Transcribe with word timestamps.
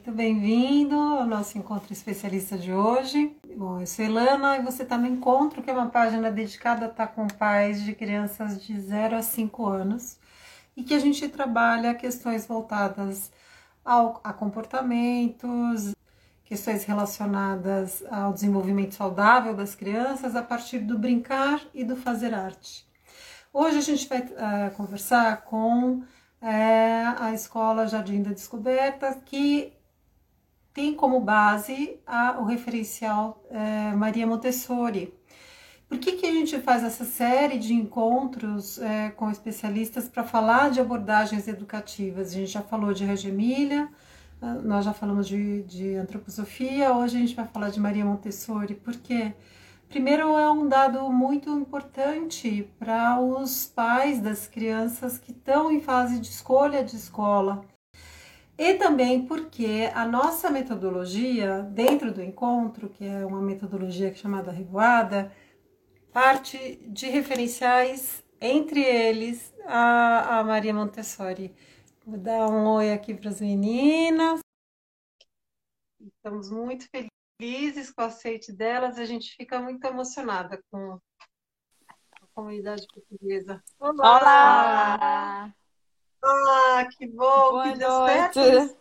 muito 0.00 0.12
bem-vindo 0.12 0.94
ao 0.94 1.26
nosso 1.26 1.58
encontro 1.58 1.92
especialista 1.92 2.56
de 2.56 2.72
hoje. 2.72 3.36
Bom, 3.54 3.80
eu 3.80 3.86
sou 3.86 4.02
Elana 4.02 4.56
e 4.56 4.62
você 4.62 4.82
está 4.82 4.96
no 4.96 5.06
Encontro, 5.06 5.62
que 5.62 5.68
é 5.68 5.74
uma 5.74 5.90
página 5.90 6.30
dedicada 6.30 6.86
a 6.86 6.88
estar 6.88 7.08
com 7.08 7.26
pais 7.26 7.84
de 7.84 7.94
crianças 7.94 8.64
de 8.64 8.80
0 8.80 9.16
a 9.16 9.20
5 9.20 9.66
anos 9.66 10.18
e 10.74 10.82
que 10.82 10.94
a 10.94 10.98
gente 10.98 11.28
trabalha 11.28 11.92
questões 11.92 12.46
voltadas 12.46 13.30
ao, 13.84 14.22
a 14.24 14.32
comportamentos, 14.32 15.94
questões 16.44 16.84
relacionadas 16.84 18.02
ao 18.10 18.32
desenvolvimento 18.32 18.94
saudável 18.94 19.54
das 19.54 19.74
crianças 19.74 20.34
a 20.34 20.42
partir 20.42 20.78
do 20.78 20.98
brincar 20.98 21.60
e 21.74 21.84
do 21.84 21.94
fazer 21.94 22.32
arte. 22.32 22.88
Hoje 23.52 23.76
a 23.76 23.82
gente 23.82 24.08
vai 24.08 24.20
uh, 24.20 24.74
conversar 24.74 25.42
com 25.42 26.02
é 26.42 27.04
a 27.18 27.34
Escola 27.34 27.86
Jardim 27.86 28.22
da 28.22 28.30
Descoberta, 28.30 29.14
que 29.26 29.74
tem 30.72 30.94
como 30.94 31.20
base 31.20 31.98
a, 32.06 32.38
o 32.40 32.44
referencial 32.44 33.42
é, 33.50 33.92
Maria 33.94 34.26
Montessori. 34.26 35.12
Por 35.88 35.98
que, 35.98 36.12
que 36.12 36.26
a 36.26 36.32
gente 36.32 36.58
faz 36.60 36.84
essa 36.84 37.04
série 37.04 37.58
de 37.58 37.74
encontros 37.74 38.78
é, 38.78 39.10
com 39.10 39.30
especialistas 39.30 40.08
para 40.08 40.22
falar 40.22 40.70
de 40.70 40.80
abordagens 40.80 41.48
educativas? 41.48 42.28
A 42.30 42.34
gente 42.34 42.52
já 42.52 42.62
falou 42.62 42.94
de 42.94 43.04
Regia 43.04 43.30
Emília, 43.30 43.88
ah, 44.40 44.54
nós 44.54 44.84
já 44.84 44.92
falamos 44.92 45.26
de, 45.26 45.62
de 45.64 45.96
antroposofia, 45.96 46.92
hoje 46.94 47.16
a 47.16 47.20
gente 47.20 47.34
vai 47.34 47.46
falar 47.46 47.70
de 47.70 47.80
Maria 47.80 48.04
Montessori. 48.04 48.74
Porque 48.74 49.34
Primeiro, 49.90 50.38
é 50.38 50.48
um 50.48 50.68
dado 50.68 51.10
muito 51.10 51.50
importante 51.50 52.70
para 52.78 53.20
os 53.20 53.66
pais 53.66 54.20
das 54.20 54.46
crianças 54.46 55.18
que 55.18 55.32
estão 55.32 55.68
em 55.68 55.80
fase 55.80 56.20
de 56.20 56.28
escolha 56.28 56.84
de 56.84 56.94
escola. 56.94 57.64
E 58.60 58.74
também 58.74 59.26
porque 59.26 59.90
a 59.94 60.04
nossa 60.04 60.50
metodologia, 60.50 61.62
dentro 61.62 62.12
do 62.12 62.22
encontro, 62.22 62.90
que 62.90 63.06
é 63.06 63.24
uma 63.24 63.40
metodologia 63.40 64.14
chamada 64.14 64.52
Revoada, 64.52 65.34
parte 66.12 66.76
de 66.88 67.06
referenciais, 67.06 68.22
entre 68.38 68.82
eles 68.82 69.54
a, 69.64 70.40
a 70.40 70.44
Maria 70.44 70.74
Montessori. 70.74 71.56
Vou 72.04 72.18
dar 72.18 72.50
um 72.50 72.66
oi 72.66 72.92
aqui 72.92 73.14
para 73.14 73.30
as 73.30 73.40
meninas. 73.40 74.40
Estamos 75.98 76.50
muito 76.50 76.86
felizes 76.90 77.08
felizes 77.40 77.90
com 77.90 78.02
o 78.02 78.04
aceite 78.04 78.52
delas, 78.52 78.98
a 78.98 79.06
gente 79.06 79.34
fica 79.34 79.58
muito 79.58 79.82
emocionada 79.86 80.62
com 80.70 81.00
a 82.20 82.26
comunidade 82.34 82.86
portuguesa. 82.92 83.64
Olá! 83.78 84.20
Olá! 84.20 85.54
Que 86.98 87.06
bom! 87.06 87.50
Boa 87.52 87.72
que 87.72 87.78
noite! 87.78 88.76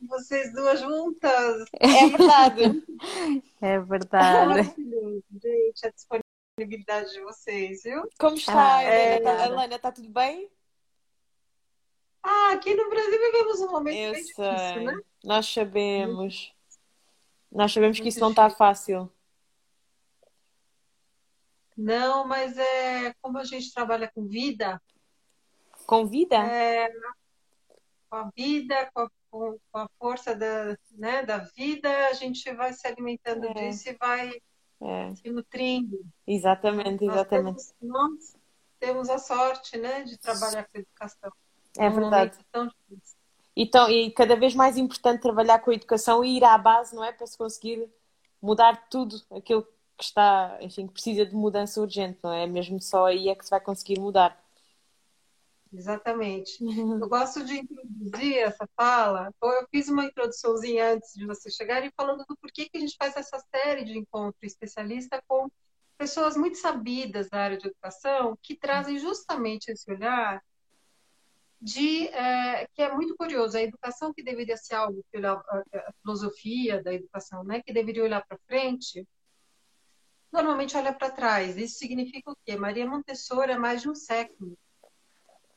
Vocês 0.00 0.52
duas 0.52 0.80
juntas! 0.80 1.64
É 1.72 2.06
verdade! 2.08 2.84
é 3.60 3.80
verdade! 3.80 4.48
Maravilhoso, 4.48 5.24
gente, 5.42 5.86
a 5.86 5.90
disponibilidade 5.90 7.12
de 7.12 7.20
vocês, 7.22 7.82
viu? 7.82 8.08
Como 8.18 8.36
está, 8.36 8.76
ah, 8.76 8.84
Helena? 8.84 9.30
É... 9.30 9.46
Helena, 9.46 9.76
está 9.76 9.90
tudo 9.90 10.08
bem? 10.08 10.48
Ah, 12.22 12.52
aqui 12.52 12.74
no 12.74 12.88
Brasil 12.88 13.18
vivemos 13.18 13.60
um 13.60 13.70
momento 13.70 13.96
Eu 13.96 14.12
bem 14.12 14.22
sei. 14.22 14.50
difícil, 14.50 14.82
né? 14.84 15.00
Nós 15.24 15.52
sabemos. 15.52 16.54
Nós 17.50 17.72
sabemos 17.72 17.98
que 17.98 18.08
isso 18.08 18.20
não 18.20 18.30
está 18.30 18.50
fácil. 18.50 19.10
Não, 21.76 22.26
mas 22.26 22.58
é 22.58 23.14
como 23.22 23.38
a 23.38 23.44
gente 23.44 23.72
trabalha 23.72 24.10
com 24.12 24.26
vida. 24.26 24.80
Com 25.88 26.04
vida? 26.06 26.36
É, 26.36 26.90
com 28.10 28.16
a 28.16 28.30
vida, 28.36 28.90
com 28.92 29.00
a, 29.00 29.08
com 29.32 29.58
a 29.78 29.88
força 29.98 30.34
da, 30.34 30.76
né, 30.98 31.22
da 31.22 31.38
vida, 31.38 31.88
a 32.08 32.12
gente 32.12 32.52
vai 32.52 32.74
se 32.74 32.86
alimentando 32.86 33.46
É. 33.46 33.54
disso 33.54 33.88
e 33.88 33.94
vai 33.94 34.30
É, 34.82 35.14
se 35.14 35.30
nutrindo. 35.30 35.98
exatamente, 36.26 37.06
Nós 37.06 37.14
exatamente. 37.14 37.56
temos, 37.56 37.74
nós 37.80 38.36
temos 38.78 39.08
a 39.08 39.16
sorte, 39.18 39.78
né, 39.78 40.02
de 40.02 40.18
trabalhar 40.18 40.68
com 40.70 40.78
educação. 40.78 41.32
É 41.78 41.88
verdade. 41.88 42.36
tão 42.52 42.66
difícil. 42.66 43.16
Então, 43.56 43.88
e 43.88 44.10
cada 44.10 44.36
vez 44.36 44.54
mais 44.54 44.76
importante 44.76 45.22
trabalhar 45.22 45.58
com 45.60 45.70
a 45.70 45.74
educação 45.74 46.22
e 46.22 46.36
ir 46.36 46.44
à 46.44 46.56
base, 46.58 46.94
não 46.94 47.02
é? 47.02 47.12
Para 47.12 47.26
se 47.26 47.36
conseguir 47.38 47.88
mudar 48.42 48.88
tudo 48.90 49.16
aquilo 49.30 49.66
que 49.96 50.04
está, 50.04 50.58
enfim, 50.60 50.86
que 50.86 50.92
precisa 50.92 51.24
de 51.24 51.34
mudança 51.34 51.80
urgente, 51.80 52.18
não 52.22 52.32
é? 52.32 52.46
Mesmo 52.46 52.78
só 52.80 53.06
aí 53.06 53.30
é 53.30 53.34
que 53.34 53.42
se 53.44 53.50
vai 53.50 53.60
conseguir 53.60 53.98
mudar. 53.98 54.38
Exatamente. 55.72 56.58
Eu 56.62 57.08
gosto 57.08 57.44
de 57.44 57.58
introduzir 57.58 58.38
essa 58.38 58.66
fala. 58.76 59.32
Ou 59.40 59.52
eu 59.52 59.66
fiz 59.70 59.88
uma 59.88 60.04
introduçãozinha 60.04 60.94
antes 60.94 61.12
de 61.14 61.26
vocês 61.26 61.54
chegarem, 61.54 61.92
falando 61.96 62.24
do 62.26 62.36
porquê 62.36 62.68
que 62.68 62.78
a 62.78 62.80
gente 62.80 62.96
faz 62.96 63.16
essa 63.16 63.38
série 63.54 63.84
de 63.84 63.98
encontro 63.98 64.38
especialista 64.42 65.22
com 65.26 65.50
pessoas 65.96 66.36
muito 66.36 66.56
sabidas 66.56 67.28
da 67.28 67.38
área 67.38 67.58
de 67.58 67.66
educação, 67.66 68.38
que 68.42 68.56
trazem 68.56 68.98
justamente 68.98 69.70
esse 69.70 69.90
olhar 69.90 70.42
de 71.60 72.06
é, 72.08 72.68
que 72.72 72.82
é 72.82 72.94
muito 72.94 73.16
curioso. 73.16 73.56
A 73.56 73.62
educação 73.62 74.14
que 74.14 74.22
deveria 74.22 74.56
ser 74.56 74.76
algo 74.76 75.04
que 75.10 75.18
olhar, 75.18 75.34
a, 75.34 75.62
a 75.74 75.92
filosofia 76.00 76.82
da 76.82 76.94
educação, 76.94 77.44
né, 77.44 77.60
que 77.62 77.72
deveria 77.72 78.04
olhar 78.04 78.24
para 78.26 78.38
frente, 78.46 79.06
normalmente 80.32 80.76
olha 80.76 80.92
para 80.92 81.10
trás. 81.10 81.56
Isso 81.56 81.78
significa 81.78 82.30
o 82.30 82.36
quê? 82.44 82.56
Maria 82.56 82.88
Montessori 82.88 83.52
há 83.52 83.58
mais 83.58 83.82
de 83.82 83.90
um 83.90 83.94
século 83.94 84.56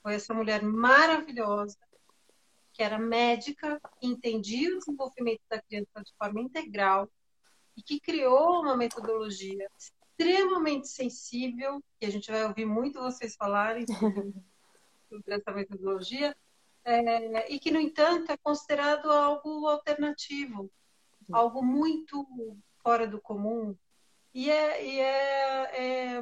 foi 0.01 0.16
essa 0.16 0.34
mulher 0.34 0.63
maravilhosa, 0.63 1.78
que 2.73 2.84
era 2.84 2.97
médica, 2.97 3.79
que 4.00 4.07
entendia 4.07 4.73
o 4.73 4.79
desenvolvimento 4.79 5.41
da 5.50 5.62
criança 5.62 6.01
de 6.03 6.13
forma 6.17 6.41
integral 6.41 7.09
e 7.75 7.81
que 7.81 8.00
criou 8.00 8.62
uma 8.62 8.75
metodologia 8.75 9.69
extremamente 9.78 10.88
sensível, 10.88 11.84
que 12.00 12.06
a 12.06 12.09
gente 12.09 12.31
vai 12.31 12.45
ouvir 12.45 12.66
muito 12.66 13.00
vocês 13.00 13.35
falarem 13.35 13.85
sobre, 13.88 14.34
sobre 15.09 15.35
essa 15.35 15.51
metodologia, 15.51 16.35
é, 16.83 17.53
e 17.53 17.59
que, 17.59 17.72
no 17.72 17.79
entanto, 17.79 18.31
é 18.31 18.38
considerado 18.38 19.12
algo 19.12 19.68
alternativo, 19.68 20.72
algo 21.31 21.63
muito 21.63 22.25
fora 22.81 23.07
do 23.07 23.22
comum. 23.22 23.75
E 24.33 24.50
é, 24.50 24.85
e 24.85 25.00
é, 25.00 26.16
é 26.18 26.22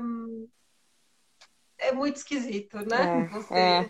é 1.80 1.92
muito 1.92 2.18
esquisito, 2.18 2.78
né? 2.86 3.10
É, 3.16 3.28
você, 3.30 3.90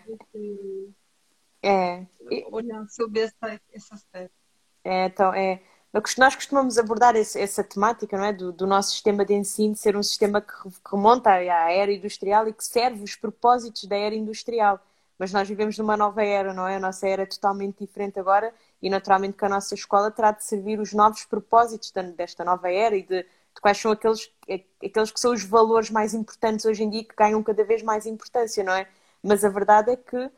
é. 1.62 2.06
você 2.12 2.24
É, 2.30 2.46
olhar 2.50 2.86
sobre 2.88 3.20
essa, 3.22 3.60
esse 3.72 3.92
aspecto. 3.94 4.34
é, 4.84 5.06
então, 5.06 5.32
é, 5.34 5.60
nós 6.18 6.34
costumamos 6.34 6.78
abordar 6.78 7.16
esse- 7.16 7.38
essa 7.40 7.62
temática, 7.64 8.16
não 8.16 8.24
é? 8.24 8.32
Do, 8.32 8.52
do 8.52 8.66
nosso 8.66 8.92
sistema 8.92 9.24
de 9.24 9.34
ensino 9.34 9.74
ser 9.76 9.96
um 9.96 10.02
sistema 10.02 10.40
que 10.40 10.52
re- 10.64 10.70
que 10.70 10.90
remonta 10.92 11.30
à 11.30 11.38
era 11.72 11.92
industrial 11.92 12.48
e 12.48 12.52
que 12.52 12.64
serve 12.64 13.02
os 13.02 13.16
propósitos 13.16 13.84
da 13.84 13.96
era 13.96 14.14
industrial. 14.14 14.80
Mas 15.18 15.32
nós 15.32 15.46
vivemos 15.48 15.76
numa 15.78 15.96
nova 15.96 16.24
era, 16.24 16.54
não 16.54 16.66
é? 16.66 16.76
A 16.76 16.80
nossa 16.80 17.06
era 17.08 17.22
é 17.22 17.26
totalmente 17.26 17.78
diferente 17.84 18.18
agora 18.18 18.54
e 18.80 18.88
naturalmente 18.88 19.36
que 19.36 19.44
a 19.44 19.48
nossa 19.50 19.74
escola 19.74 20.10
terá 20.10 20.32
de 20.32 20.44
servir 20.44 20.80
os 20.80 20.92
novos 20.94 21.24
propósitos 21.26 21.92
desta 22.16 22.42
nova 22.44 22.70
era 22.72 22.96
e 22.96 23.02
de, 23.02 23.26
de 23.54 23.60
quais 23.60 23.78
são 23.78 23.90
aqueles, 23.90 24.30
aqueles 24.84 25.10
que 25.10 25.20
são 25.20 25.32
os 25.32 25.44
valores 25.44 25.90
mais 25.90 26.14
importantes 26.14 26.64
hoje 26.64 26.82
em 26.82 26.90
dia 26.90 27.04
que 27.04 27.14
ganham 27.16 27.42
cada 27.42 27.64
vez 27.64 27.82
mais 27.82 28.06
importância, 28.06 28.64
não 28.64 28.72
é? 28.72 28.88
Mas 29.22 29.44
a 29.44 29.48
verdade 29.48 29.92
é 29.92 29.96
que 29.96 30.30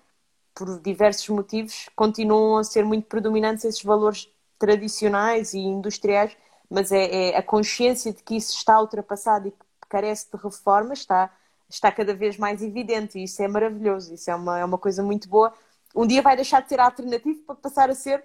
por 0.55 0.81
diversos 0.81 1.29
motivos, 1.29 1.89
continuam 1.97 2.59
a 2.59 2.65
ser 2.65 2.85
muito 2.85 3.07
predominantes 3.07 3.65
esses 3.65 3.83
valores 3.83 4.29
tradicionais 4.59 5.55
e 5.55 5.59
industriais, 5.59 6.37
mas 6.71 6.93
é, 6.93 7.31
é 7.31 7.37
a 7.37 7.43
consciência 7.43 8.13
de 8.13 8.23
que 8.23 8.37
isso 8.37 8.57
está 8.57 8.81
ultrapassado 8.81 9.49
e 9.49 9.51
que 9.51 9.59
carece 9.89 10.31
de 10.31 10.43
reforma 10.43 10.93
está, 10.93 11.31
está 11.69 11.91
cada 11.91 12.15
vez 12.15 12.37
mais 12.37 12.63
evidente 12.63 13.19
e 13.19 13.25
isso 13.25 13.43
é 13.43 13.49
maravilhoso, 13.49 14.15
isso 14.15 14.31
é 14.31 14.35
uma, 14.35 14.59
é 14.59 14.65
uma 14.65 14.79
coisa 14.79 15.03
muito 15.03 15.29
boa. 15.29 15.53
Um 15.95 16.07
dia 16.07 16.23
vai 16.23 16.37
deixar 16.37 16.63
de 16.63 16.69
ser 16.69 16.81
alternativo 16.81 17.43
para 17.45 17.55
passar 17.57 17.91
a 17.91 17.95
ser 17.95 18.23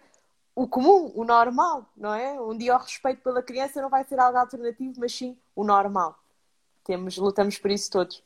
o 0.58 0.68
comum, 0.68 1.12
o 1.14 1.24
normal, 1.24 1.88
não 1.96 2.12
é? 2.16 2.42
Um 2.42 2.58
dia 2.58 2.74
o 2.74 2.80
respeito 2.80 3.22
pela 3.22 3.44
criança 3.44 3.80
não 3.80 3.92
vai 3.92 4.04
ser 4.04 4.20
algo 4.20 4.40
alternativo, 4.40 5.00
mas 5.00 5.14
sim 5.14 5.38
o 5.56 5.64
normal. 5.64 6.18
Temos, 6.84 7.16
lutamos 7.16 7.60
por 7.60 7.70
isso 7.70 7.92
todos. 7.92 8.24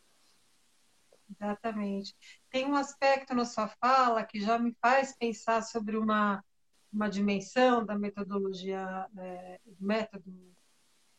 Exatamente. 1.29 2.15
Tem 2.49 2.65
um 2.65 2.75
aspecto 2.75 3.35
na 3.35 3.43
sua 3.43 3.67
fala 3.67 4.23
que 4.23 4.39
já 4.39 4.57
me 4.57 4.73
faz 4.81 5.13
pensar 5.13 5.61
sobre 5.61 5.97
uma, 5.97 6.41
uma 6.93 7.09
dimensão 7.09 7.85
da 7.85 7.99
metodologia, 7.99 9.09
é, 9.17 9.59
do 9.65 9.85
método 9.85 10.55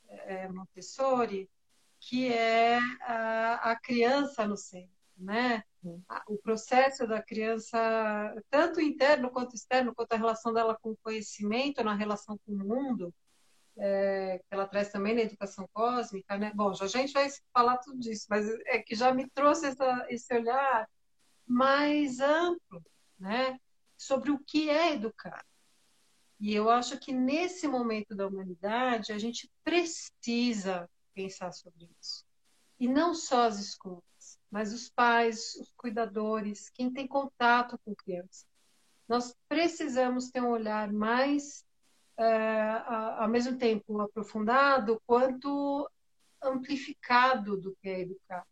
é, 0.08 0.48
Montessori, 0.48 1.46
que 2.00 2.32
é 2.32 2.78
a, 3.02 3.72
a 3.72 3.76
criança 3.76 4.46
no 4.46 4.56
centro, 4.56 4.88
né? 5.18 5.62
O 6.28 6.38
processo 6.38 7.06
da 7.06 7.20
criança, 7.20 7.78
tanto 8.48 8.80
interno 8.80 9.30
quanto 9.30 9.56
externo, 9.56 9.94
quanto 9.94 10.12
a 10.12 10.16
relação 10.16 10.52
dela 10.52 10.78
com 10.80 10.90
o 10.90 10.98
conhecimento, 11.02 11.82
na 11.82 11.94
relação 11.94 12.38
com 12.46 12.52
o 12.52 12.58
mundo, 12.58 13.12
é, 13.76 14.38
que 14.38 14.54
ela 14.54 14.68
traz 14.68 14.90
também 14.90 15.14
na 15.14 15.22
educação 15.22 15.68
cósmica, 15.72 16.36
né? 16.38 16.52
Bom, 16.54 16.74
já 16.74 16.84
a 16.84 16.88
gente 16.88 17.12
vai 17.12 17.28
falar 17.52 17.78
tudo 17.78 17.98
disso, 17.98 18.26
mas 18.28 18.46
é 18.66 18.78
que 18.78 18.94
já 18.94 19.12
me 19.12 19.28
trouxe 19.30 19.66
essa, 19.66 20.06
esse 20.08 20.32
olhar 20.34 20.88
mais 21.46 22.20
amplo, 22.20 22.82
né? 23.18 23.58
Sobre 23.96 24.30
o 24.30 24.38
que 24.38 24.68
é 24.70 24.94
educar, 24.94 25.44
E 26.40 26.54
eu 26.54 26.68
acho 26.70 26.98
que 26.98 27.12
nesse 27.12 27.68
momento 27.68 28.14
da 28.14 28.26
humanidade 28.26 29.12
a 29.12 29.18
gente 29.18 29.50
precisa 29.64 30.88
pensar 31.14 31.52
sobre 31.52 31.88
isso. 32.00 32.24
E 32.78 32.88
não 32.88 33.14
só 33.14 33.46
as 33.46 33.58
escolas, 33.60 34.02
mas 34.52 34.70
os 34.74 34.90
pais, 34.90 35.54
os 35.54 35.72
cuidadores, 35.78 36.68
quem 36.68 36.92
tem 36.92 37.08
contato 37.08 37.80
com 37.82 37.94
criança. 37.94 38.44
Nós 39.08 39.34
precisamos 39.48 40.28
ter 40.28 40.42
um 40.42 40.50
olhar 40.50 40.92
mais, 40.92 41.64
uh, 42.18 43.18
ao 43.18 43.28
mesmo 43.28 43.56
tempo, 43.56 43.98
aprofundado, 43.98 45.00
quanto 45.06 45.90
amplificado 46.42 47.56
do 47.56 47.74
que 47.80 47.88
é 47.88 48.00
educar. 48.00 48.46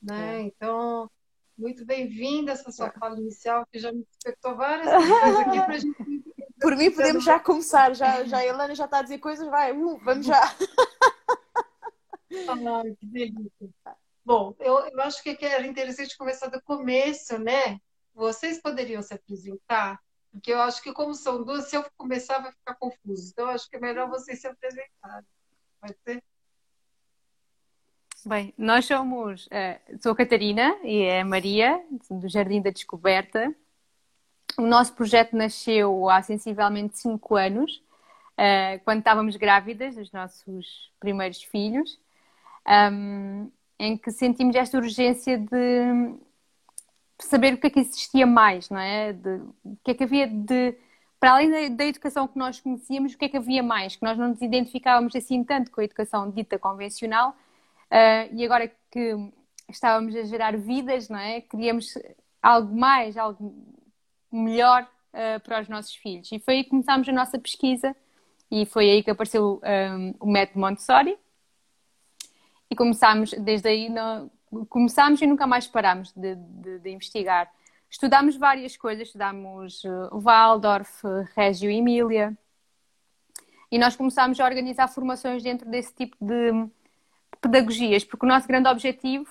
Né? 0.00 0.38
É. 0.38 0.40
Então, 0.40 1.10
muito 1.56 1.84
bem-vinda 1.84 2.52
essa 2.52 2.72
sua 2.72 2.90
fala 2.90 3.20
inicial, 3.20 3.66
que 3.70 3.78
já 3.78 3.92
me 3.92 4.02
despertou 4.04 4.56
várias 4.56 4.88
coisas 4.88 5.36
aqui 5.36 5.56
para 5.62 5.74
a 5.74 5.78
gente. 5.78 6.24
Por 6.58 6.76
mim, 6.76 6.90
podemos 6.90 7.24
já 7.24 7.38
começar. 7.38 7.94
Já, 7.94 8.24
já 8.24 8.38
a 8.38 8.46
Helena 8.46 8.74
já 8.74 8.86
está 8.86 8.98
a 8.98 9.02
dizer 9.02 9.18
coisas, 9.18 9.46
vai, 9.48 9.72
uh, 9.72 9.98
vamos 9.98 10.24
já. 10.24 10.40
Ai, 12.32 12.94
que 12.98 13.06
delícia. 13.06 13.70
Bom, 14.30 14.54
eu, 14.60 14.78
eu 14.86 15.02
acho 15.02 15.20
que 15.24 15.36
era 15.44 15.66
interessante 15.66 16.16
começar 16.16 16.46
do 16.46 16.62
começo, 16.62 17.36
né? 17.36 17.80
Vocês 18.14 18.62
poderiam 18.62 19.02
se 19.02 19.12
apresentar? 19.12 19.98
Porque 20.30 20.52
eu 20.52 20.60
acho 20.60 20.80
que, 20.80 20.92
como 20.92 21.12
são 21.14 21.42
duas, 21.42 21.64
se 21.68 21.76
eu 21.76 21.84
começar, 21.96 22.38
vai 22.38 22.52
ficar 22.52 22.76
confuso. 22.76 23.28
Então, 23.32 23.48
acho 23.48 23.68
que 23.68 23.74
é 23.74 23.80
melhor 23.80 24.08
vocês 24.08 24.40
se 24.40 24.46
apresentarem. 24.46 25.26
Pode 25.80 25.96
ser? 26.04 26.22
Bem, 28.24 28.54
nós 28.56 28.84
somos, 28.84 29.46
uh, 29.46 29.98
sou 30.00 30.12
a 30.12 30.16
Catarina 30.16 30.78
e 30.84 31.02
é 31.02 31.22
a 31.22 31.24
Maria, 31.24 31.84
do 32.08 32.28
Jardim 32.28 32.62
da 32.62 32.70
Descoberta. 32.70 33.52
O 34.56 34.62
nosso 34.62 34.94
projeto 34.94 35.34
nasceu 35.34 36.08
há 36.08 36.22
sensivelmente 36.22 37.00
cinco 37.00 37.34
anos, 37.34 37.82
uh, 38.38 38.78
quando 38.84 39.00
estávamos 39.00 39.34
grávidas 39.34 39.96
dos 39.96 40.12
nossos 40.12 40.92
primeiros 41.00 41.42
filhos, 41.42 41.98
um, 42.92 43.50
em 43.80 43.96
que 43.96 44.10
sentimos 44.10 44.54
esta 44.54 44.76
urgência 44.76 45.38
de 45.38 46.14
saber 47.18 47.54
o 47.54 47.58
que 47.58 47.66
é 47.66 47.70
que 47.70 47.80
existia 47.80 48.26
mais, 48.26 48.70
não 48.70 48.78
é? 48.78 49.12
De, 49.12 49.40
o 49.64 49.76
que 49.84 49.90
é 49.92 49.94
que 49.94 50.04
havia 50.04 50.26
de 50.26 50.76
para 51.18 51.32
além 51.32 51.74
da, 51.76 51.84
educação 51.84 52.26
que 52.26 52.38
nós 52.38 52.60
conhecíamos, 52.60 53.12
o 53.12 53.18
que 53.18 53.26
é 53.26 53.28
que 53.28 53.36
havia 53.36 53.62
mais? 53.62 53.94
Que 53.94 54.02
nós 54.02 54.16
não 54.16 54.28
nos 54.28 54.40
identificávamos 54.40 55.14
assim 55.14 55.44
tanto 55.44 55.70
com 55.70 55.80
a 55.82 55.84
educação 55.84 56.30
dita 56.30 56.58
convencional, 56.58 57.36
Uh, 57.90 58.30
e 58.32 58.44
agora 58.44 58.70
que 58.88 59.16
estávamos 59.68 60.14
a 60.14 60.22
gerar 60.22 60.56
vidas, 60.56 61.08
não 61.08 61.18
é? 61.18 61.40
Queríamos 61.40 61.98
algo 62.40 62.74
mais, 62.74 63.16
algo 63.16 63.52
melhor 64.30 64.88
uh, 65.12 65.40
para 65.40 65.60
os 65.60 65.68
nossos 65.68 65.94
filhos. 65.96 66.30
E 66.30 66.38
foi 66.38 66.54
aí 66.54 66.64
que 66.64 66.70
começámos 66.70 67.08
a 67.08 67.12
nossa 67.12 67.36
pesquisa 67.36 67.94
e 68.48 68.64
foi 68.64 68.88
aí 68.88 69.02
que 69.02 69.10
apareceu 69.10 69.60
um, 69.64 70.14
o 70.20 70.30
método 70.30 70.60
Montessori. 70.60 71.18
E 72.70 72.76
começámos, 72.76 73.32
desde 73.32 73.68
aí, 73.68 73.88
no, 73.88 74.30
começámos 74.68 75.20
e 75.20 75.26
nunca 75.26 75.46
mais 75.46 75.66
parámos 75.66 76.12
de, 76.12 76.36
de, 76.36 76.78
de 76.78 76.90
investigar. 76.90 77.50
Estudámos 77.90 78.36
várias 78.36 78.76
coisas, 78.76 79.08
estudámos 79.08 79.82
uh, 79.84 80.20
Waldorf, 80.20 81.02
Reggio 81.36 81.70
e 81.70 81.76
Emília. 81.76 82.38
E 83.70 83.78
nós 83.78 83.96
começámos 83.96 84.38
a 84.38 84.44
organizar 84.44 84.88
formações 84.88 85.42
dentro 85.42 85.68
desse 85.68 85.92
tipo 85.94 86.16
de, 86.20 86.70
pedagogias, 87.40 88.04
porque 88.04 88.26
o 88.26 88.28
nosso 88.28 88.46
grande 88.46 88.68
objetivo 88.68 89.30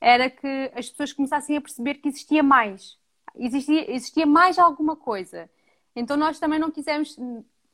era 0.00 0.30
que 0.30 0.72
as 0.74 0.88
pessoas 0.88 1.12
começassem 1.12 1.56
a 1.56 1.60
perceber 1.60 1.94
que 1.94 2.08
existia 2.08 2.42
mais. 2.42 2.98
Existia, 3.36 3.92
existia 3.94 4.26
mais 4.26 4.58
alguma 4.58 4.96
coisa. 4.96 5.48
Então 5.94 6.16
nós 6.16 6.38
também 6.38 6.58
não 6.58 6.70
quisemos, 6.70 7.16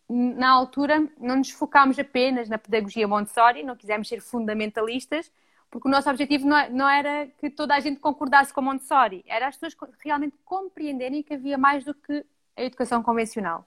na 0.09 0.51
altura, 0.51 1.09
não 1.19 1.37
nos 1.37 1.51
focámos 1.51 1.99
apenas 1.99 2.49
na 2.49 2.59
pedagogia 2.59 3.09
Montessori, 3.09 3.63
não 3.63 3.77
quisemos 3.77 4.09
ser 4.09 4.21
fundamentalistas, 4.21 5.31
porque 5.71 5.89
o 5.89 5.91
nosso 5.91 6.09
objetivo 6.09 6.47
não, 6.47 6.71
não 6.71 6.89
era 6.89 7.27
que 7.39 7.51
toda 7.51 7.75
a 7.75 7.81
gente 7.81 8.01
concordasse 8.01 8.53
com 8.53 8.63
Montessori, 8.63 9.25
era 9.27 9.49
as 9.49 9.57
pessoas 9.57 9.77
realmente 10.05 10.37
compreenderem 10.45 11.23
que 11.23 11.35
havia 11.35 11.59
mais 11.59 11.85
do 11.85 11.93
que 11.93 12.25
a 12.57 12.63
educação 12.63 13.03
convencional. 13.03 13.67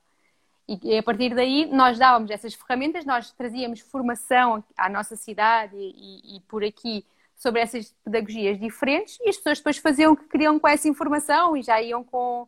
E, 0.68 0.98
a 0.98 1.04
partir 1.04 1.34
daí 1.34 1.66
nós 1.66 1.98
dávamos 1.98 2.30
essas 2.30 2.54
ferramentas, 2.54 3.04
nós 3.04 3.32
trazíamos 3.32 3.80
formação 3.80 4.64
à 4.78 4.88
nossa 4.88 5.16
cidade 5.16 5.76
e, 5.76 6.38
e, 6.38 6.40
por 6.42 6.64
aqui 6.64 7.04
sobre 7.36 7.62
essas 7.62 7.92
pedagogias 8.04 8.60
diferentes 8.60 9.18
e 9.22 9.30
as 9.30 9.38
pessoas 9.38 9.58
depois 9.58 9.78
faziam 9.78 10.14
o 10.14 10.18
que 10.18 10.26
queriam 10.26 10.60
com 10.60 10.68
essa 10.68 10.88
informação 10.88 11.58
e 11.58 11.64
já 11.64 11.82
iam 11.82 12.04
com 12.04 12.48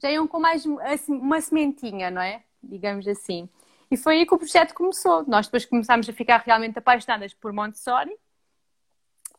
já 0.00 0.10
iam 0.10 0.26
com 0.26 0.38
mais 0.38 0.64
assim, 0.82 1.14
uma 1.14 1.40
sementinha, 1.40 2.10
não 2.10 2.22
é? 2.22 2.42
Digamos 2.68 3.06
assim. 3.06 3.48
E 3.90 3.96
foi 3.96 4.18
aí 4.18 4.26
que 4.26 4.34
o 4.34 4.38
projeto 4.38 4.74
começou. 4.74 5.24
Nós 5.26 5.46
depois 5.46 5.64
começámos 5.64 6.08
a 6.08 6.12
ficar 6.12 6.42
realmente 6.44 6.78
apaixonadas 6.78 7.32
por 7.32 7.52
Montessori 7.52 8.16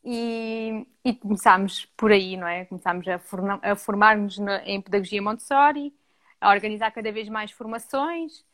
e, 0.03 0.87
e 1.03 1.13
começámos 1.13 1.85
por 1.97 2.11
aí, 2.11 2.37
não 2.37 2.47
é? 2.47 2.65
Começámos 2.65 3.05
a, 3.07 3.19
a 3.61 3.75
formar-nos 3.75 4.37
em 4.65 4.81
pedagogia 4.81 5.21
Montessori 5.21 5.93
a 6.39 6.51
organizar 6.51 6.91
cada 6.91 7.11
vez 7.11 7.27
mais 7.27 7.51
formações, 7.51 8.45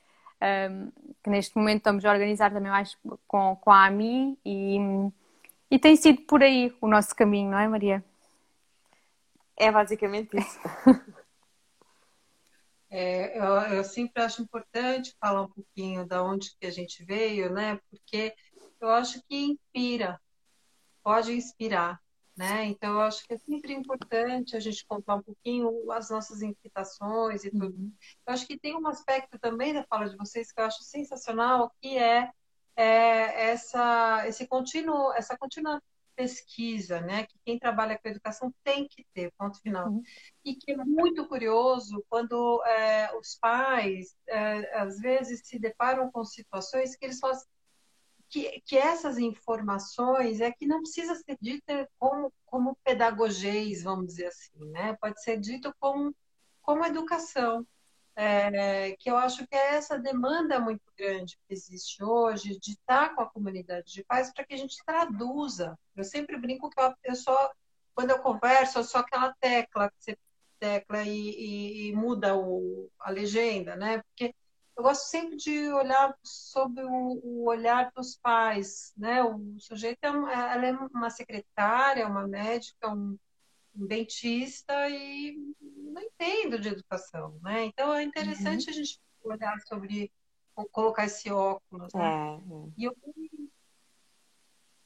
um, 0.41 0.91
que 1.21 1.29
neste 1.29 1.55
momento 1.57 1.77
estamos 1.77 2.05
a 2.05 2.11
organizar 2.11 2.51
também 2.51 2.71
mais 2.71 2.97
com, 3.27 3.55
com 3.57 3.71
a 3.71 3.85
AMI 3.85 4.37
e, 4.45 4.77
e 5.69 5.79
tem 5.79 5.95
sido 5.95 6.21
por 6.21 6.41
aí 6.41 6.73
o 6.81 6.87
nosso 6.87 7.15
caminho, 7.15 7.51
não 7.51 7.59
é, 7.59 7.67
Maria? 7.67 8.03
É 9.57 9.71
basicamente 9.71 10.35
isso. 10.37 10.59
É, 12.95 13.35
eu, 13.35 13.43
eu, 13.75 13.83
sempre 13.83 14.21
acho 14.21 14.43
importante 14.43 15.15
falar 15.19 15.41
um 15.41 15.49
pouquinho 15.49 16.05
da 16.05 16.23
onde 16.23 16.55
que 16.59 16.67
a 16.67 16.71
gente 16.71 17.03
veio, 17.03 17.51
né? 17.51 17.79
Porque 17.89 18.35
eu 18.79 18.87
acho 18.89 19.19
que 19.23 19.35
inspira, 19.35 20.21
pode 21.03 21.33
inspirar. 21.33 21.99
Né? 22.37 22.65
Então, 22.65 22.93
eu 22.93 23.01
acho 23.01 23.25
que 23.25 23.33
é 23.33 23.37
sempre 23.37 23.73
importante 23.73 24.55
a 24.55 24.59
gente 24.59 24.85
contar 24.85 25.15
um 25.15 25.23
pouquinho 25.23 25.91
as 25.91 26.11
nossas 26.11 26.43
inquietações 26.43 27.43
e 27.43 27.49
tudo. 27.49 27.75
Uhum. 27.75 27.91
Eu 28.27 28.33
acho 28.33 28.45
que 28.45 28.59
tem 28.59 28.75
um 28.75 28.87
aspecto 28.87 29.39
também 29.39 29.73
da 29.73 29.83
fala 29.83 30.07
de 30.07 30.15
vocês 30.15 30.51
que 30.51 30.61
eu 30.61 30.65
acho 30.65 30.83
sensacional, 30.83 31.71
que 31.81 31.97
é, 31.97 32.29
é 32.75 33.51
essa, 33.51 34.27
esse 34.27 34.47
contínuo, 34.47 35.11
essa 35.13 35.35
contínua 35.35 35.81
pesquisa, 36.15 37.01
né, 37.01 37.25
que 37.25 37.37
quem 37.45 37.59
trabalha 37.59 37.97
com 37.97 38.09
educação 38.09 38.53
tem 38.63 38.87
que 38.87 39.05
ter, 39.13 39.31
ponto 39.37 39.59
final. 39.59 39.89
Uhum. 39.89 40.03
E 40.43 40.55
que 40.55 40.71
é 40.71 40.77
muito 40.77 41.27
curioso 41.27 42.03
quando 42.09 42.63
é, 42.65 43.15
os 43.17 43.37
pais, 43.39 44.15
é, 44.27 44.79
às 44.79 44.99
vezes, 44.99 45.41
se 45.43 45.59
deparam 45.59 46.11
com 46.11 46.23
situações 46.23 46.95
que 46.95 47.05
eles 47.05 47.19
falam 47.19 47.35
assim, 47.35 47.47
que, 48.29 48.61
que 48.65 48.75
essas 48.75 49.19
informações 49.19 50.41
é 50.41 50.51
que 50.51 50.65
não 50.65 50.81
precisa 50.81 51.13
ser 51.15 51.37
dita 51.39 51.87
como, 51.99 52.33
como 52.45 52.77
pedagogês, 52.83 53.83
vamos 53.83 54.07
dizer 54.07 54.25
assim, 54.25 54.65
né? 54.71 54.97
Pode 54.99 55.21
ser 55.21 55.39
dito 55.39 55.71
como, 55.79 56.15
como 56.61 56.83
educação. 56.83 57.63
É, 58.15 58.95
que 58.99 59.09
eu 59.09 59.17
acho 59.17 59.47
que 59.47 59.55
é 59.55 59.75
essa 59.75 59.97
demanda 59.97 60.59
muito 60.59 60.83
grande 60.95 61.35
que 61.47 61.53
existe 61.53 62.03
hoje 62.03 62.59
de 62.59 62.73
estar 62.73 63.15
com 63.15 63.21
a 63.21 63.29
comunidade 63.29 63.91
de 63.91 64.03
pais 64.03 64.31
para 64.31 64.45
que 64.45 64.53
a 64.53 64.57
gente 64.57 64.77
traduza. 64.85 65.77
Eu 65.95 66.03
sempre 66.03 66.37
brinco 66.37 66.69
que 66.69 66.79
eu, 66.79 66.93
eu 67.03 67.15
só, 67.15 67.51
quando 67.95 68.11
eu 68.11 68.19
converso, 68.19 68.79
eu 68.79 68.83
sou 68.83 69.01
aquela 69.01 69.33
tecla 69.39 69.89
que 69.89 69.95
você 69.99 70.17
tecla 70.59 71.03
e, 71.03 71.09
e, 71.11 71.89
e 71.89 71.95
muda 71.95 72.37
o, 72.37 72.89
a 72.99 73.09
legenda, 73.09 73.75
né? 73.75 74.01
Porque 74.03 74.33
eu 74.75 74.83
gosto 74.83 75.09
sempre 75.09 75.35
de 75.35 75.71
olhar 75.73 76.15
sobre 76.23 76.83
o, 76.83 77.19
o 77.23 77.49
olhar 77.49 77.91
dos 77.95 78.17
pais, 78.17 78.93
né? 78.97 79.23
O 79.23 79.55
sujeito 79.59 80.03
é, 80.05 80.09
ela 80.09 80.65
é 80.65 80.71
uma 80.71 81.09
secretária, 81.09 82.07
uma 82.07 82.27
médica, 82.27 82.89
um, 82.89 83.17
um, 83.75 83.85
dentista 83.85 84.89
e 84.89 85.37
não 85.61 86.01
entendo 86.01 86.59
de 86.59 86.69
educação, 86.69 87.37
né? 87.41 87.65
Então 87.65 87.93
é 87.93 88.03
interessante 88.03 88.65
uhum. 88.65 88.69
a 88.69 88.73
gente 88.73 88.99
olhar 89.23 89.59
sobre 89.61 90.11
colocar 90.71 91.05
esse 91.05 91.31
óculos. 91.31 91.93
Né? 91.93 92.01
É, 92.03 92.35
é. 92.35 92.69
E 92.77 92.83
eu... 92.85 92.95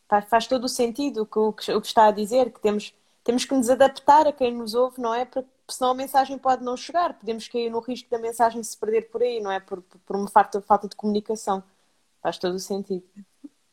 faz, 0.08 0.26
faz 0.30 0.48
todo 0.48 0.66
o 0.66 0.70
sentido 0.70 1.28
o 1.36 1.54
que, 1.54 1.72
o 1.72 1.82
que 1.82 1.88
está 1.88 2.08
a 2.08 2.12
dizer, 2.12 2.52
que 2.52 2.60
temos, 2.60 2.94
temos 3.24 3.46
que 3.46 3.54
nos 3.54 3.70
adaptar 3.70 4.28
a 4.28 4.34
quem 4.34 4.54
nos 4.54 4.74
ouve, 4.74 5.02
não 5.02 5.14
é? 5.14 5.26
Para 5.26 5.44
senão 5.74 5.92
a 5.92 5.96
mensagem 5.96 6.38
pode 6.38 6.64
não 6.64 6.78
chegar. 6.78 7.14
Podemos 7.14 7.48
cair 7.48 7.70
no 7.70 7.80
risco 7.80 8.10
da 8.10 8.18
mensagem 8.18 8.64
se 8.64 8.78
perder 8.78 9.10
por 9.10 9.22
aí, 9.22 9.40
não 9.40 9.52
é? 9.52 9.60
Por, 9.60 9.82
por 9.82 10.16
uma 10.16 10.28
falta, 10.28 10.62
falta 10.62 10.88
de 10.88 10.96
comunicação. 10.96 11.64
Faz 12.22 12.38
todo 12.38 12.56
o 12.56 12.60
sentido. 12.60 13.04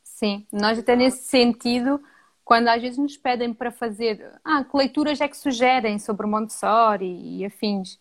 Sim, 0.02 0.46
nós 0.52 0.78
até 0.78 0.94
nesse 0.94 1.24
sentido, 1.24 2.02
quando 2.44 2.68
às 2.68 2.82
vezes 2.82 2.98
nos 2.98 3.16
pedem 3.16 3.54
para 3.54 3.70
fazer, 3.70 4.38
ah, 4.44 4.64
que 4.64 4.76
leituras 4.76 5.20
é 5.20 5.28
que 5.28 5.36
sugerem 5.36 5.98
sobre 5.98 6.26
Montessori 6.26 7.38
e 7.38 7.44
afins, 7.44 7.94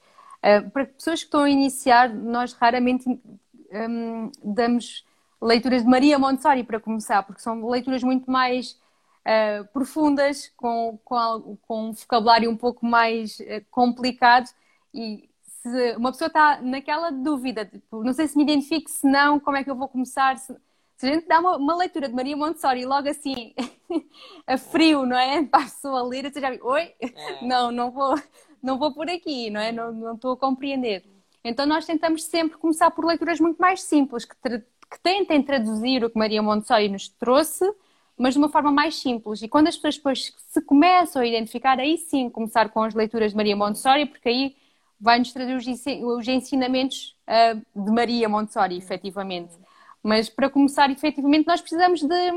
uh, 0.44 0.70
para 0.72 0.86
pessoas 0.86 1.20
que 1.20 1.28
estão 1.28 1.44
a 1.44 1.50
iniciar, 1.50 2.14
nós 2.14 2.54
raramente 2.54 3.08
um, 3.10 4.32
damos 4.44 5.06
leituras 5.42 5.84
de 5.84 5.90
Maria 5.90 6.20
Montessori 6.20 6.64
para 6.64 6.80
começar, 6.80 7.24
porque 7.24 7.42
são 7.42 7.68
leituras 7.70 8.04
muito 8.04 8.30
mais 8.30 8.80
uh, 9.26 9.66
profundas, 9.72 10.52
com, 10.58 11.00
com, 11.04 11.58
com, 11.62 11.90
um 11.90 11.92
vocabulário 11.94 12.50
um 12.50 12.58
pouco 12.58 12.86
mais 12.86 13.40
uh, 13.40 13.64
complicado 13.72 14.50
e 14.94 15.30
se 15.42 15.96
uma 15.96 16.12
pessoa 16.12 16.28
está 16.28 16.62
naquela 16.62 17.10
dúvida, 17.10 17.66
tipo, 17.66 18.04
não 18.04 18.14
sei 18.14 18.28
se 18.28 18.36
me 18.38 18.44
identifico, 18.44 18.90
se 18.90 19.08
não, 19.08 19.40
como 19.40 19.56
é 19.56 19.64
que 19.64 19.72
eu 19.72 19.76
vou 19.76 19.88
começar? 19.88 20.38
Se, 20.38 20.54
se 21.04 21.10
a 21.10 21.14
gente 21.16 21.28
dá 21.28 21.38
uma, 21.42 21.58
uma, 21.58 21.76
leitura 21.76 22.08
de 22.08 22.16
Maria 22.16 22.38
Montessori 22.38 22.86
logo 22.86 23.10
assim, 23.10 23.54
a 24.48 24.58
frio, 24.58 25.06
não 25.06 25.18
é? 25.18 25.44
Para 25.44 25.64
a 25.64 25.66
pessoa 25.66 26.02
ler, 26.02 26.32
você 26.32 26.40
já 26.40 26.50
viu, 26.50 26.66
oi? 26.66 26.94
É. 27.02 27.46
Não, 27.46 27.74
não 27.74 27.92
vou, 27.92 28.16
não 28.62 28.80
vou 28.80 28.94
por 28.94 29.10
aqui, 29.10 29.50
não 29.50 29.60
é? 29.60 29.70
Não, 29.74 29.92
não 29.92 30.16
estou 30.16 30.32
a 30.32 30.38
compreender. 30.38 31.04
Então 31.44 31.66
nós 31.66 31.86
tentamos 31.86 32.24
sempre 32.24 32.58
começar 32.58 32.90
por 32.92 33.04
leituras 33.04 33.38
muito 33.42 33.58
mais 33.58 33.82
simples, 33.82 34.24
que, 34.24 34.34
que 34.34 35.00
tentem 35.04 35.44
traduzir 35.44 36.06
o 36.06 36.10
que 36.10 36.18
Maria 36.18 36.42
Montessori 36.42 36.88
nos 36.88 37.10
trouxe, 37.10 37.70
mas 38.18 38.36
de 38.36 38.40
uma 38.40 38.48
forma 38.48 38.72
mais 38.72 38.96
simples. 38.96 39.42
E 39.42 39.50
quando 39.50 39.68
as 39.68 39.76
pessoas 39.76 39.98
depois 39.98 40.34
se 40.38 40.62
começam 40.62 41.22
a 41.22 41.28
identificar, 41.28 41.80
aí 41.80 41.98
sim 41.98 42.30
começar 42.30 42.70
com 42.70 42.82
as 42.82 42.94
leituras 42.94 43.32
de 43.32 43.36
Maria 43.36 43.58
Montessori, 43.58 44.06
porque 44.06 44.30
aí 44.30 44.56
vai-nos 45.02 45.34
trazer 45.34 45.54
os 45.54 46.28
ensinamentos 46.30 47.18
uh, 47.28 47.84
de 47.84 47.92
Maria 47.92 48.30
Montessori, 48.30 48.78
efetivamente. 48.78 49.63
Mas 50.04 50.30
para 50.30 50.50
começar, 50.50 50.92
efetivamente, 50.92 51.48
nós 51.48 51.62
precisamos 51.62 52.02
de, 52.02 52.32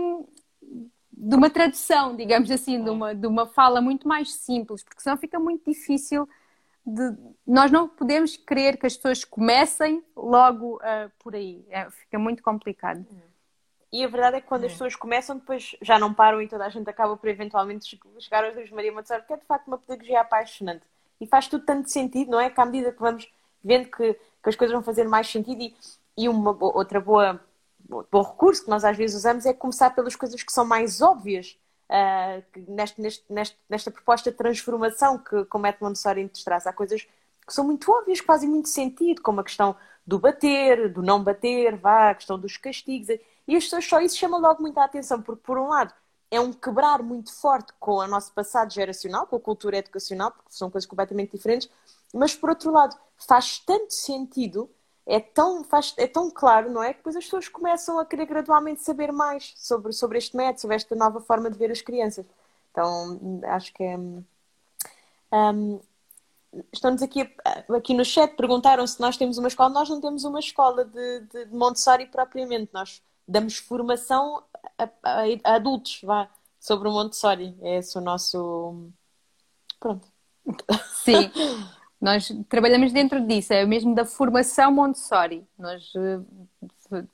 de 1.13 1.35
uma 1.35 1.51
tradução, 1.51 2.15
digamos 2.15 2.49
assim, 2.51 2.83
de 2.83 2.89
uma, 2.89 3.13
de 3.13 3.27
uma 3.27 3.47
fala 3.47 3.81
muito 3.81 4.07
mais 4.07 4.33
simples, 4.33 4.85
porque 4.85 5.03
senão 5.03 5.17
fica 5.17 5.41
muito 5.41 5.69
difícil 5.69 6.29
de, 6.87 7.17
nós 7.45 7.73
não 7.73 7.89
podemos 7.89 8.37
querer 8.37 8.77
que 8.77 8.87
as 8.87 8.95
pessoas 8.95 9.25
comecem 9.25 10.05
logo 10.17 10.77
uh, 10.77 11.11
por 11.19 11.35
aí. 11.35 11.67
É, 11.69 11.91
fica 11.91 12.17
muito 12.19 12.41
complicado. 12.43 13.05
E 13.93 14.05
a 14.05 14.09
verdade 14.09 14.37
é 14.37 14.41
que 14.41 14.47
quando 14.47 14.65
as 14.65 14.73
pessoas 14.73 14.95
começam, 14.95 15.37
depois 15.37 15.75
já 15.83 15.99
não 15.99 16.15
param 16.15 16.41
e 16.41 16.49
toda 16.49 16.65
a 16.65 16.69
gente 16.69 16.89
acaba 16.89 17.17
por 17.17 17.29
eventualmente 17.29 17.99
chegar 18.21 18.45
aos 18.45 18.55
de 18.55 18.75
Maria 18.75 18.93
Montessori, 18.93 19.23
porque 19.23 19.35
é 19.35 19.37
de 19.39 19.45
facto 19.47 19.67
uma 19.67 19.79
pedagogia 19.79 20.21
apaixonante. 20.21 20.83
E 21.21 21.27
faz 21.27 21.49
tudo 21.49 21.65
tanto 21.65 21.91
sentido, 21.91 22.31
não 22.31 22.41
é? 22.41 22.51
Que 22.51 22.61
à 22.61 22.65
medida 22.65 22.93
que 22.93 23.01
vamos 23.01 23.29
vendo 23.65 23.91
que, 23.91 24.15
que 24.15 24.49
as 24.49 24.55
coisas 24.55 24.75
vão 24.75 24.83
fazer 24.83 25.09
mais 25.09 25.29
sentido 25.29 25.61
e, 25.63 25.75
e 26.17 26.29
uma 26.29 26.57
outra 26.61 27.01
boa 27.01 27.41
bom 27.89 28.23
recurso 28.23 28.65
que 28.65 28.71
nós 28.71 28.85
às 28.85 28.97
vezes 28.97 29.17
usamos 29.17 29.47
é 29.47 29.53
começar 29.53 29.91
pelas 29.91 30.17
coisas 30.17 30.43
que 30.43 30.53
são 30.53 30.65
mais 30.65 31.01
óbvias 31.01 31.59
uh, 31.91 32.45
neste, 32.69 33.01
neste, 33.01 33.25
neste, 33.29 33.59
nesta 33.69 33.91
proposta 33.91 34.31
de 34.31 34.37
transformação 34.37 35.19
que, 35.19 35.45
como 35.47 35.63
o 35.63 35.67
método 35.67 35.85
Montessori 35.87 36.25
nos 36.25 36.43
traz. 36.43 36.67
Há 36.67 36.73
coisas 36.73 37.03
que 37.47 37.53
são 37.53 37.65
muito 37.65 37.91
óbvias, 37.91 38.21
que 38.21 38.27
fazem 38.27 38.49
muito 38.49 38.69
sentido, 38.69 39.23
como 39.23 39.41
a 39.41 39.45
questão 39.45 39.77
do 40.07 40.19
bater, 40.19 40.93
do 40.93 41.03
não 41.03 41.23
bater, 41.23 41.77
vá, 41.77 42.11
a 42.11 42.15
questão 42.15 42.39
dos 42.39 42.57
castigos. 42.57 43.09
E 43.47 43.57
as 43.57 43.65
pessoas 43.65 43.85
só 43.85 44.01
isso 44.01 44.17
chama 44.17 44.37
logo 44.39 44.61
muita 44.61 44.83
atenção, 44.83 45.23
porque 45.23 45.43
por 45.43 45.59
um 45.59 45.69
lado 45.69 45.95
é 46.31 46.41
um 46.41 46.53
quebrar 46.53 47.03
muito 47.03 47.33
forte 47.33 47.73
com 47.79 47.93
o 47.93 48.07
nosso 48.07 48.33
passado 48.33 48.73
geracional, 48.73 49.27
com 49.27 49.37
a 49.37 49.41
cultura 49.41 49.79
educacional, 49.79 50.33
porque 50.33 50.51
são 50.51 50.71
coisas 50.71 50.89
completamente 50.89 51.31
diferentes, 51.37 51.71
mas 52.13 52.35
por 52.35 52.51
outro 52.51 52.73
lado 52.73 52.97
faz 53.17 53.61
tanto 53.61 53.93
sentido 53.93 54.69
é 55.07 55.21
tão, 55.21 55.63
faz, 55.63 55.95
é 55.97 56.07
tão 56.09 56.31
claro, 56.31 56.71
não 56.71 56.83
é? 56.83 56.93
Que 56.93 56.99
depois 56.99 57.15
as 57.15 57.25
pessoas 57.25 57.49
começam 57.49 57.99
a 57.99 58.05
querer 58.05 58.27
gradualmente 58.27 58.83
saber 58.83 59.13
mais 59.13 59.53
sobre, 59.57 59.93
sobre 59.93 60.19
este 60.19 60.37
método, 60.37 60.63
sobre 60.63 60.77
esta 60.77 60.97
nova 60.97 61.21
forma 61.21 61.49
de 61.49 61.57
ver 61.57 61.71
as 61.71 61.81
crianças. 61.81 62.27
Então, 62.73 63.41
acho 63.45 63.73
que 63.73 63.85
é. 63.85 63.97
Um, 65.33 65.81
estão-nos 66.73 67.03
aqui, 67.03 67.33
aqui 67.75 67.95
no 67.95 68.05
chat, 68.05 68.35
perguntaram 68.35 68.87
se 68.87 69.01
nós 69.01 69.17
temos 69.17 69.39
uma 69.39 69.49
escola. 69.49 69.71
Nós 69.71 69.89
não 69.89 70.01
temos 70.01 70.25
uma 70.25 70.41
escola 70.41 70.85
de, 70.85 71.21
de, 71.21 71.45
de 71.47 71.55
Montessori 71.55 72.07
propriamente. 72.07 72.71
Nós 72.73 73.01
damos 73.29 73.59
formação 73.59 74.43
a, 74.77 74.85
a, 75.05 75.23
a 75.45 75.55
adultos, 75.55 76.01
vá, 76.03 76.29
sobre 76.59 76.89
o 76.89 76.93
Montessori. 76.93 77.57
É 77.63 77.79
esse 77.79 77.97
o 77.97 78.01
nosso. 78.01 78.91
Pronto. 79.79 80.09
Sim. 81.05 81.31
Nós 82.01 82.29
trabalhamos 82.49 82.93
dentro 82.93 83.21
disso, 83.21 83.53
é 83.53 83.65
mesmo 83.65 83.95
da 83.95 84.05
formação 84.05 84.71
Montessori. 84.71 85.47
Nós 85.59 85.93
uh, 85.95 87.09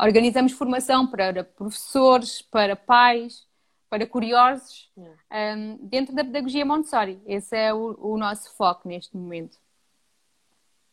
organizamos 0.00 0.52
formação 0.52 1.06
para 1.06 1.42
professores, 1.42 2.42
para 2.42 2.76
pais, 2.76 3.46
para 3.88 4.06
curiosos, 4.06 4.90
um, 4.96 5.14
ehm, 5.30 5.76
dentro 5.82 6.14
da 6.14 6.24
pedagogia 6.24 6.64
Montessori. 6.64 7.20
Esse 7.26 7.56
é 7.56 7.74
o, 7.74 7.96
o, 7.98 8.16
nosso 8.16 8.54
foco 8.56 8.88
neste 8.88 9.16
momento. 9.16 9.58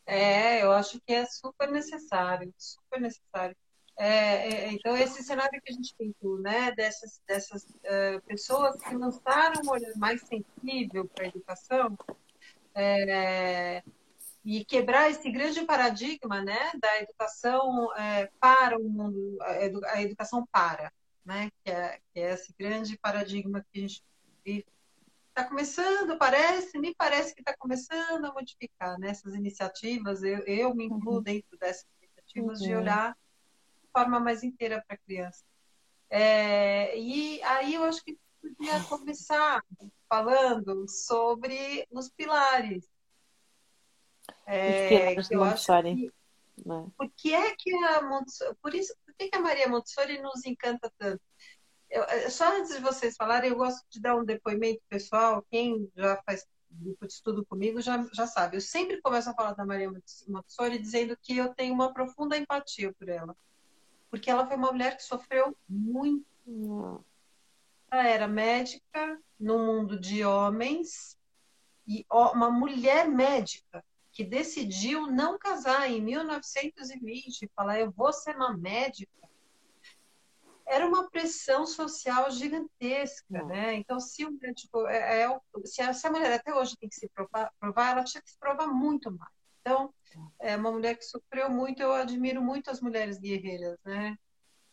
É, 0.05 0.63
eu 0.63 0.71
acho 0.71 0.99
que 1.01 1.13
é 1.13 1.25
super 1.25 1.71
necessário, 1.71 2.53
super 2.57 2.99
necessário. 2.99 3.55
É, 3.97 4.07
é, 4.67 4.71
então, 4.71 4.97
esse 4.97 5.23
cenário 5.23 5.61
que 5.61 5.71
a 5.71 5.75
gente 5.75 5.93
pintou, 5.97 6.39
né, 6.39 6.71
dessas, 6.71 7.21
dessas 7.27 7.63
uh, 7.63 8.21
pessoas 8.25 8.81
que 8.81 8.95
lançaram 8.95 9.61
um 9.63 9.69
olhar 9.69 9.91
mais 9.97 10.21
sensível 10.21 11.05
para 11.13 11.25
a 11.25 11.27
educação, 11.27 11.97
é, 12.75 13.83
e 14.43 14.63
quebrar 14.65 15.09
esse 15.09 15.29
grande 15.31 15.63
paradigma 15.65 16.41
né, 16.41 16.71
da 16.79 17.01
educação 17.01 17.93
é, 17.95 18.29
para 18.39 18.77
o 18.77 18.83
mundo, 18.83 19.37
a 19.85 20.01
educação 20.01 20.45
para, 20.51 20.91
né, 21.25 21.51
que 21.63 21.71
é, 21.71 21.99
que 22.13 22.19
é 22.19 22.33
esse 22.33 22.53
grande 22.57 22.97
paradigma 22.97 23.61
que 23.61 23.79
a 23.79 23.81
gente 23.81 24.03
vive. 24.43 24.65
Está 25.29 25.47
começando, 25.47 26.17
parece, 26.17 26.77
me 26.79 26.93
parece 26.95 27.33
que 27.33 27.41
está 27.41 27.55
começando 27.57 28.25
a 28.25 28.33
modificar 28.33 28.97
nessas 28.99 29.33
né, 29.33 29.39
iniciativas. 29.39 30.23
Eu, 30.23 30.39
eu 30.39 30.75
me 30.75 30.85
incluo 30.85 31.17
uhum. 31.17 31.21
dentro 31.21 31.57
dessas 31.57 31.85
iniciativas 32.01 32.59
uhum. 32.59 32.67
de 32.67 32.75
olhar 32.75 33.17
de 33.81 33.89
forma 33.91 34.19
mais 34.19 34.43
inteira 34.43 34.83
para 34.85 34.95
a 34.95 34.99
criança. 34.99 35.43
É, 36.09 36.97
e 36.97 37.41
aí 37.43 37.75
eu 37.75 37.83
acho 37.83 38.03
que 38.03 38.17
podia 38.41 38.83
começar 38.85 39.63
falando 40.09 40.87
sobre 40.87 41.87
os 41.91 42.09
pilares. 42.09 42.89
É, 44.45 45.13
os 45.17 45.27
pilares 45.27 45.29
eu 45.31 45.43
acho 45.43 45.83
que, 45.95 46.13
né? 46.65 46.87
Por 46.97 47.09
que 47.15 47.33
é 47.33 47.55
que 47.55 47.73
a 47.85 48.01
Montessori, 48.01 48.55
por 48.61 48.73
isso, 48.73 48.93
por 49.05 49.13
que, 49.15 49.29
que 49.29 49.37
a 49.37 49.41
Maria 49.41 49.69
Montessori 49.69 50.19
nos 50.21 50.45
encanta 50.45 50.91
tanto? 50.97 51.21
Eu, 51.89 52.03
é, 52.03 52.29
só 52.29 52.57
antes 52.57 52.75
de 52.75 52.81
vocês 52.81 53.15
falarem, 53.15 53.49
eu 53.49 53.55
gosto 53.55 53.83
de 53.89 53.99
dar 53.99 54.15
um 54.15 54.25
depoimento 54.25 54.81
pessoal. 54.89 55.45
Quem 55.49 55.89
já 55.95 56.21
faz 56.23 56.45
grupo 56.69 57.07
de 57.07 57.13
estudo 57.13 57.45
comigo 57.45 57.81
já, 57.81 58.07
já 58.13 58.27
sabe. 58.27 58.57
Eu 58.57 58.61
sempre 58.61 59.01
começo 59.01 59.29
a 59.29 59.33
falar 59.33 59.53
da 59.53 59.65
Maria 59.65 59.91
Montessori 60.27 60.77
dizendo 60.77 61.17
que 61.21 61.37
eu 61.37 61.53
tenho 61.53 61.73
uma 61.73 61.93
profunda 61.93 62.37
empatia 62.37 62.93
por 62.93 63.09
ela. 63.09 63.35
Porque 64.09 64.29
ela 64.29 64.45
foi 64.45 64.55
uma 64.55 64.71
mulher 64.71 64.95
que 64.95 65.03
sofreu 65.03 65.55
muito. 65.67 66.25
Hum. 66.47 66.99
Ela 67.91 68.07
era 68.07 68.27
médica 68.27 69.19
no 69.39 69.57
mundo 69.59 69.99
de 69.99 70.23
homens 70.23 71.17
e 71.87 72.05
uma 72.11 72.51
mulher 72.51 73.07
médica 73.07 73.83
que 74.11 74.23
decidiu 74.23 75.07
não 75.07 75.37
casar 75.37 75.89
em 75.89 76.01
1920 76.01 77.43
e 77.43 77.51
falar 77.55 77.79
eu 77.79 77.91
vou 77.91 78.11
ser 78.11 78.35
uma 78.35 78.55
médica 78.55 79.19
era 80.69 80.85
uma 80.85 81.09
pressão 81.09 81.65
social 81.65 82.29
gigantesca, 82.29 83.43
né? 83.43 83.73
Então, 83.73 83.99
se 83.99 84.23
o 84.23 84.31
médico 84.31 84.87
é, 84.87 85.23
é, 85.23 85.39
se, 85.65 85.81
a, 85.81 85.91
se 85.93 86.05
a 86.05 86.11
mulher 86.11 86.31
até 86.31 86.53
hoje 86.53 86.77
tem 86.77 86.87
que 86.87 86.95
se 86.95 87.09
provar, 87.09 87.51
provar, 87.59 87.91
ela 87.93 88.03
tinha 88.03 88.21
que 88.21 88.29
se 88.29 88.37
provar 88.37 88.67
muito 88.67 89.11
mais. 89.11 89.33
Então, 89.61 89.91
é 90.39 90.55
uma 90.55 90.71
mulher 90.71 90.95
que 90.95 91.03
sofreu 91.03 91.49
muito. 91.49 91.81
Eu 91.81 91.93
admiro 91.93 92.39
muito 92.41 92.69
as 92.69 92.81
mulheres 92.81 93.17
guerreiras, 93.17 93.79
né? 93.83 94.15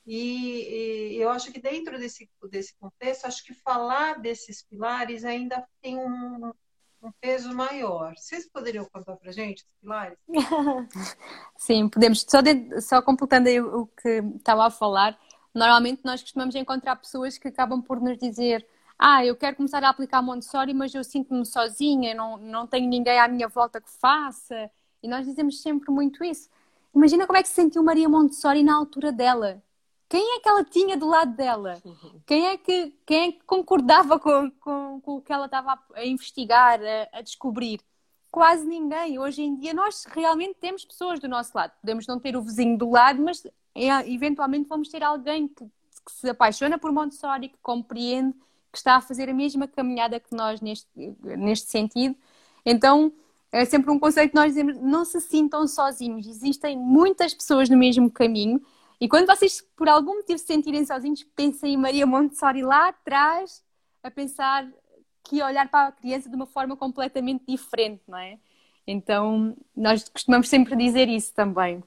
E, 0.07 1.15
e, 1.15 1.21
eu 1.21 1.31
acho 1.31 1.51
que 1.53 1.61
dentro 1.61 1.99
desse, 1.99 2.31
desse 2.49 2.75
contexto, 2.77 3.27
acho 3.27 3.45
que 3.45 3.53
falar 3.53 4.21
desses 4.21 4.63
pilares 4.63 5.25
ainda 5.25 5.67
tem 5.83 5.97
um, 5.97 6.53
um 7.03 7.11
peso 7.21 7.53
maior. 7.53 8.15
Vocês 8.17 8.49
poderiam 8.49 8.85
contar 8.85 9.17
para 9.17 9.33
gente 9.33 9.65
os 9.65 9.69
pilares? 9.81 10.19
Sim, 11.59 11.89
podemos. 11.89 12.25
Só, 12.29 12.41
de, 12.41 12.81
só 12.81 13.03
completando 13.03 13.49
aí 13.49 13.61
o 13.61 13.87
que 14.01 14.23
estava 14.37 14.67
a 14.67 14.71
falar, 14.71 15.19
normalmente 15.53 16.03
nós 16.05 16.23
costumamos 16.23 16.55
encontrar 16.55 16.95
pessoas 16.97 17.37
que 17.37 17.49
acabam 17.49 17.83
por 17.83 18.01
nos 18.01 18.17
dizer 18.17 18.67
ah, 18.99 19.25
eu 19.25 19.37
quero 19.37 19.57
começar 19.57 19.85
a 19.85 19.91
aplicar 19.91 20.23
Montessori, 20.23 20.73
mas 20.73 20.95
eu 20.95 21.05
sinto-me 21.05 21.45
sozinha, 21.45 22.15
não, 22.15 22.39
não 22.39 22.67
tenho 22.67 22.89
ninguém 22.89 23.19
à 23.21 23.29
minha 23.29 23.47
volta 23.47 23.81
que 23.81 23.91
faça. 23.91 24.71
E 25.03 25.09
nós 25.09 25.27
dizemos 25.27 25.61
sempre 25.61 25.91
muito 25.91 26.25
isso. 26.25 26.49
Imagina 26.95 27.27
como 27.27 27.39
é 27.39 27.43
que 27.43 27.49
se 27.49 27.55
sentiu 27.55 27.83
Maria 27.83 28.09
Montessori 28.09 28.63
na 28.63 28.75
altura 28.75 29.13
dela 29.13 29.63
quem 30.09 30.37
é 30.37 30.41
que 30.41 30.49
ela 30.49 30.65
tinha 30.65 30.97
do 30.97 31.07
lado 31.07 31.35
dela? 31.37 31.83
Quem 32.25 32.47
é 32.47 32.57
que, 32.57 32.95
quem 33.05 33.29
é 33.29 33.33
que 33.33 33.45
concordava 33.45 34.19
com, 34.19 34.51
com, 34.61 35.01
com 35.01 35.17
o 35.17 35.21
que 35.21 35.33
ela 35.33 35.47
estava 35.47 35.79
a, 35.95 36.05
investigar, 36.05 36.81
a, 36.81 37.19
a, 37.19 37.23
descobrir? 37.23 37.81
Quase 38.31 38.65
ninguém. 38.67 39.19
Hoje 39.19 39.43
em 39.43 39.57
dia 39.57 39.75
nós 39.75 40.05
realmente 40.09 40.55
temos 40.61 40.85
pessoas 40.85 41.19
do 41.19 41.29
nosso 41.29 41.51
lado. 41.57 41.73
Podemos 41.81 42.07
não 42.07 42.21
ter 42.21 42.37
o 42.37 42.43
vizinho 42.43 42.79
do 42.79 42.91
lado, 42.91 43.21
mas 43.21 43.45
é, 43.75 43.89
eventualmente 44.13 44.69
vamos 44.69 44.89
ter 44.89 45.03
alguém 45.03 45.49
que, 45.49 45.65
que, 45.65 46.13
se 46.13 46.29
apaixona 46.29 46.79
por 46.79 46.93
Montessori, 46.93 47.49
que 47.49 47.59
compreende, 47.61 48.33
que 48.71 48.79
está 48.79 48.97
a 48.97 49.01
fazer 49.01 49.29
a 49.29 49.35
mesma 49.35 49.67
caminhada 49.67 50.21
que 50.21 50.35
nós 50.37 50.61
neste, 50.61 50.89
neste 51.23 51.69
sentido. 51.69 52.15
Então, 52.65 53.13
é 53.51 53.65
sempre 53.65 53.91
um 53.91 53.99
conceito 53.99 54.31
que 54.31 54.37
nós 54.37 54.49
dizemos, 54.49 54.77
não 54.77 55.05
se 55.05 55.21
sintam 55.21 55.67
sozinhos. 55.67 56.27
Existem 56.29 56.77
muitas 56.77 57.35
pessoas 57.35 57.69
no 57.69 57.77
mesmo 57.77 58.09
caminho 58.11 58.63
e 59.01 59.09
quando 59.09 59.27
vocês, 59.27 59.61
por 59.77 59.89
algum 59.89 60.17
motivo, 60.17 60.39
se 60.39 60.47
sentirem 60.47 60.85
sozinhos, 60.85 61.23
pensem 61.35 61.75
em 61.75 61.77
Maria 61.77 62.07
Montessori 62.07 62.63
lá 62.63 62.89
atrás, 62.89 63.63
a 64.03 64.11
pensar 64.11 64.67
que 65.23 65.43
olhar 65.43 65.69
para 65.69 65.89
a 65.89 65.93
criança 65.93 66.29
de 66.29 66.37
uma 66.37 66.47
forma 66.47 66.77
completamente 66.77 67.45
diferente, 67.47 68.03
não 68.07 68.19
é? 68.19 68.39
Então, 68.87 69.57
nós 69.75 70.09
costumamos 70.09 70.49
sempre 70.49 70.77
dizer 70.77 71.09
isso 71.09 71.35
também. 71.35 71.83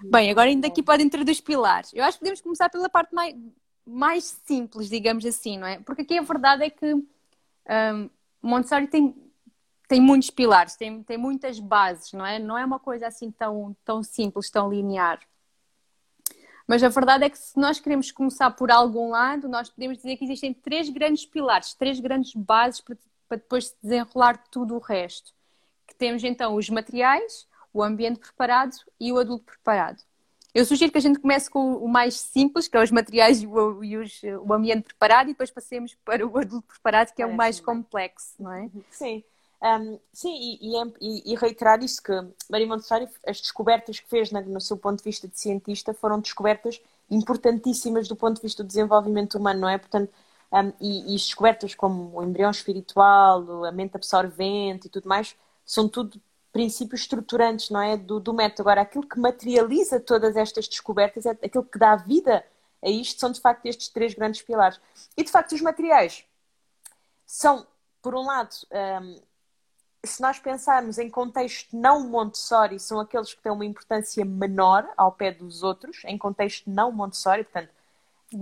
Bem, 0.00 0.30
agora 0.30 0.50
indo 0.50 0.66
aqui 0.66 0.82
para 0.82 0.98
dentro 0.98 1.24
dos 1.24 1.40
pilares. 1.40 1.92
Eu 1.94 2.04
acho 2.04 2.18
que 2.18 2.20
podemos 2.20 2.40
começar 2.40 2.68
pela 2.68 2.88
parte 2.88 3.14
mais, 3.14 3.34
mais 3.86 4.40
simples, 4.44 4.88
digamos 4.88 5.24
assim, 5.24 5.56
não 5.58 5.66
é? 5.66 5.80
Porque 5.80 6.02
aqui 6.02 6.18
a 6.18 6.22
verdade 6.22 6.64
é 6.64 6.70
que 6.70 6.94
um, 6.94 8.10
Montessori 8.42 8.86
tem, 8.86 9.14
tem 9.88 10.00
muitos 10.00 10.30
pilares, 10.30 10.76
tem, 10.76 11.02
tem 11.02 11.16
muitas 11.16 11.58
bases, 11.58 12.12
não 12.12 12.26
é? 12.26 12.38
Não 12.38 12.58
é 12.58 12.64
uma 12.64 12.78
coisa 12.78 13.06
assim 13.06 13.30
tão, 13.30 13.76
tão 13.84 14.02
simples, 14.02 14.50
tão 14.50 14.70
linear. 14.70 15.20
Mas 16.68 16.82
a 16.82 16.88
verdade 16.90 17.24
é 17.24 17.30
que 17.30 17.38
se 17.38 17.58
nós 17.58 17.80
queremos 17.80 18.12
começar 18.12 18.50
por 18.50 18.70
algum 18.70 19.08
lado, 19.08 19.48
nós 19.48 19.70
podemos 19.70 19.96
dizer 19.96 20.18
que 20.18 20.24
existem 20.26 20.52
três 20.52 20.90
grandes 20.90 21.24
pilares, 21.24 21.72
três 21.72 21.98
grandes 21.98 22.34
bases 22.34 22.82
para, 22.82 22.94
para 23.26 23.38
depois 23.38 23.74
desenrolar 23.82 24.36
tudo 24.50 24.74
o 24.74 24.78
resto. 24.78 25.32
Que 25.86 25.94
temos 25.94 26.22
então 26.22 26.54
os 26.54 26.68
materiais, 26.68 27.48
o 27.72 27.82
ambiente 27.82 28.20
preparado 28.20 28.76
e 29.00 29.10
o 29.10 29.18
adulto 29.18 29.46
preparado. 29.46 30.02
Eu 30.54 30.66
sugiro 30.66 30.92
que 30.92 30.98
a 30.98 31.00
gente 31.00 31.18
comece 31.18 31.48
com 31.48 31.74
o 31.76 31.88
mais 31.88 32.20
simples, 32.20 32.68
que 32.68 32.76
é 32.76 32.82
os 32.82 32.90
materiais 32.90 33.42
e 33.42 33.46
o, 33.46 33.82
e 33.82 33.96
os, 33.96 34.20
o 34.44 34.52
ambiente 34.52 34.82
preparado, 34.82 35.28
e 35.28 35.32
depois 35.32 35.50
passemos 35.50 35.94
para 36.04 36.26
o 36.26 36.36
adulto 36.36 36.66
preparado, 36.66 37.14
que 37.14 37.22
é, 37.22 37.24
é 37.24 37.28
o 37.28 37.34
mais 37.34 37.60
complexo, 37.60 38.34
não 38.38 38.52
é? 38.52 38.68
Sim. 38.90 39.24
Um, 39.60 39.98
sim, 40.12 40.58
e, 40.60 40.72
e, 41.00 41.32
e, 41.32 41.36
reiterar 41.36 41.82
isso 41.82 42.00
que 42.00 42.12
Maria 42.48 42.66
Montessori, 42.66 43.08
as 43.26 43.40
descobertas 43.40 43.98
que 43.98 44.08
fez 44.08 44.30
no 44.30 44.60
seu 44.60 44.76
ponto 44.76 44.98
de 44.98 45.04
vista 45.04 45.26
de 45.26 45.38
cientista 45.38 45.92
foram 45.92 46.20
descobertas 46.20 46.80
importantíssimas 47.10 48.06
do 48.06 48.14
ponto 48.14 48.36
de 48.36 48.42
vista 48.42 48.62
do 48.62 48.68
desenvolvimento 48.68 49.36
humano, 49.36 49.62
não 49.62 49.68
é? 49.68 49.76
Portanto, 49.76 50.12
um, 50.52 50.72
e, 50.80 51.14
e 51.14 51.16
descobertas 51.16 51.74
como 51.74 52.16
o 52.16 52.22
embrião 52.22 52.50
espiritual, 52.50 53.64
a 53.64 53.72
mente 53.72 53.96
absorvente 53.96 54.86
e 54.86 54.90
tudo 54.90 55.08
mais, 55.08 55.34
são 55.64 55.88
tudo 55.88 56.20
princípios 56.52 57.02
estruturantes, 57.02 57.70
não 57.70 57.80
é? 57.80 57.96
Do, 57.96 58.20
do 58.20 58.32
método. 58.32 58.62
Agora, 58.62 58.82
aquilo 58.82 59.06
que 59.06 59.18
materializa 59.18 60.00
todas 60.00 60.36
estas 60.36 60.68
descobertas, 60.68 61.26
é 61.26 61.30
aquilo 61.30 61.64
que 61.64 61.78
dá 61.78 61.96
vida 61.96 62.44
a 62.82 62.88
isto, 62.88 63.18
são 63.18 63.32
de 63.32 63.40
facto 63.40 63.66
estes 63.66 63.88
três 63.88 64.14
grandes 64.14 64.40
pilares. 64.42 64.80
E 65.16 65.24
de 65.24 65.30
facto, 65.30 65.54
os 65.54 65.60
materiais 65.60 66.24
são, 67.26 67.66
por 68.00 68.14
um 68.14 68.24
lado, 68.24 68.54
um, 69.02 69.20
se 70.04 70.22
nós 70.22 70.38
pensarmos 70.38 70.98
em 70.98 71.10
contexto 71.10 71.76
não 71.76 72.08
Montessori, 72.08 72.78
são 72.78 73.00
aqueles 73.00 73.34
que 73.34 73.42
têm 73.42 73.52
uma 73.52 73.64
importância 73.64 74.24
menor 74.24 74.88
ao 74.96 75.12
pé 75.12 75.32
dos 75.32 75.62
outros, 75.62 76.02
em 76.04 76.16
contexto 76.16 76.70
não 76.70 76.92
Montessori, 76.92 77.44
portanto, 77.44 77.70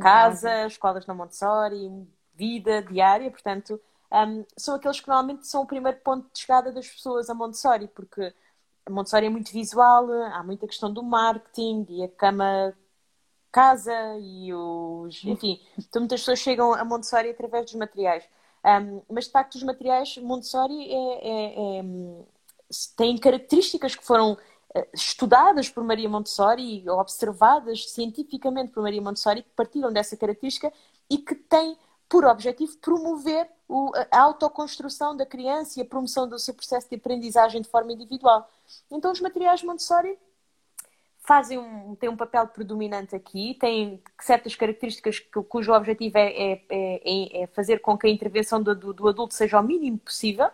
casa, 0.01 0.67
escolas 0.67 1.07
não 1.07 1.15
Montessori, 1.15 2.07
vida 2.35 2.83
diária, 2.83 3.31
portanto, 3.31 3.81
um, 4.13 4.45
são 4.57 4.75
aqueles 4.75 5.01
que 5.01 5.09
normalmente 5.09 5.47
são 5.47 5.63
o 5.63 5.67
primeiro 5.67 5.99
ponto 6.01 6.29
de 6.33 6.39
chegada 6.41 6.71
das 6.73 6.89
pessoas 6.89 7.31
a 7.31 7.35
Montessori, 7.35 7.89
porque 7.89 8.33
a 8.85 8.91
Montessori 8.91 9.27
é 9.27 9.31
muito 9.31 9.51
visual, 9.51 10.11
há 10.33 10.43
muita 10.43 10.67
questão 10.67 10.93
do 10.93 11.03
marketing 11.03 11.87
e 11.89 12.05
a 12.05 12.09
cama 12.09 12.75
casa 13.51 14.17
e 14.21 14.53
os. 14.53 15.25
Enfim, 15.25 15.61
então 15.79 16.03
muitas 16.03 16.21
pessoas 16.21 16.39
chegam 16.39 16.75
a 16.75 16.85
Montessori 16.85 17.31
através 17.31 17.65
dos 17.65 17.75
materiais. 17.75 18.23
Um, 18.67 19.03
mas 19.09 19.27
de 19.27 19.31
facto, 19.31 19.55
os 19.55 19.63
materiais 19.63 20.17
Montessori 20.19 20.93
é, 20.93 21.29
é, 21.29 21.79
é, 21.79 21.85
têm 22.97 23.17
características 23.17 23.95
que 23.95 24.05
foram 24.05 24.37
eh, 24.75 24.89
estudadas 24.93 25.71
por 25.71 25.85
Maria 25.85 26.09
Montessori 26.09 26.85
ou 26.89 26.99
observadas 26.99 27.91
cientificamente 27.93 28.73
por 28.73 28.83
Maria 28.83 29.01
Montessori 29.01 29.43
que 29.43 29.51
partiram 29.51 29.93
dessa 29.93 30.17
característica 30.17 30.73
e 31.09 31.19
que 31.19 31.37
têm 31.37 31.79
por 32.09 32.25
objetivo 32.25 32.77
promover 32.79 33.49
o, 33.69 33.93
a 34.11 34.21
autoconstrução 34.21 35.17
da 35.17 35.25
criança 35.25 35.79
e 35.79 35.83
a 35.83 35.87
promoção 35.87 36.29
do 36.29 36.39
seu 36.39 36.53
processo 36.53 36.89
de 36.89 36.97
aprendizagem 36.97 37.63
de 37.63 37.69
forma 37.69 37.93
individual. 37.93 38.51
Então, 38.91 39.13
os 39.13 39.21
materiais 39.21 39.63
Montessori 39.63 40.19
fazem 41.27 41.59
um, 41.59 41.97
têm 41.97 42.09
um 42.09 42.17
papel 42.17 42.47
predominante 42.47 43.17
aqui, 43.17 43.55
têm 43.61 44.01
certas 44.21 44.55
características 44.55 45.19
cujo 45.49 45.73
objetivo 45.73 46.17
é, 46.17 46.31
é, 46.31 46.63
é, 46.71 47.43
é 47.43 47.47
fazer 47.49 47.81
com 47.81 47.99
que 47.99 48.07
a 48.07 48.11
intervenção 48.11 48.63
do, 48.63 48.75
do, 48.75 49.09
adulto 49.09 49.35
seja 49.35 49.59
o 49.59 49.63
mínimo 49.63 49.99
possível, 49.99 50.49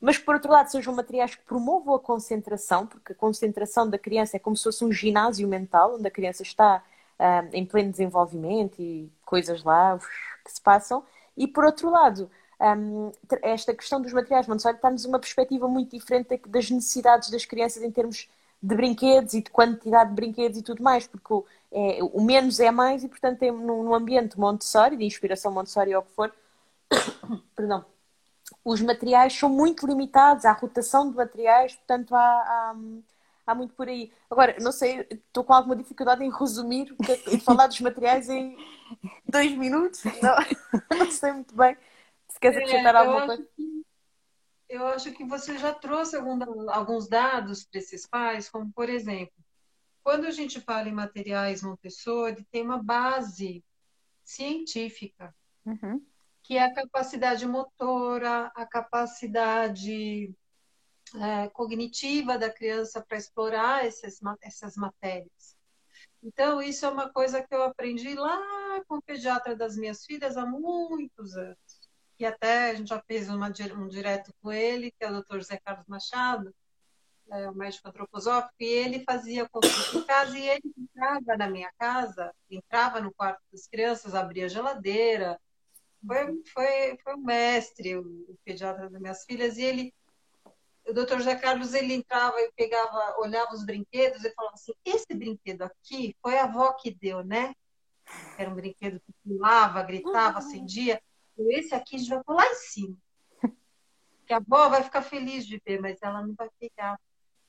mas 0.00 0.16
por 0.18 0.34
outro 0.34 0.50
lado 0.50 0.70
sejam 0.70 0.94
materiais 0.94 1.34
que 1.34 1.42
promovam 1.44 1.94
a 1.94 2.00
concentração, 2.00 2.86
porque 2.86 3.12
a 3.12 3.14
concentração 3.14 3.88
da 3.88 3.98
criança 3.98 4.36
é 4.36 4.40
como 4.40 4.56
se 4.56 4.64
fosse 4.64 4.82
um 4.82 4.90
ginásio 4.90 5.46
mental, 5.46 5.96
onde 5.96 6.08
a 6.08 6.10
criança 6.10 6.42
está 6.42 6.82
uh, 7.18 7.48
em 7.52 7.66
pleno 7.66 7.90
desenvolvimento 7.90 8.80
e 8.80 9.12
coisas 9.22 9.62
lá 9.62 9.98
que 10.42 10.50
se 10.50 10.62
passam, 10.62 11.04
e 11.36 11.46
por 11.46 11.64
outro 11.64 11.90
lado, 11.90 12.30
um, 12.58 13.12
esta 13.42 13.74
questão 13.74 14.00
dos 14.00 14.14
materiais 14.14 14.46
Montessori 14.46 14.76
está-nos 14.76 15.04
uma 15.04 15.18
perspectiva 15.18 15.68
muito 15.68 15.90
diferente 15.90 16.40
das 16.46 16.70
necessidades 16.70 17.30
das 17.30 17.44
crianças 17.44 17.82
em 17.82 17.90
termos 17.90 18.28
de 18.62 18.74
brinquedos 18.74 19.34
e 19.34 19.42
de 19.42 19.50
quantidade 19.50 20.10
de 20.10 20.16
brinquedos 20.16 20.58
e 20.58 20.62
tudo 20.62 20.82
mais, 20.82 21.06
porque 21.06 21.32
o, 21.32 21.44
é, 21.72 21.98
o 22.02 22.20
menos 22.20 22.60
é 22.60 22.70
mais 22.70 23.02
e, 23.02 23.08
portanto, 23.08 23.40
no, 23.52 23.82
no, 23.82 23.94
ambiente 23.94 24.38
Montessori, 24.38 24.96
de 24.96 25.04
inspiração 25.04 25.52
Montessori 25.52 25.94
ou 25.94 26.02
o 26.02 26.04
que 26.04 26.12
for, 26.12 26.32
perdão, 27.56 27.84
os 28.64 28.80
materiais 28.82 29.32
são 29.32 29.48
muito 29.48 29.86
limitados, 29.86 30.44
há 30.44 30.52
rotação 30.52 31.10
de 31.10 31.16
materiais, 31.16 31.74
portanto, 31.74 32.14
há, 32.14 32.20
há, 32.20 32.74
há 33.46 33.54
muito 33.54 33.72
por 33.74 33.88
aí. 33.88 34.12
Agora, 34.30 34.56
não 34.60 34.72
sei, 34.72 35.06
estou 35.10 35.42
com 35.42 35.54
alguma 35.54 35.76
dificuldade 35.76 36.22
em 36.22 36.30
resumir 36.30 36.94
e 37.28 37.36
é 37.36 37.38
falar 37.38 37.66
dos 37.66 37.80
materiais 37.80 38.28
em 38.28 38.56
dois 39.26 39.52
minutos, 39.56 40.02
não, 40.20 40.36
não 40.98 41.10
sei 41.10 41.32
muito 41.32 41.54
bem. 41.54 41.76
Se 42.28 42.38
queres 42.38 42.58
é, 42.58 42.60
acrescentar 42.60 42.94
é, 42.94 42.98
alguma 42.98 43.26
coisa. 43.26 43.46
Eu 44.70 44.86
acho 44.86 45.10
que 45.10 45.24
você 45.24 45.58
já 45.58 45.74
trouxe 45.74 46.14
algum, 46.14 46.70
alguns 46.70 47.08
dados 47.08 47.64
para 47.64 47.80
esses 47.80 48.06
pais, 48.06 48.48
como 48.48 48.72
por 48.72 48.88
exemplo, 48.88 49.34
quando 50.00 50.26
a 50.26 50.30
gente 50.30 50.60
fala 50.60 50.88
em 50.88 50.94
materiais 50.94 51.60
Montessori, 51.60 52.46
tem 52.52 52.62
uma 52.62 52.80
base 52.80 53.64
científica, 54.24 55.34
uhum. 55.66 56.00
que 56.44 56.56
é 56.56 56.62
a 56.62 56.72
capacidade 56.72 57.44
motora, 57.48 58.52
a 58.54 58.64
capacidade 58.64 60.32
é, 61.16 61.48
cognitiva 61.48 62.38
da 62.38 62.48
criança 62.48 63.04
para 63.04 63.18
explorar 63.18 63.84
esses, 63.84 64.20
essas 64.40 64.76
matérias. 64.76 65.56
Então, 66.22 66.62
isso 66.62 66.86
é 66.86 66.88
uma 66.88 67.10
coisa 67.10 67.42
que 67.42 67.52
eu 67.52 67.64
aprendi 67.64 68.14
lá 68.14 68.80
com 68.86 68.98
o 68.98 69.02
pediatra 69.02 69.56
das 69.56 69.76
minhas 69.76 70.04
filhas 70.04 70.36
há 70.36 70.46
muitos 70.46 71.36
anos 71.36 71.69
que 72.20 72.26
até 72.26 72.70
a 72.70 72.74
gente 72.74 72.90
já 72.90 73.00
fez 73.00 73.30
uma, 73.30 73.50
um 73.78 73.88
direto 73.88 74.30
com 74.42 74.52
ele, 74.52 74.90
que 74.90 75.02
é 75.02 75.10
o 75.10 75.22
Dr. 75.22 75.40
Zé 75.40 75.56
Carlos 75.56 75.86
Machado, 75.88 76.54
é, 77.30 77.48
o 77.48 77.54
médico 77.54 77.88
antroposófico, 77.88 78.52
e 78.60 78.66
ele 78.66 79.04
fazia 79.08 79.48
consulta 79.48 79.96
em 79.96 80.04
casa 80.04 80.38
e 80.38 80.46
ele 80.46 80.74
entrava 80.76 81.38
na 81.38 81.48
minha 81.48 81.72
casa, 81.78 82.30
entrava 82.50 83.00
no 83.00 83.10
quarto 83.14 83.40
das 83.50 83.66
crianças, 83.66 84.14
abria 84.14 84.44
a 84.44 84.48
geladeira. 84.48 85.40
Foi, 86.06 86.42
foi, 86.52 86.98
foi 87.02 87.14
um 87.14 87.24
mestre, 87.24 87.96
o, 87.96 88.02
o 88.02 88.36
pediatra 88.44 88.90
das 88.90 89.00
minhas 89.00 89.24
filhas, 89.24 89.56
e 89.56 89.62
ele 89.62 89.94
o 90.86 90.92
doutor 90.92 91.22
Zé 91.22 91.36
Carlos 91.36 91.72
ele 91.72 91.94
entrava 91.94 92.38
e 92.38 92.52
pegava, 92.54 93.16
olhava 93.18 93.54
os 93.54 93.64
brinquedos 93.64 94.22
e 94.24 94.34
falava 94.34 94.56
assim: 94.56 94.74
esse 94.84 95.14
brinquedo 95.14 95.62
aqui 95.62 96.14
foi 96.20 96.36
a 96.36 96.44
avó 96.44 96.70
que 96.74 96.90
deu, 96.90 97.24
né? 97.24 97.54
Era 98.36 98.50
um 98.50 98.54
brinquedo 98.54 99.00
que 99.00 99.12
pulava, 99.24 99.82
gritava, 99.82 100.38
acendia 100.38 101.00
esse 101.50 101.74
aqui 101.74 101.96
a 101.96 101.98
gente 101.98 102.10
vai 102.10 102.24
pular 102.24 102.46
em 102.46 102.54
cima. 102.54 102.96
Que 104.26 104.32
a 104.32 104.36
avó 104.36 104.68
vai 104.68 104.82
ficar 104.82 105.02
feliz 105.02 105.46
de 105.46 105.60
ver, 105.64 105.80
mas 105.80 105.98
ela 106.02 106.24
não 106.24 106.34
vai 106.34 106.48
pegar. 106.58 107.00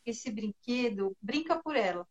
Esse 0.05 0.31
brinquedo 0.31 1.15
brinca 1.21 1.61
por 1.61 1.75
ela. 1.75 2.07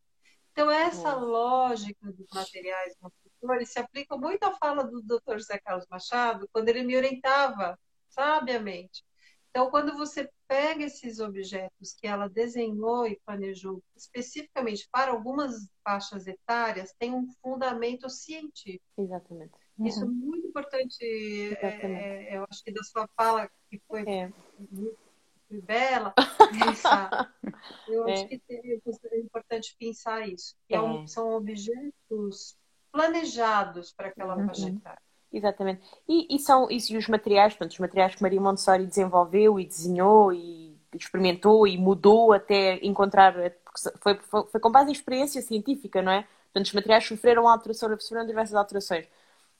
Então, 0.51 0.69
essa 0.69 1.13
lógica 1.13 2.11
dos 2.11 2.27
materiais 2.33 2.95
construtores 2.99 3.71
se 3.71 3.79
aplica 3.79 4.17
muito 4.17 4.43
à 4.43 4.51
fala 4.53 4.83
do 4.83 5.01
Dr. 5.01 5.37
José 5.37 5.57
Carlos 5.59 5.87
Machado, 5.89 6.47
quando 6.51 6.69
ele 6.69 6.83
me 6.83 6.95
orientava 6.95 7.79
sabiamente. 8.09 9.03
Então, 9.49 9.69
quando 9.69 9.97
você 9.97 10.29
pega 10.47 10.85
esses 10.85 11.19
objetos 11.19 11.93
que 11.93 12.07
ela 12.07 12.29
desenhou 12.29 13.05
e 13.05 13.19
planejou 13.25 13.83
especificamente 13.95 14.87
para 14.89 15.11
algumas 15.11 15.69
faixas 15.83 16.25
etárias, 16.27 16.93
tem 16.97 17.13
um 17.13 17.27
fundamento 17.41 18.09
científico. 18.09 18.85
Exatamente. 18.97 19.53
Isso 19.87 20.01
é 20.01 20.05
uhum. 20.05 20.11
muito 20.11 20.47
importante, 20.47 20.97
é, 21.03 22.37
eu 22.37 22.45
acho 22.49 22.63
que 22.63 22.71
da 22.71 22.83
sua 22.83 23.07
fala, 23.15 23.49
que 23.69 23.79
foi 23.87 24.01
é. 24.07 24.31
muito 24.69 24.97
bela, 25.49 26.13
pensar. 26.65 27.33
Eu 27.87 28.07
é. 28.07 28.13
acho 28.13 28.27
que 28.27 28.41
é 28.49 29.19
importante 29.19 29.75
pensar 29.79 30.27
isso. 30.27 30.55
É. 30.69 30.79
um, 30.79 31.07
são 31.07 31.33
objetos 31.33 32.55
planejados 32.91 33.91
para 33.93 34.07
aquela 34.07 34.35
uhum. 34.35 34.47
faixa 34.47 34.69
etária. 34.69 35.01
Exatamente. 35.31 35.81
E, 36.07 36.35
e 36.35 36.39
são 36.39 36.69
e 36.69 36.75
os 36.75 37.07
materiais, 37.07 37.53
portanto, 37.53 37.71
os 37.71 37.79
materiais 37.79 38.15
que 38.15 38.21
Maria 38.21 38.41
Montessori 38.41 38.85
desenvolveu 38.85 39.59
e 39.59 39.65
desenhou 39.65 40.33
e 40.33 40.77
experimentou 40.93 41.65
e 41.65 41.77
mudou 41.77 42.33
até 42.33 42.85
encontrar, 42.85 43.33
foi, 44.01 44.15
foi, 44.19 44.45
foi 44.45 44.59
com 44.59 44.69
base 44.69 44.89
em 44.89 44.91
experiência 44.91 45.41
científica, 45.41 46.01
não 46.01 46.11
é? 46.11 46.27
Portanto, 46.51 46.65
os 46.65 46.73
materiais 46.73 47.05
sofreram 47.05 47.47
alterações, 47.47 48.03
sofreram 48.03 48.27
diversas 48.27 48.55
alterações 48.55 49.07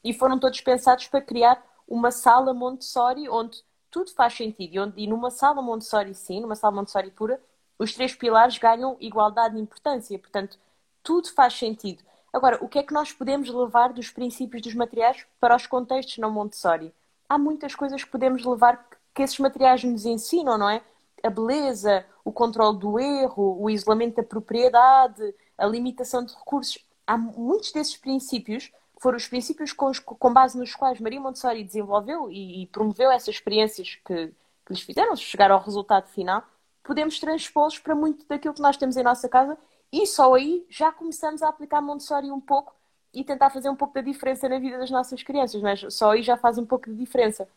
e 0.03 0.13
foram 0.13 0.39
todos 0.39 0.61
pensados 0.61 1.07
para 1.07 1.21
criar 1.21 1.63
uma 1.87 2.11
sala 2.11 2.53
Montessori 2.53 3.29
onde 3.29 3.63
tudo 3.89 4.11
faz 4.11 4.33
sentido. 4.33 4.73
E, 4.73 4.79
onde, 4.79 5.01
e 5.01 5.07
numa 5.07 5.29
sala 5.29 5.61
Montessori, 5.61 6.15
sim, 6.15 6.39
numa 6.39 6.55
sala 6.55 6.75
Montessori 6.75 7.11
pura, 7.11 7.41
os 7.77 7.93
três 7.93 8.15
pilares 8.15 8.57
ganham 8.57 8.95
igualdade 8.99 9.55
de 9.55 9.61
importância. 9.61 10.17
Portanto, 10.17 10.57
tudo 11.03 11.31
faz 11.33 11.53
sentido. 11.53 12.03
Agora, 12.31 12.57
o 12.63 12.69
que 12.69 12.79
é 12.79 12.83
que 12.83 12.93
nós 12.93 13.11
podemos 13.11 13.49
levar 13.49 13.91
dos 13.91 14.09
princípios 14.09 14.61
dos 14.61 14.73
materiais 14.73 15.25
para 15.39 15.55
os 15.55 15.67
contextos 15.67 16.17
não 16.17 16.31
Montessori? 16.31 16.93
Há 17.27 17.37
muitas 17.37 17.75
coisas 17.75 18.03
que 18.03 18.09
podemos 18.09 18.45
levar 18.45 18.87
que 19.13 19.21
esses 19.21 19.37
materiais 19.39 19.83
nos 19.83 20.05
ensinam, 20.05 20.57
não 20.57 20.69
é? 20.69 20.81
A 21.23 21.29
beleza, 21.29 22.05
o 22.23 22.31
controle 22.31 22.77
do 22.77 22.97
erro, 22.97 23.61
o 23.61 23.69
isolamento 23.69 24.15
da 24.15 24.23
propriedade, 24.23 25.35
a 25.57 25.65
limitação 25.65 26.23
de 26.23 26.33
recursos. 26.33 26.83
Há 27.05 27.17
muitos 27.17 27.71
desses 27.71 27.97
princípios 27.97 28.71
foram 29.01 29.17
os 29.17 29.27
princípios 29.27 29.73
com, 29.73 29.91
com 30.03 30.31
base 30.31 30.55
nos 30.55 30.75
quais 30.75 30.99
Maria 30.99 31.19
Montessori 31.19 31.63
desenvolveu 31.63 32.29
e, 32.29 32.61
e 32.61 32.67
promoveu 32.67 33.09
essas 33.09 33.29
experiências 33.29 33.95
que, 34.05 34.27
que 34.27 34.73
lhes 34.73 34.81
fizeram 34.81 35.15
chegar 35.15 35.49
ao 35.49 35.59
resultado 35.59 36.07
final. 36.07 36.43
Podemos 36.83 37.19
transpô-los 37.19 37.79
para 37.79 37.95
muito 37.95 38.27
daquilo 38.27 38.53
que 38.53 38.61
nós 38.61 38.77
temos 38.77 38.95
em 38.95 39.03
nossa 39.03 39.27
casa 39.27 39.57
e 39.91 40.05
só 40.05 40.35
aí 40.35 40.63
já 40.69 40.91
começamos 40.91 41.41
a 41.41 41.49
aplicar 41.49 41.81
Montessori 41.81 42.29
um 42.29 42.39
pouco 42.39 42.75
e 43.11 43.23
tentar 43.23 43.49
fazer 43.49 43.69
um 43.69 43.75
pouco 43.75 43.95
da 43.95 44.01
diferença 44.01 44.47
na 44.47 44.59
vida 44.59 44.77
das 44.77 44.91
nossas 44.91 45.23
crianças, 45.23 45.59
mas 45.63 45.83
só 45.93 46.11
aí 46.11 46.21
já 46.21 46.37
faz 46.37 46.59
um 46.59 46.65
pouco 46.65 46.87
de 46.87 46.95
diferença. 46.95 47.49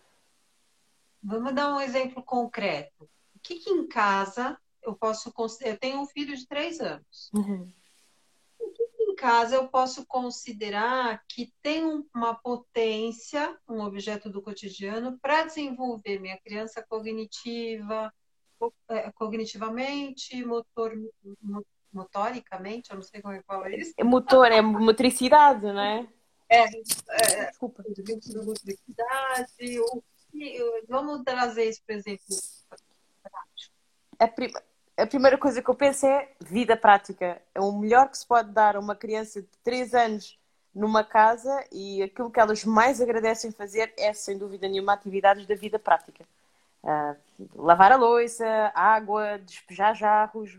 Vamos 1.22 1.54
dar 1.54 1.74
um 1.74 1.80
exemplo 1.80 2.22
concreto. 2.22 3.04
O 3.35 3.38
que, 3.42 3.57
que 3.57 3.70
em 3.70 3.87
casa 3.87 4.59
eu 4.83 4.94
posso 4.94 5.30
Eu 5.61 5.78
tenho 5.78 6.00
um 6.00 6.07
filho 6.07 6.35
de 6.35 6.46
três 6.46 6.80
anos. 6.80 7.30
Uhum. 7.35 7.70
O 9.24 9.26
que, 9.26 9.30
que 9.30 9.30
em 9.30 9.30
casa 9.30 9.54
eu 9.56 9.68
posso 9.68 10.04
considerar 10.06 11.24
que 11.26 11.52
tem 11.62 12.04
uma 12.14 12.34
potência, 12.34 13.58
um 13.66 13.80
objeto 13.80 14.28
do 14.28 14.42
cotidiano, 14.42 15.18
para 15.18 15.44
desenvolver 15.44 16.18
minha 16.18 16.38
criança 16.38 16.84
cognitiva, 16.87 18.12
é, 18.88 19.10
cognitivamente, 19.12 20.44
motor, 20.44 20.92
motoricamente, 21.92 22.90
eu 22.90 22.96
não 22.96 23.02
sei 23.02 23.22
como 23.22 23.34
é 23.34 23.42
qual 23.42 23.64
é 23.64 23.76
isso. 23.76 23.94
É 23.96 24.04
motor, 24.04 24.52
é 24.52 24.60
motricidade, 24.60 25.62
não 25.62 25.80
é? 25.80 26.08
É, 26.48 26.64
é 26.64 27.50
desculpa, 27.50 27.82
motricidade, 28.44 29.52
vamos 30.87 31.22
trazer 31.24 31.70
isso, 31.70 31.82
por 31.87 31.94
exemplo, 31.94 32.24
a, 34.18 34.28
prim 34.28 34.52
a 34.96 35.07
primeira 35.07 35.37
coisa 35.37 35.61
que 35.62 35.68
eu 35.68 35.74
penso 35.74 36.07
é 36.07 36.28
vida 36.40 36.76
prática. 36.76 37.40
É 37.54 37.61
o 37.61 37.72
melhor 37.72 38.09
que 38.09 38.18
se 38.18 38.26
pode 38.26 38.50
dar 38.50 38.76
a 38.76 38.80
uma 38.80 38.94
criança 38.94 39.42
de 39.42 39.48
3 39.62 39.94
anos 39.94 40.38
numa 40.74 41.04
casa 41.04 41.64
e 41.70 42.02
aquilo 42.02 42.30
que 42.30 42.40
elas 42.40 42.64
mais 42.64 43.00
agradecem 43.00 43.52
fazer 43.52 43.92
é, 43.96 44.12
sem 44.12 44.37
dúvida 44.37 44.68
nenhuma, 44.68 44.92
atividades 44.92 45.46
da 45.46 45.54
vida 45.54 45.78
prática. 45.78 46.24
Uh, 46.83 47.16
lavar 47.54 47.92
a 47.92 47.96
louça, 47.96 48.46
água, 48.74 49.38
despejar 49.38 49.94
jarros, 49.94 50.59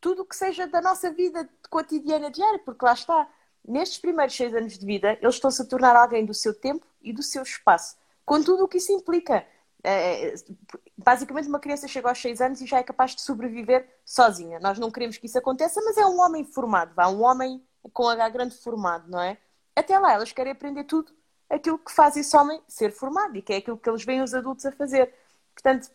tudo 0.00 0.22
o 0.22 0.24
que 0.24 0.36
seja 0.36 0.66
da 0.66 0.80
nossa 0.80 1.10
vida 1.10 1.48
cotidiana 1.68 2.30
diária, 2.30 2.58
porque 2.60 2.84
lá 2.84 2.92
está, 2.92 3.28
nestes 3.66 3.98
primeiros 3.98 4.34
seis 4.34 4.54
anos 4.54 4.78
de 4.78 4.86
vida, 4.86 5.18
eles 5.20 5.34
estão-se 5.34 5.60
a 5.60 5.64
tornar 5.64 5.96
alguém 5.96 6.24
do 6.24 6.32
seu 6.32 6.54
tempo 6.54 6.86
e 7.02 7.12
do 7.12 7.22
seu 7.22 7.42
espaço, 7.42 7.96
com 8.24 8.42
tudo 8.42 8.64
o 8.64 8.68
que 8.68 8.78
isso 8.78 8.92
implica. 8.92 9.46
É, 9.82 10.34
basicamente, 10.96 11.48
uma 11.48 11.60
criança 11.60 11.86
chega 11.86 12.08
aos 12.08 12.18
seis 12.18 12.40
anos 12.40 12.60
e 12.60 12.66
já 12.66 12.78
é 12.78 12.82
capaz 12.82 13.14
de 13.14 13.20
sobreviver 13.20 13.88
sozinha. 14.04 14.58
Nós 14.60 14.78
não 14.78 14.90
queremos 14.90 15.18
que 15.18 15.26
isso 15.26 15.38
aconteça, 15.38 15.80
mas 15.84 15.96
é 15.96 16.06
um 16.06 16.20
homem 16.20 16.44
formado, 16.44 16.94
vá, 16.94 17.08
um 17.08 17.22
homem 17.22 17.62
com 17.92 18.08
H 18.08 18.28
grande 18.30 18.56
formado, 18.56 19.08
não 19.08 19.20
é? 19.20 19.38
Até 19.74 19.98
lá, 19.98 20.12
elas 20.12 20.32
querem 20.32 20.52
aprender 20.52 20.84
tudo 20.84 21.12
aquilo 21.48 21.78
que 21.78 21.92
faz 21.92 22.16
esse 22.16 22.36
homem 22.36 22.60
ser 22.66 22.90
formado 22.90 23.36
e 23.36 23.42
que 23.42 23.52
é 23.52 23.56
aquilo 23.58 23.76
que 23.76 23.88
eles 23.88 24.04
veem 24.04 24.22
os 24.22 24.34
adultos 24.34 24.64
a 24.66 24.72
fazer. 24.72 25.12
Portanto, 25.54 25.88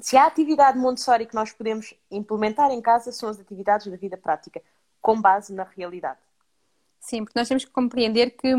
se 0.00 0.16
há 0.16 0.26
atividade 0.26 0.78
Montessori 0.78 1.26
que 1.26 1.34
nós 1.34 1.52
podemos 1.52 1.94
implementar 2.10 2.70
em 2.70 2.80
casa, 2.80 3.10
são 3.10 3.28
as 3.28 3.40
atividades 3.40 3.86
da 3.88 3.96
vida 3.96 4.16
prática, 4.16 4.62
com 5.00 5.20
base 5.20 5.52
na 5.52 5.64
realidade. 5.64 6.20
Sim, 7.00 7.24
porque 7.24 7.38
nós 7.38 7.48
temos 7.48 7.64
que 7.64 7.70
compreender 7.70 8.30
que 8.30 8.54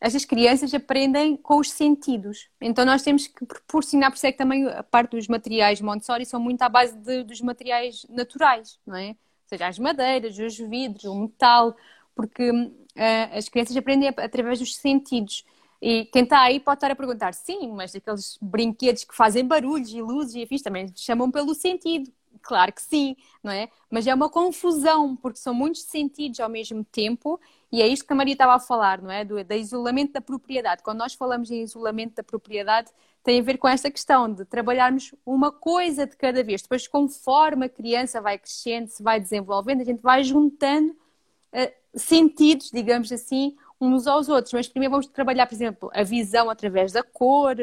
estas 0.00 0.24
crianças 0.24 0.72
aprendem 0.72 1.36
com 1.36 1.58
os 1.58 1.70
sentidos. 1.70 2.48
Então 2.60 2.84
nós 2.84 3.02
temos 3.02 3.26
que 3.26 3.44
proporcionar, 3.44 4.10
por 4.10 4.16
isso 4.16 4.26
é 4.26 4.32
que 4.32 4.38
também 4.38 4.66
a 4.66 4.82
parte 4.82 5.16
dos 5.16 5.26
materiais 5.26 5.80
Montessori 5.80 6.24
são 6.24 6.40
muito 6.40 6.62
à 6.62 6.68
base 6.68 6.96
de, 6.96 7.24
dos 7.24 7.40
materiais 7.40 8.06
naturais, 8.08 8.78
não 8.86 8.96
é? 8.96 9.10
Ou 9.10 9.16
seja, 9.48 9.66
as 9.66 9.78
madeiras, 9.78 10.38
os 10.38 10.56
vidros, 10.58 11.04
o 11.04 11.14
metal, 11.14 11.74
porque 12.14 12.50
uh, 12.50 13.36
as 13.36 13.48
crianças 13.48 13.76
aprendem 13.76 14.08
através 14.08 14.58
dos 14.58 14.76
sentidos. 14.76 15.44
E 15.80 16.04
quem 16.06 16.24
está 16.24 16.42
aí 16.42 16.60
pode 16.60 16.76
estar 16.78 16.90
a 16.90 16.96
perguntar, 16.96 17.32
sim, 17.32 17.72
mas 17.72 17.94
aqueles 17.94 18.36
brinquedos 18.42 19.04
que 19.04 19.14
fazem 19.14 19.46
barulhos 19.46 19.92
e 19.92 20.02
luzes 20.02 20.34
e 20.34 20.42
afins 20.42 20.62
também 20.62 20.92
chamam 20.94 21.30
pelo 21.30 21.54
sentido. 21.54 22.12
Claro 22.42 22.72
que 22.72 22.82
sim, 22.82 23.16
não 23.42 23.52
é? 23.52 23.68
Mas 23.90 24.06
é 24.06 24.14
uma 24.14 24.28
confusão, 24.28 25.16
porque 25.16 25.38
são 25.38 25.54
muitos 25.54 25.82
sentidos 25.82 26.40
ao 26.40 26.48
mesmo 26.48 26.84
tempo, 26.84 27.40
e 27.70 27.82
é 27.82 27.86
isto 27.86 28.06
que 28.06 28.12
a 28.12 28.16
Maria 28.16 28.32
estava 28.32 28.54
a 28.54 28.58
falar, 28.58 29.02
não 29.02 29.10
é? 29.10 29.24
Do, 29.24 29.42
do 29.44 29.54
isolamento 29.54 30.12
da 30.12 30.20
propriedade. 30.20 30.82
Quando 30.82 30.98
nós 30.98 31.12
falamos 31.12 31.50
em 31.50 31.62
isolamento 31.62 32.14
da 32.14 32.22
propriedade, 32.22 32.90
tem 33.22 33.40
a 33.40 33.42
ver 33.42 33.58
com 33.58 33.68
esta 33.68 33.90
questão 33.90 34.32
de 34.32 34.44
trabalharmos 34.46 35.14
uma 35.24 35.52
coisa 35.52 36.06
de 36.06 36.16
cada 36.16 36.42
vez. 36.42 36.62
Depois, 36.62 36.88
conforme 36.88 37.66
a 37.66 37.68
criança 37.68 38.22
vai 38.22 38.38
crescendo, 38.38 38.88
se 38.88 39.02
vai 39.02 39.20
desenvolvendo, 39.20 39.82
a 39.82 39.84
gente 39.84 40.00
vai 40.00 40.24
juntando 40.24 40.92
uh, 40.92 41.72
sentidos, 41.94 42.70
digamos 42.70 43.12
assim, 43.12 43.54
uns 43.78 44.06
aos 44.06 44.30
outros. 44.30 44.54
Mas 44.54 44.66
primeiro 44.66 44.92
vamos 44.92 45.06
trabalhar, 45.08 45.46
por 45.46 45.54
exemplo, 45.54 45.90
a 45.92 46.02
visão 46.02 46.48
através 46.48 46.92
da 46.92 47.02
cor, 47.02 47.56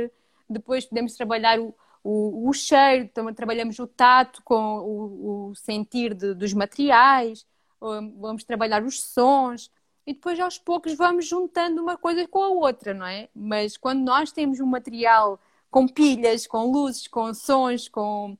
depois 0.48 0.86
podemos 0.86 1.16
trabalhar 1.16 1.60
o, 1.60 1.74
o, 2.04 2.48
o 2.48 2.54
cheiro, 2.54 3.10
também 3.12 3.34
trabalhamos 3.34 3.80
o 3.80 3.88
tato 3.88 4.44
com 4.44 4.78
o, 4.78 5.50
o 5.50 5.56
sentir 5.56 6.14
de, 6.14 6.36
dos 6.36 6.54
materiais, 6.54 7.44
vamos 7.80 8.44
trabalhar 8.44 8.84
os 8.84 9.02
sons 9.02 9.72
e 10.06 10.14
depois 10.14 10.40
aos 10.40 10.58
poucos 10.58 10.94
vamos 10.94 11.28
juntando 11.28 11.82
uma 11.82 11.98
coisa 11.98 12.28
com 12.28 12.44
a 12.44 12.50
outra, 12.50 12.94
não 12.94 13.06
é? 13.06 13.30
Mas 13.36 13.78
quando 13.78 14.04
nós 14.04 14.32
temos 14.32 14.60
um 14.60 14.66
material 14.66 15.40
com 15.72 15.88
pilhas, 15.88 16.48
com 16.48 16.72
luzes, 16.72 17.08
com 17.08 17.34
sons, 17.34 17.88
com 17.90 18.38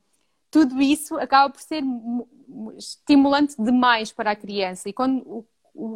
tudo 0.50 0.80
isso, 0.80 1.16
acaba 1.18 1.52
por 1.52 1.60
ser 1.60 1.82
estimulante 2.78 3.54
demais 3.58 4.12
para 4.12 4.30
a 4.30 4.36
criança. 4.36 4.88
E 4.88 4.92
quando 4.92 5.44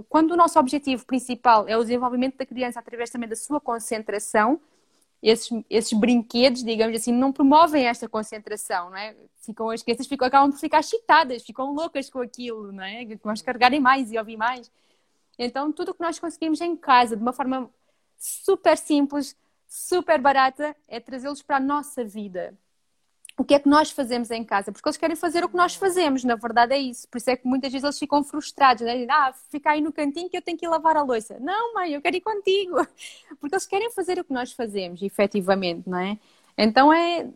quando 0.09 0.33
o 0.33 0.37
nosso 0.37 0.59
objetivo 0.59 1.07
principal 1.07 1.67
é 1.67 1.77
o 1.77 1.83
desenvolvimento 1.83 2.37
da 2.37 2.45
criança 2.45 2.79
através 2.81 3.11
também 3.11 3.29
da 3.29 3.37
sua 3.37 3.61
concentração, 3.61 4.61
esses, 5.23 5.51
esses 5.69 5.93
brinquedos, 5.93 6.65
digamos 6.65 6.97
assim, 6.97 7.13
não 7.13 7.33
promovem 7.33 7.87
esta 7.87 8.09
concentração, 8.09 8.91
não 8.91 8.97
é? 8.97 9.15
Ficam, 9.41 9.71
as 9.71 9.83
crianças 9.83 10.07
ficam, 10.07 10.27
acabam 10.27 10.51
por 10.51 10.59
ficar 10.59 10.81
excitadas, 10.81 11.43
ficam 11.43 11.73
loucas 11.75 12.09
com 12.09 12.21
aquilo, 12.21 12.73
não 12.73 12.85
é? 12.85 13.07
Vamos 13.23 13.43
carregarem 13.43 13.81
mais 13.81 14.11
e 14.13 14.19
ouvir 14.19 14.37
mais. 14.37 14.71
Então, 15.43 15.73
tudo 15.73 15.91
o 15.91 15.95
que 15.95 16.03
nós 16.03 16.19
conseguimos 16.19 16.61
em 16.61 16.77
casa, 16.77 17.17
de 17.17 17.23
uma 17.23 17.33
forma 17.33 17.71
super 18.19 18.77
simples, 18.77 19.37
super 19.67 20.21
barata, 20.21 20.77
é 20.87 21.01
trazê-los 21.01 21.43
para 21.43 21.57
a 21.57 21.61
nossa 21.61 22.05
vida 22.05 22.57
o 23.41 23.45
que 23.45 23.55
é 23.55 23.59
que 23.59 23.69
nós 23.69 23.91
fazemos 23.91 24.31
em 24.31 24.45
casa, 24.45 24.71
porque 24.71 24.87
eles 24.87 24.99
querem 24.99 25.17
fazer 25.17 25.43
o 25.43 25.49
que 25.49 25.57
nós 25.57 25.75
fazemos, 25.75 26.23
na 26.25 26.35
verdade 26.37 26.75
é 26.75 26.79
isso. 26.79 27.09
Por 27.09 27.17
isso 27.17 27.31
é 27.31 27.37
que 27.37 27.47
muitas 27.47 27.73
vezes 27.73 27.85
eles 27.85 27.99
ficam 27.99 28.23
frustrados, 28.23 28.83
né? 28.83 29.07
ah, 29.09 29.33
fica 29.51 29.71
aí 29.71 29.81
no 29.81 29.91
cantinho 29.91 30.29
que 30.29 30.37
eu 30.37 30.43
tenho 30.43 30.59
que 30.59 30.67
ir 30.67 30.69
lavar 30.69 30.95
a 30.95 31.03
louça. 31.03 31.39
Não, 31.41 31.73
mãe, 31.73 31.95
eu 31.95 32.03
quero 32.03 32.17
ir 32.17 32.21
contigo, 32.21 32.87
porque 33.41 33.55
eles 33.55 33.67
querem 33.67 33.91
fazer 33.93 34.19
o 34.19 34.25
que 34.25 34.33
nós 34.33 34.53
fazemos, 34.53 35.01
efetivamente, 35.01 35.89
não 35.89 35.99
é? 35.99 36.19
Então 36.57 36.93
é 36.93 37.31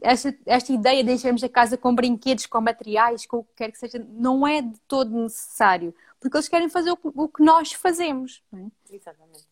esta, 0.00 0.32
esta 0.46 0.72
ideia 0.72 1.02
de 1.02 1.10
enchermos 1.10 1.42
a 1.42 1.48
casa 1.48 1.76
com 1.76 1.92
brinquedos, 1.92 2.46
com 2.46 2.60
materiais, 2.60 3.26
com 3.26 3.38
o 3.38 3.44
que 3.44 3.54
quer 3.56 3.72
que 3.72 3.78
seja, 3.78 4.04
não 4.10 4.46
é 4.46 4.62
de 4.62 4.78
todo 4.86 5.10
necessário, 5.10 5.92
porque 6.20 6.36
eles 6.36 6.48
querem 6.48 6.68
fazer 6.68 6.92
o, 6.92 6.98
o 7.02 7.28
que 7.28 7.42
nós 7.42 7.72
fazemos. 7.72 8.42
Não 8.50 8.66
é? 8.66 8.94
Exatamente. 8.94 9.48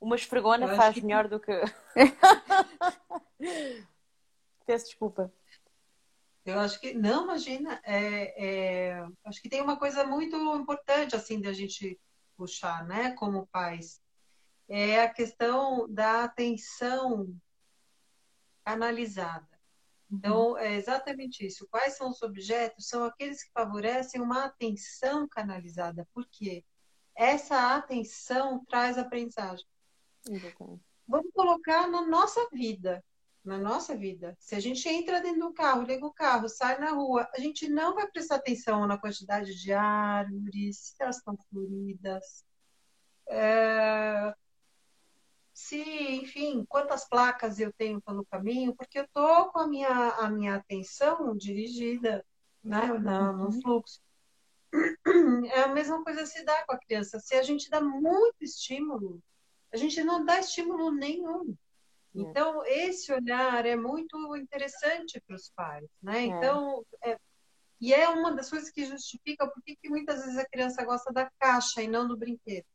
Uma 0.00 0.16
esfregona 0.16 0.74
faz 0.76 0.94
que... 0.94 1.02
melhor 1.02 1.28
do 1.28 1.40
que. 1.40 1.52
Peço 4.66 4.86
desculpa. 4.86 5.32
Eu 6.44 6.58
acho 6.60 6.80
que, 6.80 6.94
não, 6.94 7.24
imagina, 7.24 7.80
é, 7.84 8.46
é, 8.46 9.06
acho 9.24 9.42
que 9.42 9.50
tem 9.50 9.60
uma 9.60 9.78
coisa 9.78 10.04
muito 10.04 10.36
importante, 10.56 11.14
assim, 11.14 11.40
da 11.40 11.52
gente 11.52 12.00
puxar, 12.36 12.86
né, 12.86 13.12
como 13.12 13.46
pais. 13.48 14.00
É 14.68 15.02
a 15.02 15.12
questão 15.12 15.86
da 15.88 16.24
atenção 16.24 17.34
analisada. 18.64 19.47
Então, 20.10 20.50
uhum. 20.52 20.58
é 20.58 20.74
exatamente 20.74 21.46
isso. 21.46 21.66
Quais 21.70 21.96
são 21.96 22.10
os 22.10 22.22
objetos? 22.22 22.88
São 22.88 23.04
aqueles 23.04 23.42
que 23.44 23.52
favorecem 23.52 24.20
uma 24.20 24.44
atenção 24.44 25.28
canalizada. 25.28 26.06
Por 26.14 26.26
quê? 26.30 26.64
Essa 27.14 27.76
atenção 27.76 28.64
traz 28.66 28.96
aprendizagem. 28.96 29.66
Vamos 31.06 31.30
colocar 31.32 31.88
na 31.88 32.06
nossa 32.06 32.48
vida 32.52 33.02
na 33.48 33.58
nossa 33.58 33.96
vida. 33.96 34.36
Se 34.38 34.54
a 34.54 34.60
gente 34.60 34.86
entra 34.88 35.22
dentro 35.22 35.40
do 35.40 35.52
carro, 35.54 35.82
liga 35.82 36.04
o 36.04 36.12
carro, 36.12 36.48
sai 36.48 36.78
na 36.78 36.90
rua, 36.90 37.26
a 37.34 37.40
gente 37.40 37.68
não 37.68 37.94
vai 37.94 38.06
prestar 38.06 38.36
atenção 38.36 38.86
na 38.86 38.98
quantidade 38.98 39.54
de 39.54 39.72
árvores, 39.72 40.78
se 40.78 41.02
elas 41.02 41.16
estão 41.16 41.36
floridas, 41.50 42.44
é... 43.28 44.34
se, 45.58 45.82
enfim, 46.22 46.64
quantas 46.68 47.08
placas 47.08 47.58
eu 47.58 47.72
tenho 47.72 48.00
pelo 48.00 48.24
caminho, 48.26 48.76
porque 48.76 49.00
eu 49.00 49.02
estou 49.02 49.46
com 49.46 49.58
a 49.58 49.66
minha, 49.66 49.88
a 49.88 50.30
minha 50.30 50.54
atenção 50.54 51.36
dirigida 51.36 52.24
né, 52.62 52.86
no 52.86 53.46
uhum. 53.46 53.60
fluxo. 53.60 54.00
É 55.52 55.62
a 55.62 55.68
mesma 55.68 56.04
coisa 56.04 56.24
se 56.26 56.44
dá 56.44 56.64
com 56.64 56.74
a 56.74 56.78
criança. 56.78 57.18
Se 57.18 57.34
a 57.34 57.42
gente 57.42 57.68
dá 57.68 57.80
muito 57.80 58.36
estímulo, 58.40 59.20
a 59.72 59.76
gente 59.76 60.00
não 60.04 60.24
dá 60.24 60.38
estímulo 60.38 60.92
nenhum. 60.92 61.50
É. 61.50 62.20
Então, 62.20 62.64
esse 62.64 63.12
olhar 63.12 63.66
é 63.66 63.74
muito 63.74 64.36
interessante 64.36 65.20
para 65.26 65.34
os 65.34 65.50
pais, 65.56 65.88
né? 66.00 66.20
É. 66.20 66.24
Então, 66.26 66.86
é, 67.02 67.18
e 67.80 67.92
é 67.92 68.08
uma 68.08 68.30
das 68.30 68.48
coisas 68.48 68.70
que 68.70 68.84
justifica 68.84 69.44
por 69.48 69.60
que 69.64 69.76
muitas 69.88 70.20
vezes 70.20 70.38
a 70.38 70.48
criança 70.48 70.84
gosta 70.84 71.12
da 71.12 71.28
caixa 71.36 71.82
e 71.82 71.88
não 71.88 72.06
do 72.06 72.16
brinquedo. 72.16 72.66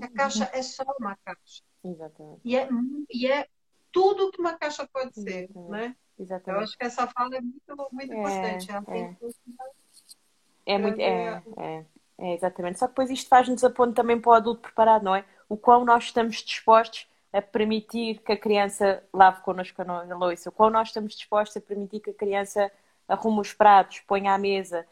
A 0.00 0.08
caixa 0.08 0.48
é 0.54 0.62
só 0.62 0.84
uma 1.00 1.16
caixa. 1.24 1.66
Exatamente. 1.84 2.40
E 2.44 2.56
é, 2.56 2.68
e 3.10 3.26
é 3.26 3.46
tudo 3.92 4.30
que 4.30 4.40
uma 4.40 4.54
caixa 4.54 4.86
pode 4.92 5.14
ser, 5.14 5.44
Exatamente. 5.44 5.70
né? 5.70 5.96
Exatamente. 6.18 6.60
Eu 6.60 6.64
acho 6.64 6.78
que 6.78 6.84
essa 6.84 7.06
fala 7.06 7.36
é 7.36 7.40
muito, 7.40 7.88
muito 7.92 8.12
é, 8.12 8.16
importante. 8.16 8.70
Ela 8.70 8.84
é. 8.88 9.16
é 10.66 10.78
muito, 10.78 11.00
é, 11.00 11.42
é, 11.56 11.84
é, 12.18 12.34
exatamente. 12.34 12.78
Só 12.78 12.86
que 12.86 12.92
depois 12.92 13.10
isto 13.10 13.28
faz-nos 13.28 13.62
a 13.62 13.70
ponto 13.70 13.94
também 13.94 14.20
para 14.20 14.30
o 14.30 14.34
adulto 14.34 14.62
preparado, 14.62 15.04
não 15.04 15.14
é? 15.14 15.24
O 15.48 15.56
quão 15.56 15.84
nós 15.84 16.04
estamos 16.04 16.36
dispostos 16.36 17.06
a 17.32 17.40
permitir 17.40 18.20
que 18.20 18.32
a 18.32 18.36
criança 18.36 19.02
lave 19.12 19.40
connosco 19.42 19.80
a 19.80 20.14
louça, 20.14 20.48
o 20.48 20.52
quão 20.52 20.70
nós 20.70 20.88
estamos 20.88 21.14
dispostos 21.14 21.56
a 21.56 21.60
permitir 21.60 22.00
que 22.00 22.10
a 22.10 22.14
criança 22.14 22.70
arrume 23.06 23.40
os 23.40 23.52
pratos, 23.52 24.00
ponha 24.00 24.34
à 24.34 24.38
mesa. 24.38 24.86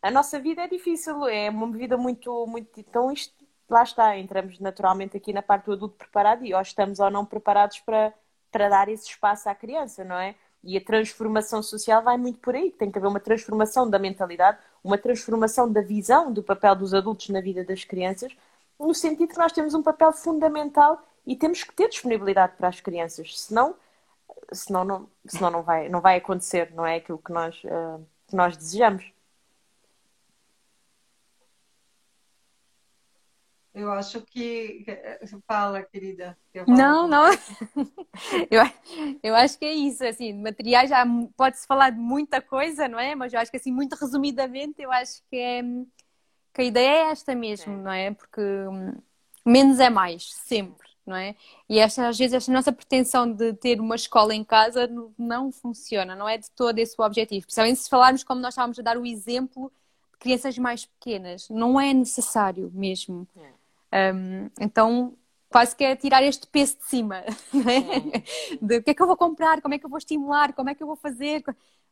A 0.00 0.10
nossa 0.10 0.38
vida 0.38 0.62
é 0.62 0.68
difícil, 0.68 1.26
é 1.26 1.50
uma 1.50 1.70
vida 1.70 1.96
muito, 1.96 2.46
muito. 2.46 2.78
Então, 2.78 3.10
isto 3.12 3.35
lá 3.68 3.82
está, 3.82 4.16
entramos 4.16 4.58
naturalmente 4.60 5.16
aqui 5.16 5.32
na 5.32 5.42
parte 5.42 5.66
do 5.66 5.72
adulto 5.72 5.96
preparado 5.96 6.44
e 6.44 6.54
ou 6.54 6.60
estamos 6.60 7.00
ou 7.00 7.10
não 7.10 7.24
preparados 7.24 7.80
para, 7.80 8.12
para 8.50 8.68
dar 8.68 8.88
esse 8.88 9.08
espaço 9.08 9.48
à 9.48 9.54
criança, 9.54 10.04
não 10.04 10.16
é? 10.16 10.34
E 10.62 10.76
a 10.76 10.80
transformação 10.80 11.62
social 11.62 12.02
vai 12.02 12.16
muito 12.16 12.40
por 12.40 12.54
aí. 12.54 12.70
Tem 12.72 12.90
que 12.90 12.98
haver 12.98 13.08
uma 13.08 13.20
transformação 13.20 13.88
da 13.88 13.98
mentalidade, 13.98 14.58
uma 14.82 14.98
transformação 14.98 15.70
da 15.70 15.80
visão 15.80 16.32
do 16.32 16.42
papel 16.42 16.74
dos 16.74 16.94
adultos 16.94 17.28
na 17.28 17.40
vida 17.40 17.64
das 17.64 17.84
crianças, 17.84 18.36
no 18.78 18.94
sentido 18.94 19.28
que 19.28 19.38
nós 19.38 19.52
temos 19.52 19.74
um 19.74 19.82
papel 19.82 20.12
fundamental 20.12 21.02
e 21.26 21.36
temos 21.36 21.62
que 21.64 21.74
ter 21.74 21.88
disponibilidade 21.88 22.54
para 22.56 22.68
as 22.68 22.80
crianças, 22.80 23.40
senão, 23.40 23.74
senão, 24.52 24.84
não, 24.84 25.10
senão 25.26 25.50
não, 25.50 25.62
vai, 25.62 25.88
não 25.88 26.00
vai 26.00 26.16
acontecer, 26.16 26.72
não 26.74 26.86
é 26.86 26.96
aquilo 26.96 27.18
que 27.18 27.32
nós, 27.32 27.56
uh, 27.64 28.04
que 28.28 28.36
nós 28.36 28.56
desejamos. 28.56 29.12
Eu 33.76 33.92
acho 33.92 34.22
que. 34.22 34.86
Fala, 35.46 35.82
querida. 35.82 36.36
Não, 36.66 37.06
não. 37.06 37.30
eu, 38.50 38.62
eu 39.22 39.34
acho 39.34 39.58
que 39.58 39.66
é 39.66 39.74
isso. 39.74 40.02
Assim, 40.02 40.32
materiais 40.32 40.88
já 40.88 41.04
pode-se 41.36 41.66
falar 41.66 41.90
de 41.90 41.98
muita 41.98 42.40
coisa, 42.40 42.88
não 42.88 42.98
é? 42.98 43.14
Mas 43.14 43.34
eu 43.34 43.38
acho 43.38 43.50
que, 43.50 43.58
assim, 43.58 43.70
muito 43.70 43.92
resumidamente, 43.92 44.80
eu 44.80 44.90
acho 44.90 45.22
que, 45.30 45.36
é, 45.36 45.62
que 46.54 46.62
a 46.62 46.64
ideia 46.64 46.88
é 46.88 47.10
esta 47.10 47.34
mesmo, 47.34 47.70
é. 47.70 47.76
não 47.76 47.92
é? 47.92 48.14
Porque 48.14 48.40
hum, 48.40 48.94
menos 49.44 49.78
é 49.78 49.90
mais, 49.90 50.32
sempre, 50.32 50.88
não 51.04 51.14
é? 51.14 51.36
E 51.68 51.78
esta, 51.78 52.08
às 52.08 52.16
vezes 52.16 52.32
esta 52.32 52.50
nossa 52.50 52.72
pretensão 52.72 53.30
de 53.30 53.52
ter 53.52 53.78
uma 53.78 53.94
escola 53.94 54.34
em 54.34 54.42
casa 54.42 54.90
não 55.18 55.52
funciona, 55.52 56.16
não 56.16 56.26
é 56.26 56.38
de 56.38 56.50
todo 56.52 56.78
esse 56.78 56.96
o 56.98 57.04
objetivo. 57.04 57.44
Principalmente 57.44 57.80
se 57.80 57.90
falarmos 57.90 58.24
como 58.24 58.40
nós 58.40 58.54
estávamos 58.54 58.78
a 58.78 58.82
dar 58.82 58.96
o 58.96 59.04
exemplo 59.04 59.70
de 60.12 60.18
crianças 60.18 60.56
mais 60.56 60.86
pequenas. 60.86 61.46
Não 61.50 61.78
é 61.78 61.92
necessário 61.92 62.70
mesmo. 62.74 63.28
É. 63.36 63.65
Um, 63.96 64.50
então, 64.60 65.16
quase 65.48 65.74
que 65.74 65.84
é 65.84 65.96
tirar 65.96 66.22
este 66.22 66.46
peso 66.46 66.76
de 66.76 66.84
cima, 66.84 67.22
né? 67.52 68.22
de 68.60 68.78
o 68.78 68.82
que 68.82 68.90
é 68.90 68.94
que 68.94 69.02
eu 69.02 69.06
vou 69.06 69.16
comprar, 69.16 69.62
como 69.62 69.74
é 69.74 69.78
que 69.78 69.86
eu 69.86 69.90
vou 69.90 69.98
estimular, 69.98 70.52
como 70.52 70.68
é 70.70 70.74
que 70.74 70.82
eu 70.82 70.86
vou 70.86 70.96
fazer. 70.96 71.42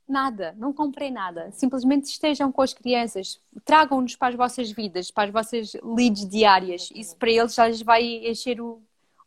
Nada, 0.06 0.54
não 0.58 0.70
comprei 0.72 1.10
nada. 1.10 1.50
Simplesmente 1.52 2.04
estejam 2.04 2.52
com 2.52 2.60
as 2.60 2.74
crianças, 2.74 3.40
tragam-nos 3.64 4.16
para 4.16 4.28
as 4.28 4.34
vossas 4.34 4.70
vidas, 4.70 5.10
para 5.10 5.24
as 5.24 5.30
vossas 5.32 5.72
leads 5.82 6.28
diárias. 6.28 6.90
Isso 6.94 7.16
para 7.16 7.30
eles 7.30 7.54
já 7.54 7.66
lhes 7.66 7.80
vai 7.80 8.02
encher 8.02 8.60
o, 8.60 8.82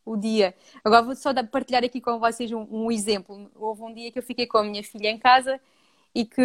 o 0.05 0.15
dia. 0.15 0.53
Agora 0.83 1.01
vou 1.01 1.15
só 1.15 1.33
partilhar 1.45 1.83
aqui 1.83 1.99
com 1.99 2.19
vocês 2.19 2.51
um, 2.51 2.67
um 2.69 2.91
exemplo. 2.91 3.49
Houve 3.55 3.81
um 3.81 3.93
dia 3.93 4.11
que 4.11 4.19
eu 4.19 4.23
fiquei 4.23 4.45
com 4.45 4.59
a 4.59 4.63
minha 4.63 4.83
filha 4.83 5.09
em 5.09 5.17
casa 5.17 5.59
e 6.13 6.25
que 6.25 6.41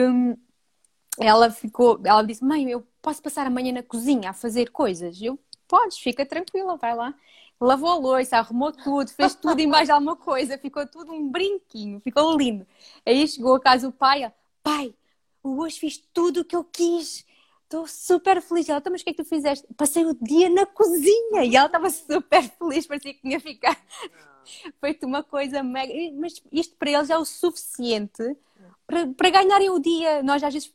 ela 1.19 1.51
ficou, 1.51 2.01
ela 2.05 2.23
disse: 2.23 2.43
Mãe, 2.43 2.71
eu 2.71 2.87
posso 3.03 3.23
passar 3.23 3.47
amanhã 3.47 3.73
na 3.73 3.83
cozinha 3.83 4.31
a 4.31 4.33
fazer 4.33 4.71
coisas? 4.71 5.21
Eu 5.21 5.39
Podes, 5.73 5.97
fica 5.97 6.27
tranquila, 6.27 6.77
vai 6.77 6.95
lá. 6.95 7.15
Lavou 7.59 7.89
a 7.89 7.95
louça, 7.95 8.37
arrumou 8.37 8.73
tudo, 8.73 9.09
fez 9.11 9.35
tudo 9.35 9.59
e 9.59 9.67
mais 9.67 9.89
alguma 9.89 10.15
coisa, 10.15 10.59
ficou 10.59 10.87
tudo 10.87 11.15
um 11.15 11.31
brinquinho, 11.31 11.99
ficou 12.01 12.37
lindo. 12.37 12.67
Aí 13.07 13.27
chegou 13.27 13.55
a 13.55 13.61
casa 13.61 13.89
o 13.89 13.93
pai, 13.93 14.31
pai, 14.63 14.95
hoje 15.43 15.79
fiz 15.79 15.97
tudo 16.13 16.41
o 16.41 16.45
que 16.45 16.55
eu 16.55 16.63
quis, 16.63 17.25
estou 17.63 17.87
super 17.87 18.43
feliz. 18.43 18.69
Ela, 18.69 18.81
então, 18.81 18.93
mas 18.93 19.01
o 19.01 19.05
que 19.05 19.11
é 19.11 19.15
que 19.15 19.23
tu 19.23 19.27
fizeste? 19.27 19.67
Passei 19.75 20.05
o 20.05 20.13
dia 20.13 20.51
na 20.51 20.67
cozinha 20.67 21.43
e 21.43 21.57
ela 21.57 21.65
estava 21.65 21.89
super 21.89 22.43
feliz, 22.43 22.87
parecia 22.87 23.15
que 23.15 23.23
tinha 23.23 23.41
ficado 23.41 23.79
feito 24.79 25.07
uma 25.07 25.23
coisa 25.23 25.63
mega. 25.63 25.95
Mas 26.21 26.35
isto 26.53 26.77
para 26.77 26.91
eles 26.91 27.09
é 27.09 27.17
o 27.17 27.25
suficiente 27.25 28.37
para, 28.87 29.07
para 29.07 29.31
ganharem 29.31 29.71
o 29.71 29.79
dia. 29.79 30.23
Nós 30.23 30.45
às 30.45 30.53
vezes 30.53 30.71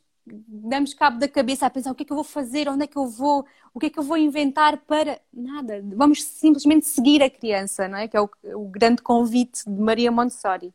damos 0.46 0.94
cabo 0.94 1.18
da 1.18 1.28
cabeça 1.28 1.66
a 1.66 1.70
pensar 1.70 1.90
o 1.90 1.94
que 1.94 2.02
é 2.02 2.06
que 2.06 2.12
eu 2.12 2.16
vou 2.16 2.24
fazer, 2.24 2.68
onde 2.68 2.84
é 2.84 2.86
que 2.86 2.96
eu 2.96 3.06
vou, 3.06 3.46
o 3.72 3.80
que 3.80 3.86
é 3.86 3.90
que 3.90 3.98
eu 3.98 4.02
vou 4.02 4.16
inventar 4.16 4.78
para 4.78 5.20
nada. 5.32 5.82
Vamos 5.94 6.22
simplesmente 6.22 6.86
seguir 6.86 7.22
a 7.22 7.30
criança, 7.30 7.88
não 7.88 7.98
é? 7.98 8.08
Que 8.08 8.16
é 8.16 8.20
o, 8.20 8.30
o 8.54 8.68
grande 8.68 9.02
convite 9.02 9.64
de 9.64 9.80
Maria 9.80 10.10
Montessori. 10.10 10.72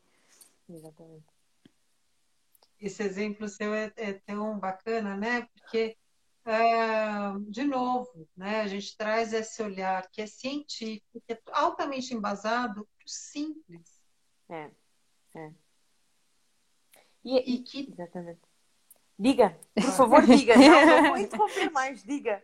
Exatamente. 0.69 1.25
Esse 2.79 3.03
exemplo 3.03 3.47
seu 3.47 3.73
é, 3.73 3.91
é 3.95 4.13
tão 4.13 4.59
bacana, 4.59 5.15
né? 5.15 5.47
Porque, 5.53 5.97
é, 6.45 7.39
de 7.47 7.63
novo, 7.63 8.27
né? 8.35 8.61
A 8.61 8.67
gente 8.67 8.97
traz 8.97 9.33
esse 9.33 9.61
olhar 9.63 10.09
que 10.11 10.21
é 10.21 10.27
científico, 10.27 11.21
que 11.25 11.33
é 11.33 11.41
altamente 11.51 12.13
embasado, 12.13 12.87
simples. 13.05 14.01
É, 14.49 14.69
é. 15.35 15.51
E, 17.23 17.55
e 17.55 17.63
que 17.63 17.89
Exatamente 17.89 18.52
Diga, 19.17 19.57
por 19.75 19.91
favor, 19.91 20.25
diga. 20.25 20.55
Não, 20.57 20.85
não 20.85 21.09
vou 21.09 21.17
interromper 21.17 21.71
mais, 21.71 22.03
diga. 22.03 22.43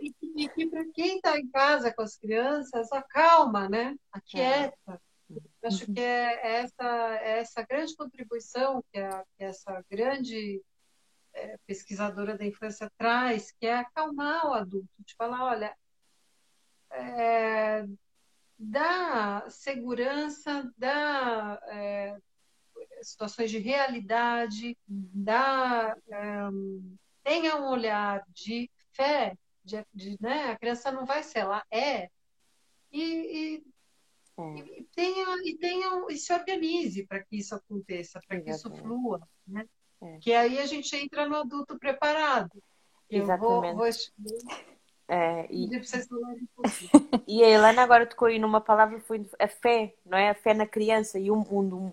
E, 0.00 0.14
e 0.56 0.66
para 0.66 0.84
quem 0.92 1.16
está 1.16 1.38
em 1.38 1.48
casa 1.48 1.92
com 1.92 2.02
as 2.02 2.16
crianças, 2.16 2.90
acalma, 2.92 3.68
né? 3.68 3.96
Aquieta. 4.12 5.00
É. 5.30 5.66
Acho 5.66 5.92
que 5.92 6.00
é 6.00 6.60
essa, 6.60 7.18
é 7.20 7.38
essa 7.40 7.62
grande 7.62 7.96
contribuição 7.96 8.82
que, 8.92 8.98
a, 8.98 9.24
que 9.36 9.44
essa 9.44 9.84
grande 9.90 10.62
é, 11.34 11.58
pesquisadora 11.66 12.36
da 12.36 12.44
infância 12.44 12.90
traz, 12.96 13.52
que 13.52 13.66
é 13.66 13.74
acalmar 13.74 14.46
o 14.46 14.54
adulto, 14.54 14.88
de 15.00 15.14
falar, 15.16 15.44
olha, 15.44 15.76
é, 16.90 17.84
dá 18.58 19.44
segurança, 19.50 20.72
dá 20.76 21.60
é, 21.68 22.16
situações 23.02 23.50
de 23.50 23.58
realidade, 23.58 24.76
da, 24.86 25.96
um, 26.52 26.96
tenha 27.22 27.56
um 27.56 27.68
olhar 27.68 28.24
de 28.28 28.70
fé, 28.92 29.36
de, 29.64 29.84
de, 29.92 30.16
né? 30.20 30.52
a 30.52 30.58
criança 30.58 30.92
não 30.92 31.04
vai 31.04 31.22
ser, 31.22 31.40
ela 31.40 31.64
é, 31.70 32.08
e, 32.92 33.02
e, 33.02 33.62
é. 34.38 34.78
e 34.78 34.88
tenha, 34.94 35.26
e, 35.44 35.56
tenha, 35.58 36.06
e 36.08 36.16
se 36.16 36.32
organize 36.32 37.06
para 37.06 37.22
que 37.22 37.36
isso 37.36 37.54
aconteça, 37.54 38.20
para 38.26 38.40
que 38.40 38.50
isso 38.50 38.70
flua. 38.76 39.20
Né? 39.46 39.66
É. 40.02 40.18
Que 40.18 40.32
aí 40.32 40.58
a 40.58 40.66
gente 40.66 40.94
entra 40.96 41.28
no 41.28 41.36
adulto 41.36 41.78
preparado. 41.78 42.62
Eu 43.10 43.22
Exatamente. 43.22 43.74
Vou, 43.74 43.84
vou... 43.84 44.76
É, 45.08 45.46
e... 45.50 45.68
e 47.28 47.44
a 47.44 47.48
Helena 47.48 47.82
agora 47.82 48.06
tocou 48.06 48.28
aí 48.28 48.38
numa 48.38 48.60
palavra 48.60 49.00
foi 49.00 49.24
a 49.38 49.46
fé, 49.46 49.94
não 50.04 50.18
é? 50.18 50.30
A 50.30 50.34
fé 50.34 50.52
na 50.52 50.66
criança 50.66 51.18
e 51.18 51.30
um, 51.30 51.44
um, 51.50 51.92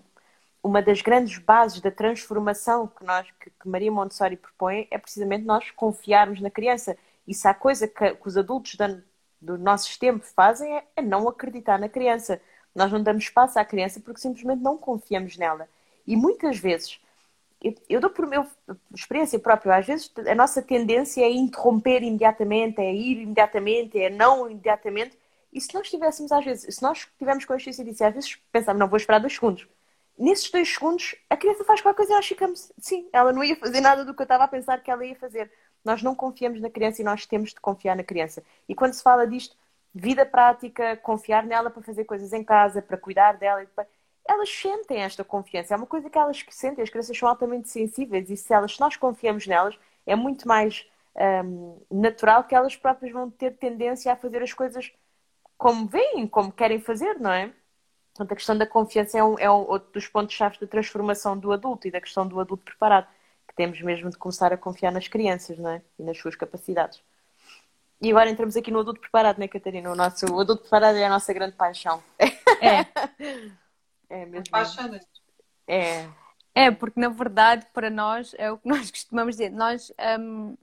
uma 0.64 0.80
das 0.80 1.02
grandes 1.02 1.36
bases 1.36 1.82
da 1.82 1.90
transformação 1.90 2.86
que, 2.86 3.04
nós, 3.04 3.26
que, 3.38 3.50
que, 3.50 3.68
Maria 3.68 3.92
Montessori 3.92 4.34
propõe 4.34 4.88
é 4.90 4.96
precisamente 4.96 5.44
nós 5.44 5.70
confiarmos 5.70 6.40
na 6.40 6.50
criança. 6.50 6.96
E 7.28 7.34
se 7.34 7.46
há 7.46 7.52
coisa 7.52 7.86
que, 7.86 8.14
que 8.14 8.26
os 8.26 8.34
adultos 8.34 8.74
da, 8.76 8.98
do 9.38 9.58
nosso 9.58 9.98
tempo 10.00 10.24
fazem 10.24 10.74
é, 10.74 10.84
é, 10.96 11.02
não 11.02 11.28
acreditar 11.28 11.78
na 11.78 11.86
criança. 11.86 12.40
Nós 12.74 12.90
não 12.90 13.02
damos 13.02 13.24
espaço 13.24 13.58
à 13.58 13.64
criança 13.64 14.00
porque 14.00 14.22
simplesmente 14.22 14.62
não 14.62 14.78
confiamos 14.78 15.36
nela. 15.36 15.68
E 16.06 16.16
muitas 16.16 16.56
vezes, 16.56 16.98
eu, 17.62 17.74
eu 17.86 18.00
dou 18.00 18.08
por 18.08 18.26
minha 18.26 18.48
experiência 18.94 19.38
própria, 19.38 19.76
às 19.76 19.86
vezes 19.86 20.10
a 20.26 20.34
nossa 20.34 20.62
tendência 20.62 21.20
é 21.22 21.30
interromper 21.30 22.02
imediatamente, 22.02 22.80
é 22.80 22.90
ir 22.90 23.20
imediatamente, 23.20 24.00
é 24.00 24.08
não 24.08 24.50
imediatamente. 24.50 25.18
E 25.52 25.60
se 25.60 25.74
nós 25.74 25.90
tivéssemos, 25.90 26.32
às 26.32 26.44
vezes, 26.44 26.74
se 26.74 26.82
nós 26.82 27.06
tivermos 27.18 27.44
consciência 27.44 27.84
disso, 27.84 28.02
às 28.02 28.14
vezes 28.14 28.36
pensamos, 28.50 28.80
não 28.80 28.88
vou 28.88 28.96
esperar 28.96 29.20
dois 29.20 29.34
segundos 29.34 29.68
nesses 30.18 30.50
dois 30.50 30.72
segundos, 30.72 31.14
a 31.28 31.36
criança 31.36 31.64
faz 31.64 31.80
qualquer 31.80 31.96
coisa 31.96 32.12
e 32.12 32.16
nós 32.16 32.26
ficamos, 32.26 32.72
sim, 32.78 33.08
ela 33.12 33.32
não 33.32 33.42
ia 33.42 33.56
fazer 33.56 33.80
nada 33.80 34.04
do 34.04 34.14
que 34.14 34.22
eu 34.22 34.24
estava 34.24 34.44
a 34.44 34.48
pensar 34.48 34.82
que 34.82 34.90
ela 34.90 35.04
ia 35.04 35.16
fazer. 35.16 35.50
Nós 35.84 36.02
não 36.02 36.14
confiamos 36.14 36.60
na 36.60 36.70
criança 36.70 37.02
e 37.02 37.04
nós 37.04 37.26
temos 37.26 37.50
de 37.50 37.60
confiar 37.60 37.96
na 37.96 38.04
criança. 38.04 38.42
E 38.68 38.74
quando 38.74 38.94
se 38.94 39.02
fala 39.02 39.26
disto, 39.26 39.56
vida 39.94 40.26
prática, 40.26 40.96
confiar 40.96 41.44
nela 41.44 41.70
para 41.70 41.82
fazer 41.82 42.04
coisas 42.04 42.32
em 42.32 42.42
casa, 42.42 42.82
para 42.82 42.96
cuidar 42.96 43.36
dela. 43.36 43.66
Elas 44.26 44.48
sentem 44.50 45.02
esta 45.02 45.22
confiança, 45.22 45.74
é 45.74 45.76
uma 45.76 45.86
coisa 45.86 46.08
que 46.08 46.18
elas 46.18 46.44
sentem, 46.50 46.82
as 46.82 46.90
crianças 46.90 47.16
são 47.16 47.28
altamente 47.28 47.68
sensíveis 47.68 48.30
e 48.30 48.36
se, 48.36 48.52
elas, 48.54 48.74
se 48.74 48.80
nós 48.80 48.96
confiamos 48.96 49.46
nelas, 49.46 49.78
é 50.06 50.16
muito 50.16 50.48
mais 50.48 50.86
um, 51.44 51.78
natural 51.90 52.44
que 52.44 52.54
elas 52.54 52.74
próprias 52.74 53.12
vão 53.12 53.30
ter 53.30 53.56
tendência 53.56 54.12
a 54.12 54.16
fazer 54.16 54.42
as 54.42 54.52
coisas 54.52 54.90
como 55.56 55.86
veem, 55.86 56.26
como 56.26 56.52
querem 56.52 56.80
fazer, 56.80 57.20
não 57.20 57.30
é? 57.32 57.52
Portanto, 58.14 58.32
a 58.32 58.36
questão 58.36 58.56
da 58.56 58.64
confiança 58.64 59.18
é, 59.18 59.24
um, 59.24 59.36
é 59.40 59.50
um, 59.50 59.68
outro 59.68 59.92
dos 59.92 60.06
pontos-chave 60.06 60.56
da 60.60 60.68
transformação 60.68 61.36
do 61.36 61.52
adulto 61.52 61.88
e 61.88 61.90
da 61.90 62.00
questão 62.00 62.26
do 62.26 62.38
adulto 62.38 62.64
preparado, 62.64 63.08
que 63.48 63.54
temos 63.56 63.80
mesmo 63.82 64.08
de 64.08 64.16
começar 64.16 64.52
a 64.52 64.56
confiar 64.56 64.92
nas 64.92 65.08
crianças, 65.08 65.58
não 65.58 65.70
é? 65.70 65.82
E 65.98 66.02
nas 66.04 66.16
suas 66.16 66.36
capacidades. 66.36 67.02
E 68.00 68.10
agora 68.10 68.30
entramos 68.30 68.56
aqui 68.56 68.70
no 68.70 68.78
adulto 68.78 69.00
preparado, 69.00 69.38
não 69.38 69.44
é, 69.44 69.48
Catarina? 69.48 69.90
O, 69.90 69.96
nosso, 69.96 70.26
o 70.26 70.40
adulto 70.40 70.62
preparado 70.62 70.96
é 70.96 71.04
a 71.04 71.08
nossa 71.08 71.32
grande 71.32 71.56
paixão. 71.56 72.00
É. 72.60 72.86
é 74.08 74.26
mesmo. 74.26 74.44
Apaixonante. 74.48 75.06
É. 75.66 76.08
É, 76.54 76.70
porque 76.70 77.00
na 77.00 77.08
verdade, 77.08 77.66
para 77.72 77.90
nós, 77.90 78.32
é 78.38 78.50
o 78.52 78.58
que 78.58 78.68
nós 78.68 78.92
costumamos 78.92 79.34
dizer. 79.34 79.50
Nós, 79.50 79.92
um, 80.20 80.56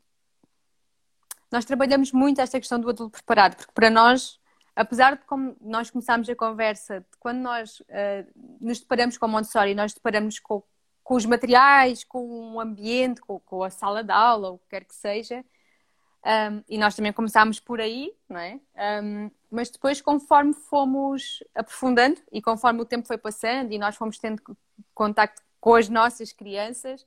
nós 1.52 1.66
trabalhamos 1.66 2.14
muito 2.14 2.40
esta 2.40 2.58
questão 2.58 2.80
do 2.80 2.90
adulto 2.90 3.12
preparado, 3.12 3.58
porque 3.58 3.74
para 3.74 3.90
nós 3.90 4.40
apesar 4.76 5.16
de 5.18 5.26
como 5.26 5.56
nós 5.62 5.90
começámos 5.90 6.30
a 6.30 6.36
conversa, 6.36 7.06
quando 7.20 7.40
nós 7.40 7.80
uh, 7.82 8.28
nos 8.60 8.80
deparamos 8.80 9.18
com 9.18 9.28
Montessori, 9.28 9.76
nós 9.76 9.94
deparamos 9.94 10.40
com, 10.40 10.64
com 11.04 11.16
os 11.16 11.26
materiais, 11.26 12.04
com 12.04 12.54
o 12.54 12.60
ambiente, 12.60 13.22
com, 13.22 13.40
com, 13.40 13.64
a 13.64 13.70
sala 13.70 14.04
de 14.04 14.12
aula, 14.12 14.52
o 14.52 14.58
que 14.60 14.70
quer 14.70 14.86
que 14.86 14.96
seja, 14.96 15.44
um, 16.24 16.64
e 16.70 16.78
nós 16.78 16.96
também 16.96 17.12
começámos 17.12 17.60
por 17.60 17.82
aí, 17.82 18.14
não 18.30 18.40
é? 18.40 18.60
Um, 19.04 19.32
mas 19.50 19.70
depois, 19.70 20.02
conforme 20.02 20.54
fomos 20.54 21.44
aprofundando 21.56 22.22
e 22.32 22.42
conforme 22.42 22.82
o 22.82 22.86
tempo 22.86 23.08
foi 23.08 23.18
passando 23.18 23.72
e 23.72 23.80
nós 23.80 23.96
fomos 23.96 24.20
tendo 24.20 24.42
contacto 24.94 25.42
com 25.60 25.74
as 25.74 25.90
nossas 25.90 26.32
crianças, 26.32 27.06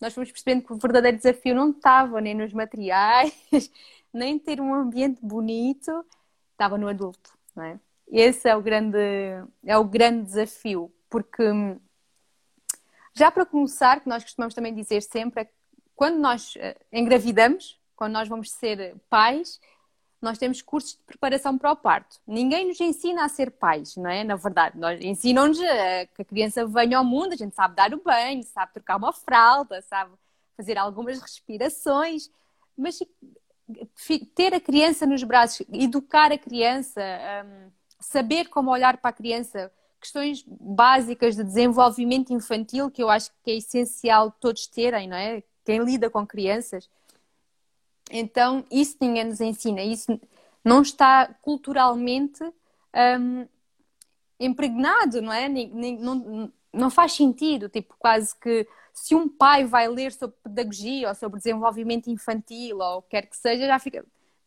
nós 0.00 0.14
fomos 0.14 0.30
percebendo 0.30 0.64
que 0.64 0.72
o 0.72 0.76
verdadeiro 0.76 1.16
desafio 1.16 1.54
não 1.54 1.70
estava 1.70 2.20
nem 2.20 2.34
nos 2.34 2.52
materiais, 2.52 3.32
nem 4.12 4.38
ter 4.38 4.60
um 4.60 4.74
ambiente 4.74 5.20
bonito, 5.22 6.04
estava 6.54 6.78
no 6.78 6.88
adulto, 6.88 7.30
não 7.54 7.64
é? 7.64 7.78
Esse 8.08 8.48
é 8.48 8.56
o 8.56 8.62
grande, 8.62 8.98
é 9.64 9.76
o 9.76 9.84
grande 9.84 10.24
desafio, 10.24 10.92
porque 11.10 11.44
já 13.14 13.30
para 13.30 13.46
começar, 13.46 14.00
que 14.00 14.08
nós 14.08 14.22
costumamos 14.22 14.54
também 14.54 14.74
dizer 14.74 15.02
sempre, 15.02 15.42
é 15.42 15.44
que 15.44 15.52
quando 15.94 16.18
nós 16.18 16.54
eh, 16.56 16.76
engravidamos, 16.92 17.78
quando 17.96 18.12
nós 18.12 18.28
vamos 18.28 18.50
ser 18.50 18.96
pais, 19.08 19.60
nós 20.20 20.38
temos 20.38 20.60
cursos 20.62 20.92
de 20.92 21.02
preparação 21.04 21.56
para 21.56 21.70
o 21.70 21.76
parto. 21.76 22.18
Ninguém 22.26 22.66
nos 22.66 22.80
ensina 22.80 23.24
a 23.24 23.28
ser 23.28 23.50
pais, 23.50 23.94
não 23.96 24.10
é? 24.10 24.24
Na 24.24 24.36
verdade, 24.36 24.78
nós 24.78 25.00
ensinam-nos 25.00 25.58
que 25.58 26.22
a 26.22 26.24
criança 26.24 26.66
venha 26.66 26.98
ao 26.98 27.04
mundo, 27.04 27.34
a 27.34 27.36
gente 27.36 27.54
sabe 27.54 27.76
dar 27.76 27.92
o 27.92 28.02
banho, 28.02 28.42
sabe 28.42 28.72
trocar 28.72 28.96
uma 28.96 29.12
fralda, 29.12 29.82
sabe 29.82 30.12
fazer 30.56 30.78
algumas 30.78 31.20
respirações, 31.20 32.30
mas 32.76 32.98
ter 34.34 34.54
a 34.54 34.60
criança 34.60 35.06
nos 35.06 35.22
braços, 35.22 35.66
educar 35.72 36.32
a 36.32 36.38
criança, 36.38 37.00
um, 37.44 37.70
saber 38.00 38.48
como 38.48 38.70
olhar 38.70 38.98
para 38.98 39.10
a 39.10 39.12
criança, 39.12 39.72
questões 40.00 40.44
básicas 40.46 41.34
de 41.34 41.42
desenvolvimento 41.42 42.32
infantil 42.32 42.90
que 42.90 43.02
eu 43.02 43.08
acho 43.08 43.30
que 43.42 43.50
é 43.50 43.56
essencial 43.56 44.30
todos 44.30 44.66
terem, 44.66 45.08
não 45.08 45.16
é? 45.16 45.42
Quem 45.64 45.82
lida 45.82 46.10
com 46.10 46.26
crianças. 46.26 46.90
Então, 48.10 48.64
isso 48.70 48.96
ninguém 49.00 49.24
nos 49.24 49.40
ensina, 49.40 49.82
isso 49.82 50.20
não 50.62 50.82
está 50.82 51.34
culturalmente 51.40 52.44
um, 53.18 53.46
impregnado, 54.38 55.22
não 55.22 55.32
é? 55.32 55.48
Não, 55.48 56.52
não 56.72 56.90
faz 56.90 57.12
sentido, 57.12 57.68
tipo, 57.68 57.94
quase 57.98 58.36
que 58.38 58.66
se 58.94 59.12
um 59.12 59.28
pai 59.28 59.64
vai 59.64 59.88
ler 59.88 60.12
sobre 60.12 60.36
pedagogia 60.42 61.08
ou 61.08 61.14
sobre 61.16 61.38
desenvolvimento 61.38 62.06
infantil 62.08 62.78
ou 62.78 63.02
quer 63.02 63.26
que 63.26 63.36
seja, 63.36 63.66
já 63.66 63.78
fica. 63.80 64.06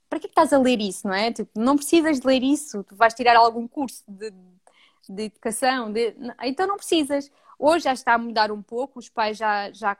Para 0.09 0.19
que, 0.19 0.27
estás 0.27 0.53
a 0.53 0.57
ler 0.57 0.79
isso, 0.79 1.05
não 1.05 1.13
é? 1.13 1.33
Tipo, 1.33 1.59
não 1.59 1.75
precisas 1.75 2.17
de 2.21 2.25
ler 2.25 2.41
isso, 2.41 2.81
tu 2.85 2.95
vais 2.95 3.13
tirar 3.13 3.35
algum 3.35 3.67
curso 3.67 4.05
de, 4.07 4.31
de 5.09 5.23
educação, 5.23 5.91
de... 5.91 6.15
então 6.43 6.65
não 6.65 6.77
precisas. 6.77 7.29
Hoje 7.59 7.83
já 7.83 7.93
está 7.93 8.13
a 8.13 8.17
mudar 8.17 8.49
um 8.49 8.61
pouco, 8.61 8.99
os 8.99 9.09
pais 9.09 9.37
já, 9.37 9.69
já 9.73 9.97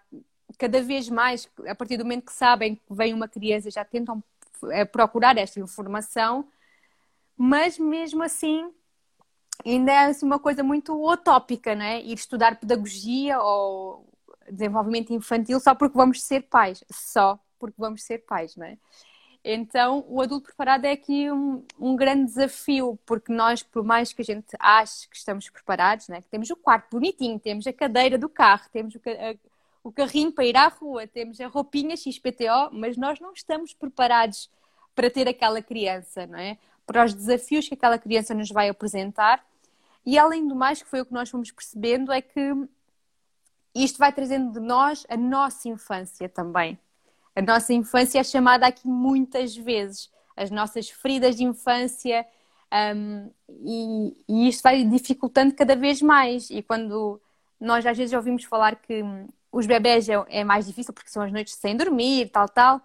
cada 0.57 0.81
vez 0.81 1.09
mais, 1.09 1.49
a 1.67 1.75
partir 1.75 1.97
do 1.97 2.05
momento 2.05 2.27
que 2.27 2.33
sabem 2.33 2.75
que 2.75 2.81
vem 2.89 3.13
uma 3.13 3.27
criança, 3.27 3.69
já 3.69 3.83
tentam 3.83 4.23
eh, 4.71 4.85
procurar 4.85 5.37
esta 5.37 5.59
informação, 5.59 6.47
mas 7.35 7.77
mesmo 7.77 8.23
assim 8.23 8.71
ainda 9.65 9.91
é 9.91 10.05
assim, 10.05 10.25
uma 10.25 10.39
coisa 10.39 10.63
muito 10.63 10.93
utópica, 11.05 11.75
né? 11.75 12.01
Ir 12.01 12.13
estudar 12.13 12.59
pedagogia 12.59 13.41
ou 13.41 14.06
desenvolvimento 14.51 15.13
infantil 15.13 15.59
só 15.59 15.75
porque 15.75 15.97
vamos 15.97 16.21
ser 16.23 16.43
pais, 16.43 16.83
só 16.91 17.39
porque 17.59 17.75
vamos 17.77 18.03
ser 18.03 18.19
pais, 18.19 18.55
não 18.55 18.65
é? 18.65 18.77
Então, 19.49 20.03
o 20.09 20.21
adulto 20.21 20.47
preparado 20.47 20.85
é 20.85 20.91
aqui 20.91 21.31
um, 21.31 21.63
um, 21.79 21.95
grande 21.95 22.25
desafio, 22.25 22.99
porque 23.05 23.31
nós, 23.31 23.63
por 23.63 23.81
mais 23.81 24.11
que 24.11 24.21
a 24.21 24.25
gente 24.25 24.47
ache 24.59 25.07
que 25.07 25.15
estamos 25.15 25.49
preparados, 25.49 26.09
né? 26.09 26.21
que 26.21 26.27
temos 26.27 26.49
o 26.49 26.55
quarto 26.55 26.91
bonitinho, 26.91 27.39
temos 27.39 27.65
a 27.65 27.71
cadeira 27.71 28.17
do 28.17 28.27
carro, 28.27 28.65
temos 28.73 28.95
o, 28.95 28.97
a, 28.97 29.35
o 29.83 29.91
carrinho 29.91 30.33
para 30.33 30.43
ir 30.43 30.57
à 30.57 30.67
rua, 30.67 31.07
temos 31.07 31.39
a 31.39 31.47
roupinha 31.47 31.95
XPTO, 31.95 32.71
mas 32.73 32.97
nós 32.97 33.21
não 33.21 33.31
estamos 33.31 33.73
preparados 33.73 34.49
para 34.93 35.09
ter 35.09 35.29
aquela 35.29 35.61
criança, 35.61 36.27
não 36.27 36.39
é? 36.39 36.57
Para 36.85 37.05
os 37.05 37.13
desafios 37.13 37.69
que 37.69 37.75
aquela 37.75 37.97
criança 37.97 38.33
nos 38.33 38.49
vai 38.49 38.67
apresentar. 38.67 39.45
E 40.05 40.17
além 40.17 40.45
do 40.45 40.55
mais, 40.55 40.81
que 40.81 40.89
foi 40.89 40.99
o 40.99 41.05
que 41.05 41.13
nós 41.13 41.29
fomos 41.29 41.51
percebendo, 41.51 42.11
é 42.11 42.21
que 42.21 42.53
isto 43.73 43.97
vai 43.97 44.11
trazendo 44.11 44.51
de 44.51 44.59
nós 44.59 45.05
a 45.09 45.17
nossa 45.17 45.67
infância 45.69 46.27
também. 46.27 46.79
A 47.35 47.41
nossa 47.41 47.73
infância 47.73 48.19
é 48.19 48.23
chamada 48.23 48.65
aqui 48.65 48.87
muitas 48.87 49.55
vezes, 49.55 50.09
as 50.35 50.49
nossas 50.49 50.89
feridas 50.89 51.35
de 51.35 51.43
infância, 51.43 52.25
um, 52.95 53.31
e, 53.49 54.17
e, 54.27 54.49
isto 54.49 54.63
vai 54.63 54.83
dificultando 54.83 55.53
cada 55.53 55.75
vez 55.75 56.01
mais. 56.01 56.49
E 56.49 56.61
quando 56.61 57.21
nós 57.59 57.85
às 57.85 57.97
vezes 57.97 58.13
ouvimos 58.13 58.43
falar 58.43 58.75
que 58.75 59.03
hum, 59.03 59.27
os 59.51 59.65
bebés 59.65 60.09
é, 60.09 60.13
é, 60.29 60.43
mais 60.43 60.65
difícil 60.65 60.93
porque 60.93 61.09
são 61.09 61.23
as 61.23 61.31
noites 61.31 61.53
sem 61.53 61.75
dormir, 61.75 62.29
tal, 62.29 62.47
tal, 62.49 62.81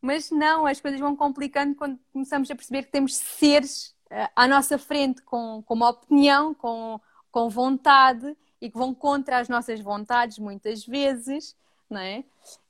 mas 0.00 0.30
não, 0.30 0.66
as 0.66 0.80
coisas 0.80 1.00
vão 1.00 1.16
complicando 1.16 1.74
quando 1.74 1.98
começamos 2.12 2.50
a 2.50 2.54
perceber 2.54 2.84
que 2.84 2.92
temos 2.92 3.16
seres 3.16 3.94
uh, 4.10 4.28
à 4.36 4.46
nossa 4.46 4.78
frente 4.78 5.22
com, 5.22 5.62
com 5.66 5.74
uma 5.74 5.90
opinião, 5.90 6.54
com, 6.54 7.00
com 7.30 7.48
vontade 7.48 8.36
e 8.60 8.70
que 8.70 8.76
vão 8.76 8.94
contra 8.94 9.38
as 9.38 9.48
nossas 9.48 9.80
vontades 9.80 10.38
muitas 10.38 10.84
vezes, 10.84 11.54
não 11.88 12.00
é? 12.00 12.24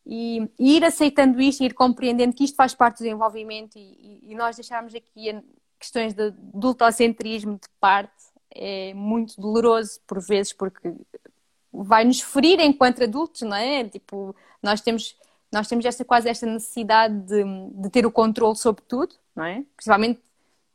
E, 0.07 0.48
e 0.59 0.77
ir 0.77 0.85
aceitando 0.85 1.40
isto, 1.40 1.62
ir 1.62 1.74
compreendendo 1.74 2.35
que 2.35 2.44
isto 2.44 2.57
faz 2.57 2.74
parte 2.74 2.96
do 2.96 3.05
desenvolvimento 3.05 3.77
e, 3.77 4.20
e 4.22 4.35
nós 4.35 4.57
deixarmos 4.57 4.94
aqui 4.94 5.42
questões 5.79 6.14
de 6.14 6.29
adultocentrismo 6.55 7.55
de 7.55 7.68
parte 7.81 8.12
é 8.51 8.92
muito 8.94 9.40
doloroso 9.40 10.01
por 10.07 10.20
vezes 10.20 10.53
porque 10.53 10.92
vai 11.72 12.05
nos 12.05 12.20
ferir 12.20 12.59
enquanto 12.61 13.03
adultos, 13.03 13.42
não 13.42 13.57
é? 13.57 13.85
Tipo, 13.85 14.35
nós 14.62 14.81
temos 14.81 15.16
nós 15.51 15.66
temos 15.66 15.85
esta 15.85 16.05
quase 16.05 16.29
esta 16.29 16.46
necessidade 16.46 17.14
de, 17.20 17.44
de 17.72 17.90
ter 17.90 18.05
o 18.05 18.11
controle 18.11 18.57
sobre 18.57 18.83
tudo, 18.87 19.14
não 19.35 19.44
é? 19.44 19.64
Principalmente 19.77 20.20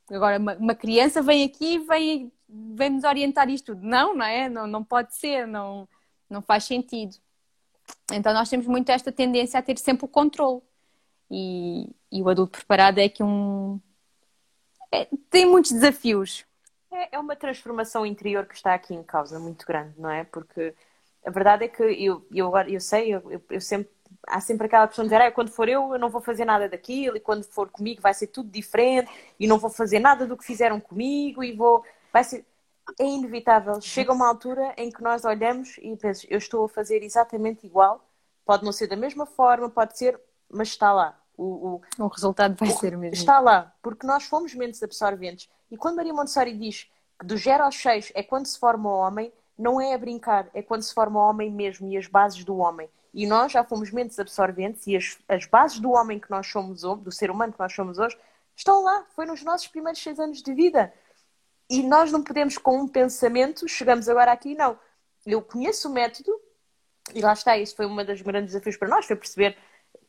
agora 0.10 0.38
uma, 0.39 0.56
uma 0.56 0.76
criança 0.76 1.21
vem 1.21 1.43
aqui 1.43 1.76
e 1.76 1.80
vem 1.80 2.32
vem 2.76 2.92
nos 2.92 3.04
orientar 3.04 3.50
isto 3.50 3.74
tudo. 3.74 3.86
Não, 3.86 4.16
não 4.16 4.26
é? 4.26 4.48
Não, 4.48 4.68
não 4.68 4.84
pode 4.84 5.16
ser, 5.16 5.48
não, 5.48 5.88
não 6.30 6.42
faz 6.42 6.66
sentido. 6.66 7.16
Então 8.12 8.34
nós 8.34 8.50
temos 8.50 8.68
muito 8.68 8.89
esta 8.89 9.12
tendência 9.12 9.60
a 9.60 9.63
ter 9.63 9.78
sempre 9.78 10.06
o 10.06 10.08
controle. 10.08 10.62
E, 11.30 11.89
e 12.12 12.22
o 12.22 12.30
adulto 12.30 12.58
preparado 12.58 13.00
é 13.00 13.10
que 13.10 13.24
um. 13.24 13.80
É, 14.91 15.08
tem 15.30 15.45
muitos 15.45 15.72
desafios. 15.72 16.45
É, 16.91 17.16
é 17.16 17.20
uma 17.20 17.36
transformação 17.36 18.06
interior 18.06 18.45
que 18.45 18.56
está 18.56 18.74
aqui 18.74 18.93
em 18.93 19.04
causa 19.04 19.39
muito 19.39 19.66
grande, 19.66 19.99
não 19.99 20.10
é? 20.10 20.24
Porque 20.24 20.76
a 21.26 21.32
verdade 21.32 21.66
é 21.66 21.68
que 21.68 21.82
eu, 21.82 22.26
eu 22.32 22.47
agora 22.47 22.70
eu 22.70 22.80
sei, 22.80 23.16
eu, 23.16 23.41
eu 23.49 23.62
sempre 23.62 23.91
há 24.28 24.39
sempre 24.39 24.68
aquela 24.68 24.88
questão 24.88 25.04
de 25.04 25.10
dizer, 25.10 25.22
ah, 25.22 25.32
quando 25.32 25.49
for 25.49 25.68
eu, 25.68 25.93
eu 25.93 25.99
não 25.99 26.10
vou 26.10 26.22
fazer 26.22 26.45
nada 26.45 26.70
daquilo, 26.70 27.18
e 27.18 27.20
quando 27.20 27.43
for 27.43 27.70
comigo 27.70 28.01
vai 28.01 28.14
ser 28.14 28.28
tudo 28.28 28.49
diferente, 28.49 29.10
e 29.39 29.47
não 29.47 29.58
vou 29.58 29.70
fazer 29.70 29.99
nada 29.99 30.26
do 30.26 30.38
que 30.38 30.45
fizeram 30.45 30.80
comigo, 30.80 31.43
e 31.43 31.51
vou 31.54 31.84
vai 32.14 32.24
ser. 32.24 32.45
É 32.99 33.05
inevitável. 33.05 33.82
Chega 33.82 34.11
uma 34.11 34.28
altura 34.28 34.74
em 34.78 34.91
que 34.91 35.01
nós 35.01 35.26
olhamos 35.26 35.78
e 35.78 35.95
pensamos, 35.95 36.28
eu 36.30 36.38
estou 36.38 36.66
a 36.66 36.70
fazer 36.70 37.01
exatamente 37.01 37.66
igual. 37.66 38.05
Pode 38.45 38.64
não 38.64 38.74
ser 38.74 38.88
da 38.88 38.95
mesma 38.95 39.26
forma, 39.26 39.70
pode 39.70 39.97
ser, 39.97 40.20
mas 40.49 40.68
está 40.68 40.91
lá. 40.93 41.18
O, 41.36 41.82
o, 41.97 42.03
o 42.03 42.07
resultado 42.07 42.55
vai 42.59 42.70
o, 42.70 42.78
ser 42.78 42.93
o 42.93 42.99
mesmo. 42.99 43.16
Está 43.16 43.39
lá, 43.39 43.74
porque 43.82 44.05
nós 44.05 44.26
fomos 44.26 44.53
mentes 44.53 44.84
absorventes. 44.84 45.49
E 45.72 45.78
quando 45.78 45.95
Maria 45.95 46.14
Montessori 46.14 46.55
diz 46.55 46.91
que 47.18 47.26
do 47.26 47.38
0 47.38 47.64
aos 47.64 47.76
6 47.76 48.11
é 48.14 48.22
quando 48.22 48.45
se 48.45 48.59
forma 48.59 48.89
o 48.89 48.97
homem, 48.97 49.32
não 49.57 49.80
é 49.80 49.93
a 49.93 49.97
brincar, 49.97 50.49
é 50.53 50.61
quando 50.61 50.84
se 50.84 50.93
forma 50.93 51.20
o 51.20 51.30
homem 51.30 51.49
mesmo 51.49 51.88
e 51.88 51.97
as 51.97 52.05
bases 52.05 52.43
do 52.43 52.57
homem. 52.57 52.89
E 53.14 53.26
nós 53.26 53.51
já 53.51 53.64
fomos 53.64 53.91
mentes 53.91 54.20
absorventes 54.20 54.86
e 54.88 54.97
as, 54.97 55.18
as 55.30 55.45
bases 55.45 55.80
do 55.80 55.91
homem 55.91 56.20
que 56.20 56.30
nós 56.30 56.47
somos, 56.47 56.82
do 56.82 57.11
ser 57.11 57.32
humano 57.32 57.53
que 57.53 57.59
nós 57.59 57.74
somos 57.74 57.97
hoje, 57.97 58.18
Estão 58.55 58.84
lá, 58.84 59.05
foi 59.16 59.26
nos 59.26 59.43
nossos 59.43 59.68
primeiros 59.68 60.01
seis 60.01 60.20
anos 60.20 60.41
de 60.41 60.53
vida. 60.53 60.93
E 61.74 61.82
nós 61.82 62.11
não 62.11 62.21
podemos, 62.21 62.55
com 62.55 62.82
um 62.82 62.88
pensamento, 62.88 63.67
chegamos 63.67 64.07
agora 64.07 64.32
aqui, 64.32 64.53
não. 64.53 64.78
Eu 65.26 65.41
conheço 65.41 65.89
o 65.89 65.91
método, 65.91 66.39
e 67.15 67.19
lá 67.19 67.34
está, 67.34 67.57
isso 67.57 67.76
foi 67.76 67.88
um 67.88 67.95
dos 68.05 68.21
grandes 68.21 68.53
desafios 68.53 68.78
para 68.78 68.88
nós, 68.88 69.07
foi 69.07 69.15
perceber, 69.15 69.57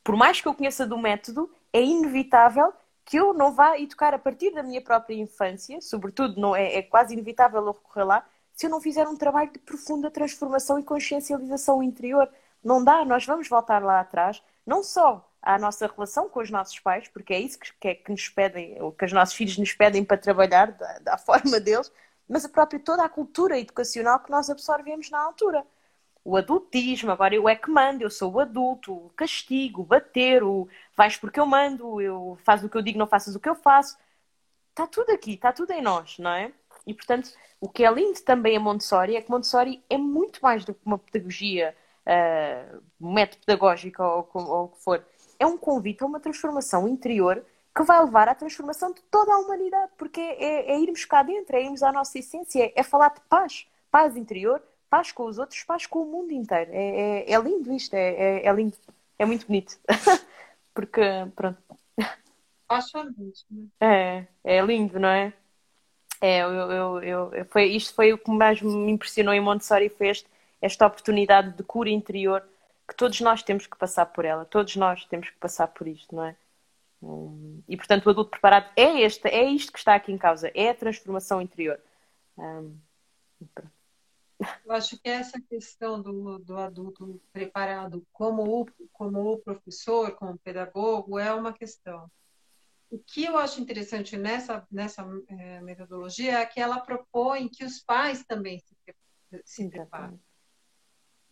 por 0.03 0.15
mais 0.15 0.43
que 0.43 0.47
eu 0.47 0.53
conheça 0.53 0.87
do 0.87 0.99
método, 0.99 1.51
é 1.73 1.81
inevitável 1.81 2.71
que 3.03 3.17
eu 3.17 3.33
não 3.33 3.51
vá 3.51 3.79
educar 3.79 4.13
a 4.13 4.19
partir 4.19 4.51
da 4.51 4.63
minha 4.63 4.83
própria 4.83 5.15
infância, 5.15 5.81
sobretudo 5.81 6.39
não 6.39 6.55
é, 6.55 6.75
é 6.75 6.83
quase 6.83 7.15
inevitável 7.15 7.65
eu 7.65 7.73
recorrer 7.73 8.05
lá, 8.05 8.27
se 8.53 8.67
eu 8.67 8.71
não 8.71 8.79
fizer 8.79 9.09
um 9.09 9.17
trabalho 9.17 9.51
de 9.51 9.59
profunda 9.59 10.11
transformação 10.11 10.79
e 10.79 10.83
consciencialização 10.83 11.83
interior. 11.83 12.29
Não 12.63 12.85
dá, 12.85 13.07
nós 13.07 13.25
vamos 13.25 13.49
voltar 13.49 13.83
lá 13.83 14.01
atrás, 14.01 14.43
não 14.67 14.83
só 14.83 15.27
à 15.45 15.59
nossa 15.59 15.87
relação 15.87 16.29
com 16.29 16.41
os 16.41 16.51
nossos 16.51 16.79
pais, 16.81 17.07
porque 17.09 17.35
é 17.35 17.39
isso 17.39 17.59
que, 17.59 17.73
que, 17.79 17.89
é, 17.89 17.95
que 17.95 18.11
nos 18.11 18.29
pedem, 18.29 18.81
ou 18.81 18.91
que 18.91 19.05
os 19.05 19.13
nossos 19.13 19.35
filhos 19.35 19.59
nos 19.59 19.73
pedem 19.75 20.03
para 20.05 20.17
trabalhar 20.17 20.73
da, 20.73 20.99
da 21.01 21.19
forma 21.19 21.61
deles, 21.61 21.93
mas 22.29 22.45
a 22.45 22.49
própria 22.49 22.81
toda 22.81 23.05
a 23.05 23.09
cultura 23.09 23.59
educacional 23.59 24.21
que 24.21 24.31
nós 24.31 24.49
absorvemos 24.49 25.11
na 25.11 25.21
altura. 25.21 25.65
O 26.25 26.37
adultismo, 26.39 27.11
agora 27.11 27.35
eu 27.35 27.49
é 27.49 27.55
que 27.55 27.71
mando, 27.71 28.03
eu 28.03 28.11
sou 28.11 28.33
o 28.33 28.41
adulto, 28.41 28.95
o 28.95 29.11
castigo, 29.11 29.83
o 29.83 29.85
bater, 29.85 30.43
o 30.43 30.67
vais 30.97 31.17
porque 31.19 31.39
eu 31.39 31.45
mando, 31.45 32.01
eu 32.01 32.39
faz 32.45 32.65
o 32.65 32.69
que 32.69 32.77
eu 32.79 32.83
digo, 32.83 32.99
não 32.99 33.07
faças 33.07 33.35
o 33.35 33.41
que 33.41 33.49
eu 33.49 33.55
faço. 33.55 33.99
Está 34.71 34.87
tudo 34.87 35.11
aqui, 35.13 35.35
está 35.35 35.53
tudo 35.53 35.73
em 35.73 35.83
nós, 35.83 36.19
não 36.19 36.31
é? 36.31 36.53
E 36.87 36.95
portanto, 36.95 37.31
o 37.61 37.69
que 37.69 37.85
é 37.85 37.91
lindo 37.91 38.21
também 38.23 38.57
a 38.57 38.61
Montessori 38.61 39.17
é 39.17 39.23
que 39.23 39.31
Montessori 39.31 39.85
é 39.91 39.99
muito 39.99 40.41
mais 40.43 40.65
do 40.65 40.75
que 40.75 40.81
uma 40.87 40.99
pedagogia, 40.99 41.77
uh, 42.07 42.83
um 43.01 43.13
método 43.13 43.45
pedagógico 43.45 44.03
ou, 44.03 44.31
ou 44.35 44.65
o 44.65 44.69
que 44.69 44.83
for 44.83 45.05
é 45.45 45.47
um 45.47 45.59
convite 45.59 46.03
a 46.03 46.07
uma 46.07 46.19
transformação 46.19 46.89
interior 46.89 47.45
que 47.77 47.83
vai 47.83 48.03
levar 48.03 48.29
à 48.29 48.35
transformação 48.35 48.93
de 48.93 49.03
toda 49.03 49.35
a 49.35 49.39
humanidade, 49.39 49.93
porque 49.99 50.21
é, 50.21 50.43
é, 50.43 50.73
é 50.73 50.81
irmos 50.81 51.05
cá 51.05 51.23
dentro, 51.23 51.55
é 51.55 51.63
irmos 51.63 51.83
à 51.83 51.93
nossa 51.93 52.19
essência, 52.19 52.65
é, 52.65 52.73
é, 52.75 52.83
falar 52.83 53.09
de 53.09 53.21
paz, 53.29 53.67
paz 53.91 54.17
interior, 54.17 54.63
paz 54.89 55.13
com 55.13 55.25
os 55.25 55.39
outros, 55.39 55.63
paz 55.65 55.87
com 55.87 56.01
o 56.01 56.07
mundo 56.07 56.33
inteiro. 56.33 56.71
É, 56.73 57.25
é, 57.29 57.33
é 57.33 57.41
lindo 57.41 57.73
isto, 57.73 57.95
é, 57.95 58.47
é, 58.47 58.53
lindo, 58.53 58.77
é 59.19 59.27
muito 59.27 59.47
bonito. 59.47 59.77
porque, 60.73 61.03
pronto. 61.37 61.59
Apaixonante. 62.67 63.35
É, 63.81 64.27
é 64.43 64.61
lindo, 64.63 64.99
não 64.99 65.09
é? 65.09 65.33
É, 66.21 66.39
eu, 66.43 66.51
eu, 66.51 67.03
eu, 67.03 67.45
foi, 67.51 67.67
isto 67.67 67.93
foi 67.93 68.13
o 68.13 68.19
que 68.19 68.31
mais 68.31 68.63
me 68.63 68.91
impressionou 68.93 69.35
em 69.35 69.41
Montessori, 69.41 69.91
foi 69.91 70.09
este, 70.09 70.29
esta 70.63 70.87
oportunidade 70.87 71.51
de 71.51 71.63
cura 71.65 71.91
interior 71.91 72.43
que 72.87 72.95
todos 72.95 73.21
nós 73.21 73.43
temos 73.43 73.67
que 73.67 73.77
passar 73.77 74.07
por 74.07 74.25
ela, 74.25 74.45
todos 74.45 74.77
nós 74.77 75.05
temos 75.07 75.31
que 75.31 75.39
passar 75.39 75.69
por 75.69 75.87
isto, 75.87 76.15
não 76.15 76.25
é? 76.25 76.37
Hum, 77.03 77.63
e 77.69 77.77
portanto 77.77 78.07
o 78.07 78.11
adulto 78.11 78.31
preparado 78.31 78.71
é 78.77 79.01
este, 79.03 79.29
é 79.29 79.45
isto 79.45 79.73
que 79.73 79.79
está 79.79 79.95
aqui 79.95 80.13
em 80.13 80.19
causa, 80.19 80.51
é 80.55 80.71
a 80.71 80.75
transformação 80.75 81.41
interior. 81.41 81.81
Um, 82.37 82.77
eu 84.65 84.73
acho 84.73 84.99
que 84.99 85.09
essa 85.09 85.41
questão 85.41 86.01
do, 86.01 86.39
do 86.39 86.57
adulto 86.57 87.21
preparado 87.33 88.05
como 88.13 88.63
o, 88.63 88.67
como 88.93 89.33
o 89.33 89.39
professor, 89.39 90.13
como 90.13 90.39
pedagogo, 90.39 91.19
é 91.19 91.33
uma 91.33 91.53
questão. 91.53 92.11
O 92.91 92.99
que 92.99 93.25
eu 93.25 93.39
acho 93.39 93.61
interessante 93.61 94.17
nessa, 94.17 94.67
nessa 94.71 95.07
é, 95.29 95.61
metodologia 95.61 96.39
é 96.39 96.47
que 96.47 96.61
ela 96.61 96.81
propõe 96.81 97.49
que 97.49 97.65
os 97.65 97.81
pais 97.81 98.25
também 98.25 98.59
se, 98.59 98.77
se 99.45 99.69
preparem. 99.69 100.21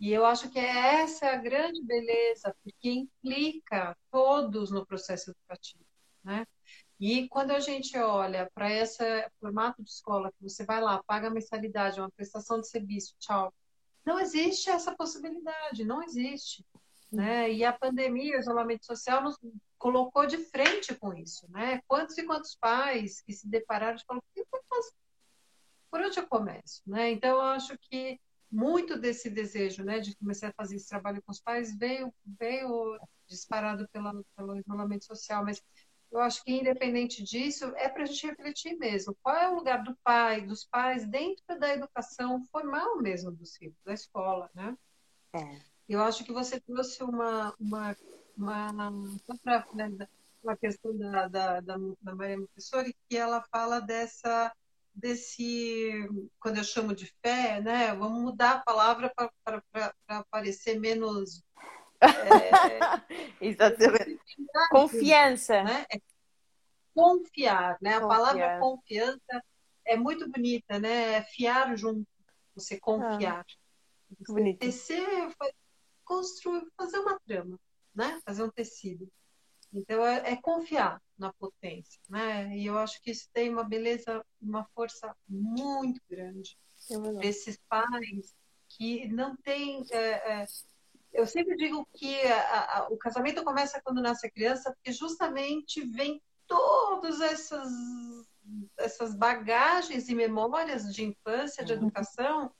E 0.02 0.10
eu 0.12 0.26
acho 0.26 0.50
que 0.50 0.58
essa 0.58 1.26
é 1.26 1.28
a 1.32 1.36
grande 1.36 1.80
beleza, 1.80 2.52
porque 2.64 2.90
implica 2.90 3.96
todos 4.10 4.72
no 4.72 4.84
processo 4.84 5.30
educativo, 5.30 5.84
né? 6.24 6.44
E 6.98 7.28
quando 7.28 7.52
a 7.52 7.60
gente 7.60 7.96
olha 7.96 8.50
para 8.52 8.68
esse 8.68 9.04
formato 9.38 9.80
de 9.80 9.88
escola, 9.88 10.32
que 10.32 10.42
você 10.42 10.64
vai 10.64 10.80
lá, 10.80 11.00
paga 11.04 11.30
mensalidade, 11.30 12.00
uma 12.00 12.10
prestação 12.10 12.60
de 12.60 12.68
serviço, 12.68 13.14
tchau, 13.20 13.54
não 14.04 14.18
existe 14.18 14.68
essa 14.68 14.92
possibilidade, 14.92 15.84
não 15.84 16.02
existe. 16.02 16.66
Né? 17.12 17.52
E 17.52 17.64
a 17.64 17.72
pandemia, 17.72 18.38
o 18.38 18.40
isolamento 18.40 18.84
social 18.84 19.22
nos 19.22 19.38
colocou 19.78 20.26
de 20.26 20.38
frente 20.38 20.96
com 20.96 21.14
isso, 21.14 21.46
né? 21.48 21.80
Quantos 21.86 22.18
e 22.18 22.24
quantos 22.24 22.56
pais 22.56 23.20
que 23.22 23.32
se 23.32 23.46
depararam 23.46 23.96
e 23.96 24.04
falaram, 24.04 24.24
por 25.88 26.00
onde 26.00 26.18
eu 26.18 26.26
começo, 26.26 26.82
né? 26.84 27.12
Então, 27.12 27.36
eu 27.36 27.40
acho 27.40 27.78
que 27.78 28.18
muito 28.52 28.98
desse 28.98 29.30
desejo, 29.30 29.82
né, 29.82 29.98
de 29.98 30.14
começar 30.16 30.48
a 30.48 30.52
fazer 30.52 30.76
esse 30.76 30.88
trabalho 30.88 31.22
com 31.22 31.32
os 31.32 31.40
pais 31.40 31.74
veio, 31.78 32.12
veio 32.24 33.00
disparado 33.26 33.88
pela, 33.88 34.12
pelo 34.36 34.58
isolamento 34.58 35.06
social, 35.06 35.42
mas 35.42 35.62
eu 36.10 36.20
acho 36.20 36.44
que 36.44 36.52
independente 36.52 37.22
disso, 37.22 37.72
é 37.76 37.88
para 37.88 38.02
a 38.02 38.06
gente 38.06 38.26
refletir 38.26 38.76
mesmo. 38.76 39.16
Qual 39.22 39.34
é 39.34 39.48
o 39.48 39.54
lugar 39.54 39.82
do 39.82 39.96
pai, 40.04 40.42
dos 40.42 40.64
pais, 40.64 41.06
dentro 41.06 41.58
da 41.58 41.72
educação 41.72 42.44
formal 42.52 42.98
mesmo 43.00 43.32
dos 43.32 43.56
filhos, 43.56 43.78
da 43.82 43.94
escola, 43.94 44.50
né? 44.54 44.76
É. 45.34 45.58
Eu 45.88 46.02
acho 46.02 46.22
que 46.22 46.32
você 46.32 46.60
trouxe 46.60 47.02
uma, 47.02 47.54
uma, 47.58 47.96
uma, 48.36 48.72
né, 49.72 50.08
uma 50.42 50.56
questão 50.56 50.94
da, 50.98 51.28
da, 51.28 51.60
da, 51.60 51.76
da 52.02 52.14
Maria 52.14 52.38
Montessori, 52.38 52.94
que 53.08 53.16
ela 53.16 53.42
fala 53.50 53.80
dessa 53.80 54.54
desse, 54.94 56.08
quando 56.38 56.58
eu 56.58 56.64
chamo 56.64 56.94
de 56.94 57.06
fé, 57.22 57.60
né? 57.60 57.94
Vamos 57.94 58.20
mudar 58.22 58.52
a 58.52 58.62
palavra 58.62 59.12
para 59.44 60.24
parecer 60.30 60.78
menos. 60.78 61.42
É, 63.40 63.46
Exatamente. 63.46 64.18
Confiança. 64.72 65.62
Né? 65.62 65.86
É 65.88 66.00
confiar, 66.92 67.78
né? 67.80 67.92
Confiar. 67.92 68.04
A 68.04 68.08
palavra 68.08 68.58
confiança 68.58 69.44
é 69.84 69.96
muito 69.96 70.28
bonita, 70.28 70.80
né? 70.80 71.14
É 71.14 71.22
fiar 71.22 71.76
junto, 71.76 72.04
você 72.56 72.78
confiar. 72.78 73.46
Ah, 73.48 74.16
você 74.18 74.32
bonito. 74.32 74.58
tecer, 74.58 75.06
construir, 76.04 76.66
fazer 76.76 76.98
uma 76.98 77.18
trama, 77.20 77.58
né? 77.94 78.20
Fazer 78.24 78.42
um 78.42 78.50
tecido. 78.50 79.08
Então 79.72 80.04
é, 80.04 80.32
é, 80.32 80.36
confiar 80.36 81.00
na 81.18 81.32
potência, 81.32 82.00
né? 82.08 82.56
E 82.56 82.66
eu 82.66 82.78
acho 82.78 83.00
que 83.02 83.10
isso 83.10 83.28
tem 83.32 83.48
uma 83.48 83.64
beleza, 83.64 84.24
uma 84.40 84.64
força 84.74 85.14
muito 85.28 86.00
grande 86.08 86.58
é 86.90 87.26
esses 87.26 87.58
pais 87.68 88.34
que 88.68 89.06
não 89.08 89.36
têm. 89.36 89.84
É, 89.90 90.42
é, 90.42 90.46
eu 91.12 91.26
sempre 91.26 91.56
digo 91.56 91.86
que 91.94 92.20
a, 92.22 92.78
a, 92.78 92.88
o 92.88 92.96
casamento 92.96 93.44
começa 93.44 93.80
quando 93.82 94.02
nasce 94.02 94.26
a 94.26 94.30
criança, 94.30 94.72
porque 94.72 94.92
justamente 94.92 95.84
vem 95.86 96.20
todas 96.46 97.20
essas 97.20 97.70
essas 98.76 99.14
bagagens 99.14 100.08
e 100.08 100.14
memórias 100.14 100.92
de 100.92 101.04
infância, 101.04 101.64
de 101.64 101.72
uhum. 101.72 101.78
educação, 101.78 102.52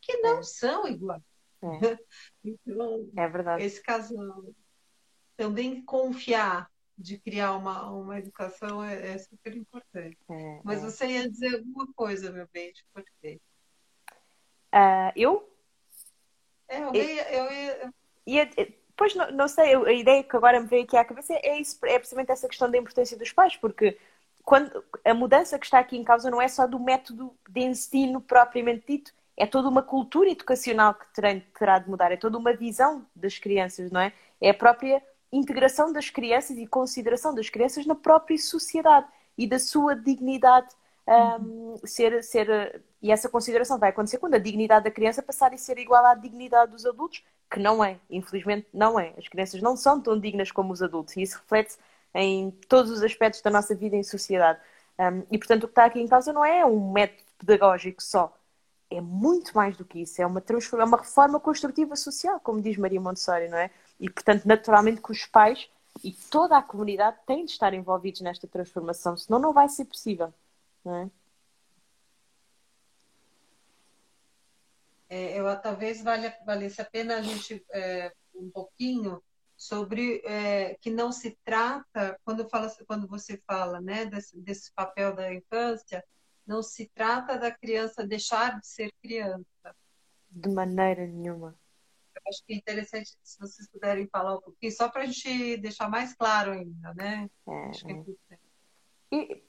que 0.00 0.18
não 0.18 0.38
é. 0.38 0.42
são 0.42 0.86
iguais. 0.86 1.22
É. 1.62 1.98
Então, 2.42 3.10
é 3.16 3.28
verdade. 3.28 3.62
Esse 3.62 3.82
casal 3.82 4.42
também 5.40 5.80
confiar 5.80 6.70
de 6.98 7.16
criar 7.16 7.56
uma, 7.56 7.90
uma 7.90 8.18
educação 8.18 8.84
é, 8.84 9.14
é 9.14 9.16
super 9.16 9.56
importante. 9.56 10.18
É, 10.30 10.60
Mas 10.62 10.84
é. 10.84 10.90
você 10.90 11.06
ia 11.06 11.30
dizer 11.30 11.54
alguma 11.54 11.86
coisa, 11.94 12.30
meu 12.30 12.46
bem, 12.52 12.70
te 12.70 12.84
cortei. 12.92 13.40
Uh, 14.70 15.10
eu? 15.16 15.50
É, 16.68 16.78
eu, 16.82 16.94
ia, 16.94 17.32
eu 17.32 17.52
ia... 17.52 17.92
ia 18.26 18.50
pois 18.94 19.14
não, 19.14 19.30
não, 19.30 19.48
sei, 19.48 19.74
a 19.74 19.92
ideia 19.94 20.22
que 20.22 20.36
agora 20.36 20.60
me 20.60 20.66
veio 20.66 20.84
aqui 20.84 20.94
à 20.94 21.06
cabeça 21.06 21.32
é, 21.32 21.58
isso, 21.58 21.78
é 21.86 21.98
precisamente 21.98 22.32
essa 22.32 22.46
questão 22.46 22.70
da 22.70 22.76
importância 22.76 23.16
dos 23.16 23.32
pais, 23.32 23.56
porque 23.56 23.96
quando 24.44 24.84
a 25.02 25.14
mudança 25.14 25.58
que 25.58 25.64
está 25.64 25.78
aqui 25.78 25.96
em 25.96 26.04
causa 26.04 26.30
não 26.30 26.42
é 26.42 26.48
só 26.48 26.66
do 26.66 26.78
método 26.78 27.34
de 27.48 27.60
ensino 27.62 28.20
propriamente 28.20 28.84
dito, 28.86 29.14
é 29.38 29.46
toda 29.46 29.70
uma 29.70 29.82
cultura 29.82 30.28
educacional 30.28 30.92
que 30.92 31.06
terá 31.14 31.78
de 31.78 31.88
mudar, 31.88 32.12
é 32.12 32.16
toda 32.18 32.36
uma 32.36 32.52
visão 32.52 33.06
das 33.16 33.38
crianças, 33.38 33.90
não 33.90 34.02
é? 34.02 34.12
É 34.38 34.50
a 34.50 34.54
própria 34.54 35.02
integração 35.32 35.92
das 35.92 36.10
crianças 36.10 36.56
e 36.58 36.66
consideração 36.66 37.34
das 37.34 37.48
crianças 37.48 37.86
na 37.86 37.94
própria 37.94 38.38
sociedade 38.38 39.06
e 39.36 39.46
da 39.46 39.58
sua 39.58 39.94
dignidade 39.94 40.68
um, 41.06 41.76
ser, 41.84 42.22
ser 42.22 42.82
e 43.02 43.10
essa 43.10 43.28
consideração 43.28 43.78
vai 43.78 43.90
acontecer 43.90 44.18
quando 44.18 44.34
a 44.34 44.38
dignidade 44.38 44.84
da 44.84 44.90
criança 44.90 45.22
passar 45.22 45.52
a 45.52 45.58
ser 45.58 45.78
igual 45.78 46.04
à 46.04 46.14
dignidade 46.14 46.72
dos 46.72 46.84
adultos, 46.84 47.24
que 47.50 47.58
não 47.58 47.82
é, 47.82 47.98
infelizmente 48.10 48.68
não 48.72 49.00
é. 49.00 49.14
As 49.16 49.26
crianças 49.26 49.62
não 49.62 49.76
são 49.76 50.00
tão 50.00 50.18
dignas 50.18 50.52
como 50.52 50.72
os 50.72 50.82
adultos 50.82 51.16
e 51.16 51.22
isso 51.22 51.38
reflete 51.38 51.76
em 52.14 52.50
todos 52.68 52.90
os 52.90 53.02
aspectos 53.02 53.40
da 53.40 53.50
nossa 53.50 53.74
vida 53.74 53.96
em 53.96 54.02
sociedade. 54.02 54.60
Um, 54.98 55.22
e 55.30 55.38
portanto 55.38 55.64
o 55.64 55.66
que 55.66 55.72
está 55.72 55.86
aqui 55.86 56.00
em 56.00 56.06
causa 56.06 56.32
não 56.32 56.44
é 56.44 56.64
um 56.64 56.92
método 56.92 57.22
pedagógico 57.38 58.02
só, 58.02 58.36
é 58.90 59.00
muito 59.00 59.52
mais 59.54 59.76
do 59.76 59.84
que 59.84 60.00
isso, 60.00 60.20
é 60.20 60.26
uma, 60.26 60.42
é 60.42 60.84
uma 60.84 60.98
reforma 60.98 61.40
construtiva 61.40 61.96
social, 61.96 62.40
como 62.40 62.60
diz 62.60 62.76
Maria 62.76 63.00
Montessori, 63.00 63.48
não 63.48 63.56
é? 63.56 63.70
E, 64.00 64.08
portanto, 64.08 64.46
naturalmente 64.46 65.02
que 65.02 65.12
os 65.12 65.26
pais 65.26 65.70
e 66.02 66.12
toda 66.12 66.56
a 66.56 66.62
comunidade 66.62 67.18
têm 67.26 67.44
de 67.44 67.52
estar 67.52 67.74
envolvidos 67.74 68.22
nesta 68.22 68.48
transformação, 68.48 69.16
senão 69.16 69.38
não 69.38 69.52
vai 69.52 69.68
ser 69.68 69.84
possível. 69.84 70.32
Não 70.82 70.96
é? 70.96 71.10
É, 75.10 75.38
eu, 75.38 75.60
talvez 75.60 76.02
valha, 76.02 76.34
valesse 76.46 76.80
a 76.80 76.84
pena 76.84 77.16
a 77.16 77.22
gente 77.22 77.64
é, 77.72 78.12
um 78.34 78.48
pouquinho 78.48 79.22
sobre 79.56 80.22
é, 80.24 80.76
que 80.80 80.88
não 80.88 81.12
se 81.12 81.36
trata, 81.44 82.18
quando, 82.24 82.48
fala, 82.48 82.72
quando 82.86 83.06
você 83.06 83.36
fala 83.46 83.80
né, 83.80 84.06
desse, 84.06 84.40
desse 84.40 84.72
papel 84.72 85.14
da 85.14 85.34
infância, 85.34 86.02
não 86.46 86.62
se 86.62 86.88
trata 86.94 87.36
da 87.36 87.50
criança 87.50 88.06
deixar 88.06 88.58
de 88.58 88.66
ser 88.66 88.90
criança. 89.02 89.76
De 90.30 90.48
maneira 90.48 91.06
nenhuma. 91.06 91.59
Acho 92.30 92.44
que 92.46 92.52
é 92.52 92.56
interessante 92.56 93.10
se 93.22 93.38
vocês 93.38 93.68
puderem 93.68 94.06
falar 94.06 94.36
um 94.36 94.40
pouquinho, 94.40 94.72
só 94.72 94.88
para 94.88 95.02
a 95.02 95.06
gente 95.06 95.56
deixar 95.58 95.90
mais 95.90 96.14
claro 96.14 96.52
ainda, 96.52 96.94
né? 96.94 97.28
É, 97.46 97.68
acho 97.68 97.84
que 97.84 97.90
é, 97.90 97.94
é. 97.94 97.98
importante. 97.98 98.40
E, 99.12 99.42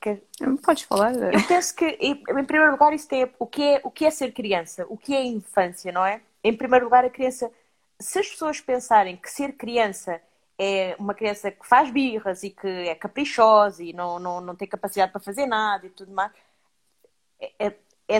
que... 0.00 0.22
Pode 0.62 0.86
falar. 0.86 1.14
Eu 1.14 1.46
penso 1.46 1.74
que, 1.74 1.86
em 2.00 2.44
primeiro 2.44 2.72
lugar, 2.72 2.92
isso 2.92 3.08
tem 3.08 3.30
o 3.38 3.46
que, 3.46 3.62
é, 3.62 3.80
o 3.82 3.90
que 3.90 4.04
é 4.04 4.10
ser 4.10 4.32
criança, 4.32 4.84
o 4.88 4.96
que 4.96 5.14
é 5.14 5.24
infância, 5.24 5.90
não 5.90 6.04
é? 6.04 6.20
Em 6.44 6.56
primeiro 6.56 6.84
lugar, 6.84 7.04
a 7.04 7.10
criança. 7.10 7.50
Se 7.98 8.18
as 8.18 8.28
pessoas 8.28 8.60
pensarem 8.60 9.16
que 9.16 9.30
ser 9.30 9.52
criança 9.52 10.20
é 10.58 10.96
uma 10.98 11.14
criança 11.14 11.50
que 11.50 11.66
faz 11.66 11.90
birras 11.90 12.42
e 12.42 12.50
que 12.50 12.66
é 12.66 12.94
caprichosa 12.94 13.82
e 13.82 13.92
não, 13.92 14.18
não, 14.18 14.40
não 14.40 14.54
tem 14.54 14.68
capacidade 14.68 15.12
para 15.12 15.20
fazer 15.20 15.46
nada 15.46 15.86
e 15.86 15.90
tudo 15.90 16.12
mais, 16.12 16.30
é, 17.40 17.52
é, 17.58 17.74
é, 18.08 18.18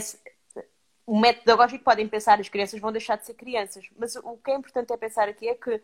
o 1.06 1.18
método 1.18 1.44
pedagógico 1.44 1.84
podem 1.84 2.08
pensar 2.08 2.40
as 2.40 2.48
crianças 2.48 2.80
vão 2.80 2.90
deixar 2.90 3.16
de 3.16 3.24
ser 3.24 3.34
crianças, 3.34 3.88
mas 3.96 4.16
o 4.16 4.36
que 4.36 4.50
é 4.50 4.56
importante 4.56 4.92
é 4.92 4.96
pensar 4.96 5.28
aqui 5.28 5.48
é 5.48 5.54
que 5.54 5.80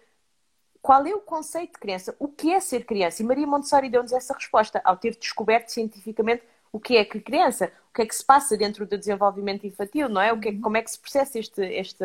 qual 0.82 1.06
é 1.06 1.14
o 1.14 1.20
conceito 1.20 1.74
de 1.74 1.78
criança? 1.78 2.16
O 2.18 2.26
que 2.26 2.52
é 2.52 2.58
ser 2.58 2.84
criança? 2.84 3.22
E 3.22 3.24
Maria 3.24 3.46
Montessori 3.46 3.88
deu-nos 3.88 4.12
essa 4.12 4.34
resposta 4.34 4.80
ao 4.84 4.96
ter 4.96 5.14
descoberto 5.14 5.68
cientificamente 5.68 6.42
o 6.72 6.80
que 6.80 6.96
é 6.96 7.04
que 7.04 7.20
criança, 7.20 7.72
o 7.90 7.94
que 7.94 8.02
é 8.02 8.06
que 8.06 8.14
se 8.14 8.24
passa 8.24 8.56
dentro 8.56 8.84
do 8.84 8.98
desenvolvimento 8.98 9.64
infantil, 9.64 10.08
não 10.08 10.20
é? 10.20 10.32
O 10.32 10.40
que 10.40 10.48
é, 10.48 10.58
como 10.58 10.76
é 10.76 10.82
que 10.82 10.90
se 10.90 10.98
processa 10.98 11.38
este, 11.38 11.62
este, 11.62 12.04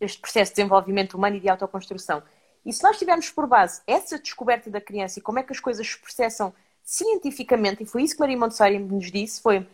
este 0.00 0.20
processo 0.20 0.50
de 0.50 0.56
desenvolvimento 0.56 1.14
humano 1.14 1.36
e 1.36 1.40
de 1.40 1.48
autoconstrução. 1.48 2.20
E 2.66 2.72
se 2.72 2.82
nós 2.82 2.98
tivermos 2.98 3.30
por 3.30 3.46
base 3.46 3.80
essa 3.86 4.18
descoberta 4.18 4.68
da 4.68 4.80
criança 4.80 5.18
e 5.18 5.22
como 5.22 5.38
é 5.38 5.42
que 5.44 5.52
as 5.52 5.60
coisas 5.60 5.86
se 5.86 5.98
processam 5.98 6.52
cientificamente, 6.82 7.84
e 7.84 7.86
foi 7.86 8.02
isso 8.02 8.14
que 8.14 8.20
Maria 8.20 8.36
Montessori 8.36 8.78
nos 8.78 9.10
disse, 9.12 9.40
foi 9.40 9.66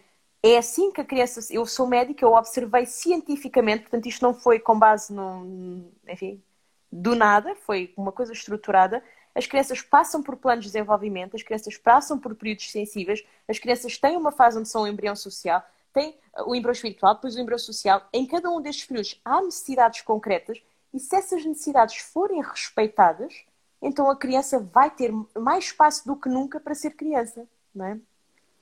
é 0.42 0.58
assim 0.58 0.92
que 0.92 1.00
a 1.00 1.04
criança, 1.04 1.40
eu 1.50 1.66
sou 1.66 1.86
médica, 1.86 2.24
eu 2.24 2.32
observei 2.32 2.86
cientificamente, 2.86 3.82
portanto 3.82 4.06
isto 4.06 4.22
não 4.22 4.32
foi 4.34 4.58
com 4.58 4.78
base 4.78 5.12
no, 5.12 5.90
enfim, 6.08 6.42
do 6.90 7.14
nada, 7.14 7.54
foi 7.56 7.92
uma 7.96 8.12
coisa 8.12 8.32
estruturada. 8.32 9.02
As 9.34 9.46
crianças 9.46 9.82
passam 9.82 10.22
por 10.22 10.36
planos 10.36 10.64
de 10.64 10.70
desenvolvimento, 10.70 11.36
as 11.36 11.42
crianças 11.42 11.76
passam 11.76 12.18
por 12.18 12.34
períodos 12.34 12.70
sensíveis, 12.70 13.24
as 13.46 13.58
crianças 13.58 13.98
têm 13.98 14.16
uma 14.16 14.32
fase 14.32 14.58
onde 14.58 14.68
são 14.68 14.82
um 14.82 14.86
embrião 14.86 15.14
social, 15.14 15.62
têm 15.92 16.16
o 16.46 16.54
embrião 16.54 16.72
espiritual, 16.72 17.14
depois 17.14 17.36
o 17.36 17.40
embrião 17.40 17.58
social. 17.58 18.06
Em 18.12 18.26
cada 18.26 18.50
um 18.50 18.60
destes 18.60 18.86
períodos 18.86 19.20
há 19.24 19.42
necessidades 19.42 20.00
concretas 20.02 20.62
e 20.94 20.98
se 20.98 21.14
essas 21.14 21.44
necessidades 21.44 21.96
forem 21.98 22.40
respeitadas, 22.40 23.44
então 23.82 24.08
a 24.08 24.16
criança 24.16 24.58
vai 24.58 24.90
ter 24.90 25.12
mais 25.38 25.64
espaço 25.64 26.06
do 26.06 26.16
que 26.16 26.28
nunca 26.28 26.58
para 26.58 26.74
ser 26.74 26.92
criança, 26.92 27.46
não 27.74 27.84
é? 27.84 28.00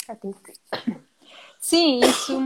Ah, 0.08 0.16
Sim, 1.64 2.00
isso. 2.00 2.38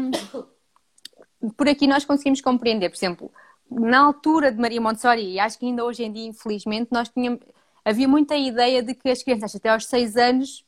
Por 1.57 1.69
aqui 1.69 1.89
nós 1.89 2.05
conseguimos 2.05 2.41
compreender, 2.41 2.89
por 2.89 2.97
exemplo, 2.97 3.33
na 3.69 3.99
altura 3.99 4.53
de 4.53 4.61
Maria 4.61 4.81
Montessori, 4.81 5.33
e 5.33 5.41
acho 5.41 5.59
que 5.59 5.67
ainda 5.67 5.85
hoje 5.85 6.05
em 6.05 6.13
dia, 6.13 6.25
infelizmente, 6.25 6.93
nós 6.93 7.09
tínhamos, 7.09 7.41
havia 7.85 8.07
muita 8.07 8.37
ideia 8.37 8.81
de 8.81 8.95
que 8.95 9.09
as 9.09 9.21
crianças 9.21 9.57
até 9.57 9.71
aos 9.71 9.87
seis 9.87 10.17
anos 10.17 10.65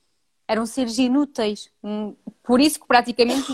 eram 0.48 0.66
seres 0.66 0.98
inúteis. 0.98 1.70
Hum, 1.80 2.16
por 2.42 2.60
isso 2.60 2.80
que 2.80 2.88
praticamente 2.88 3.46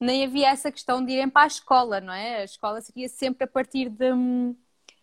nem 0.00 0.24
havia 0.24 0.48
essa 0.48 0.72
questão 0.72 1.04
de 1.04 1.12
irem 1.12 1.30
para 1.30 1.44
a 1.44 1.46
escola, 1.46 2.00
não 2.00 2.12
é? 2.12 2.38
A 2.40 2.44
escola 2.44 2.80
seria 2.80 3.08
sempre 3.08 3.44
a 3.44 3.46
partir 3.46 3.88
de 3.88 4.12
hum, 4.12 4.56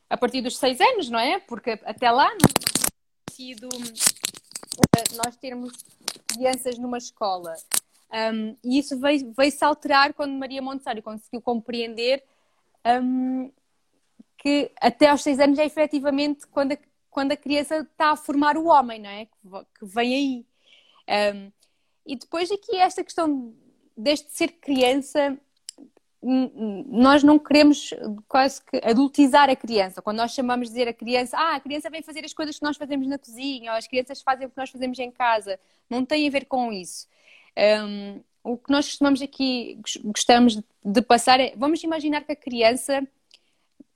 a 0.09 0.17
partir 0.17 0.41
dos 0.41 0.57
seis 0.57 0.81
anos, 0.81 1.09
não 1.09 1.19
é? 1.19 1.39
Porque 1.39 1.79
até 1.85 2.11
lá 2.11 2.29
não 2.31 2.49
tinha 2.49 3.55
sido 3.55 3.69
hum, 3.73 5.15
nós 5.23 5.37
termos 5.37 5.71
crianças 6.27 6.77
numa 6.77 6.97
escola. 6.97 7.55
Um, 8.11 8.57
e 8.63 8.77
isso 8.77 8.99
veio-se 8.99 9.31
veio 9.35 9.53
alterar 9.61 10.13
quando 10.13 10.33
Maria 10.33 10.61
Montessori 10.61 11.01
conseguiu 11.01 11.41
compreender 11.41 12.21
um, 12.85 13.49
que 14.37 14.71
até 14.81 15.07
aos 15.07 15.23
seis 15.23 15.39
anos 15.39 15.57
é 15.57 15.65
efetivamente 15.65 16.45
quando 16.47 16.73
a, 16.73 16.77
quando 17.09 17.31
a 17.31 17.37
criança 17.37 17.77
está 17.77 18.11
a 18.11 18.17
formar 18.17 18.57
o 18.57 18.65
homem, 18.65 18.99
não 18.99 19.09
é? 19.09 19.25
Que, 19.25 19.85
vem 19.85 20.45
aí. 21.07 21.33
Um, 21.33 21.51
e 22.05 22.15
depois 22.15 22.51
aqui 22.51 22.75
esta 22.75 23.03
questão 23.03 23.53
deste 23.95 24.31
ser 24.31 24.53
criança, 24.53 25.37
nós 26.21 27.23
não 27.23 27.39
queremos 27.39 27.93
quase 28.27 28.61
que 28.63 28.77
adultizar 28.83 29.49
a 29.49 29.55
criança. 29.55 30.01
Quando 30.01 30.17
nós 30.17 30.33
chamamos 30.33 30.67
de 30.67 30.73
dizer 30.73 30.87
a 30.87 30.93
criança, 30.93 31.37
ah, 31.37 31.55
a 31.55 31.59
criança 31.59 31.89
vem 31.89 32.01
fazer 32.01 32.25
as 32.25 32.33
coisas 32.33 32.57
que 32.57 32.63
nós 32.63 32.77
fazemos 32.77 33.07
na 33.07 33.17
cozinha, 33.17 33.71
ou 33.71 33.77
as 33.77 33.87
crianças 33.87 34.21
fazem 34.21 34.47
o 34.47 34.49
que 34.49 34.57
nós 34.57 34.69
fazemos 34.69 34.99
em 34.99 35.11
casa. 35.11 35.59
Não 35.89 36.05
tem 36.05 36.27
a 36.27 36.31
ver 36.31 36.45
com 36.45 36.71
isso. 36.71 37.07
Um, 37.57 38.23
o 38.43 38.57
que 38.57 38.71
nós 38.71 38.87
costumamos 38.87 39.21
aqui, 39.21 39.79
gostamos 40.03 40.59
de 40.83 41.01
passar 41.01 41.39
é, 41.39 41.53
vamos 41.55 41.83
imaginar 41.83 42.21
que 42.21 42.31
a 42.31 42.35
criança 42.35 43.07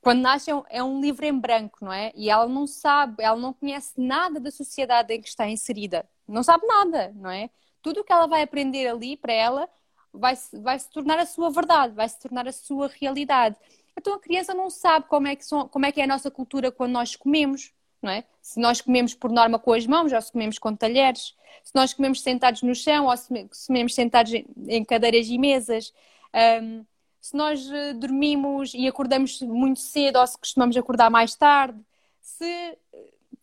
quando 0.05 0.21
nasce 0.21 0.51
é 0.69 0.83
um 0.83 1.01
livro 1.01 1.25
em 1.25 1.35
branco, 1.35 1.83
não 1.83 1.91
é? 1.91 2.11
E 2.15 2.29
ela 2.29 2.47
não 2.47 2.67
sabe, 2.67 3.23
ela 3.23 3.35
não 3.35 3.51
conhece 3.51 3.99
nada 3.99 4.39
da 4.39 4.51
sociedade 4.51 5.11
em 5.11 5.19
que 5.19 5.27
está 5.27 5.49
inserida. 5.49 6.07
Não 6.27 6.43
sabe 6.43 6.63
nada, 6.67 7.11
não 7.15 7.31
é? 7.31 7.49
Tudo 7.81 8.01
o 8.01 8.03
que 8.03 8.13
ela 8.13 8.27
vai 8.27 8.43
aprender 8.43 8.85
ali 8.85 9.17
para 9.17 9.33
ela 9.33 9.67
vai 10.13 10.35
se, 10.35 10.59
vai 10.59 10.77
se 10.77 10.91
tornar 10.91 11.17
a 11.17 11.25
sua 11.25 11.49
verdade, 11.49 11.95
vai 11.95 12.07
se 12.07 12.19
tornar 12.19 12.47
a 12.47 12.51
sua 12.51 12.87
realidade. 12.87 13.55
Então 13.97 14.13
a 14.13 14.19
criança 14.19 14.53
não 14.53 14.69
sabe 14.69 15.07
como 15.07 15.27
é 15.27 15.35
que, 15.35 15.43
são, 15.43 15.67
como 15.67 15.87
é, 15.87 15.91
que 15.91 15.99
é 15.99 16.03
a 16.03 16.07
nossa 16.07 16.29
cultura 16.29 16.71
quando 16.71 16.91
nós 16.91 17.15
comemos, 17.15 17.73
não 18.05 18.11
é? 18.11 18.23
Se 18.41 18.59
nós 18.59 18.79
comemos 18.79 19.13
por 19.13 19.31
norma 19.31 19.59
com 19.59 19.73
as 19.73 19.85
mãos 19.85 20.13
ou 20.13 20.21
se 20.21 20.31
comemos 20.31 20.57
com 20.57 20.75
talheres, 20.75 21.35
se 21.63 21.73
nós 21.73 21.93
comemos 21.93 22.21
sentados 22.21 22.61
no 22.61 22.75
chão 22.75 23.07
ou 23.07 23.17
se 23.17 23.27
comemos 23.67 23.93
sentados 23.93 24.31
em 24.33 24.85
cadeiras 24.85 25.27
e 25.27 25.37
mesas. 25.37 25.93
Um, 26.61 26.85
se 27.19 27.35
nós 27.35 27.67
eh, 27.71 27.93
dormimos 27.93 28.75
e 28.75 28.87
acordamos 28.87 29.41
muito 29.41 29.79
cedo 29.79 30.19
ou 30.19 30.27
se 30.27 30.37
costumamos 30.37 30.77
acordar 30.77 31.09
mais 31.09 31.33
tarde, 31.33 31.79
se 32.21 32.45
eh, 32.45 32.77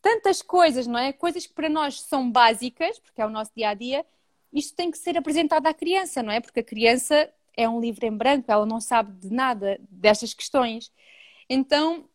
tantas 0.00 0.40
coisas, 0.40 0.86
não 0.86 1.00
é? 1.00 1.12
Coisas 1.12 1.46
que 1.46 1.52
para 1.52 1.68
nós 1.68 2.00
são 2.00 2.30
básicas, 2.30 3.00
porque 3.00 3.20
é 3.20 3.26
o 3.26 3.30
nosso 3.30 3.50
dia 3.56 3.70
a 3.70 3.74
dia, 3.74 4.06
isto 4.52 4.76
tem 4.76 4.88
que 4.88 4.98
ser 4.98 5.18
apresentado 5.18 5.66
à 5.66 5.74
criança, 5.74 6.22
não 6.22 6.32
é? 6.32 6.38
Porque 6.38 6.60
a 6.60 6.62
criança 6.62 7.28
é 7.56 7.68
um 7.68 7.80
livro 7.80 8.06
em 8.06 8.16
branco, 8.16 8.52
ela 8.52 8.64
não 8.64 8.80
sabe 8.80 9.12
de 9.18 9.34
nada 9.34 9.80
destas 9.90 10.32
questões. 10.32 10.92
Então, 11.48 12.08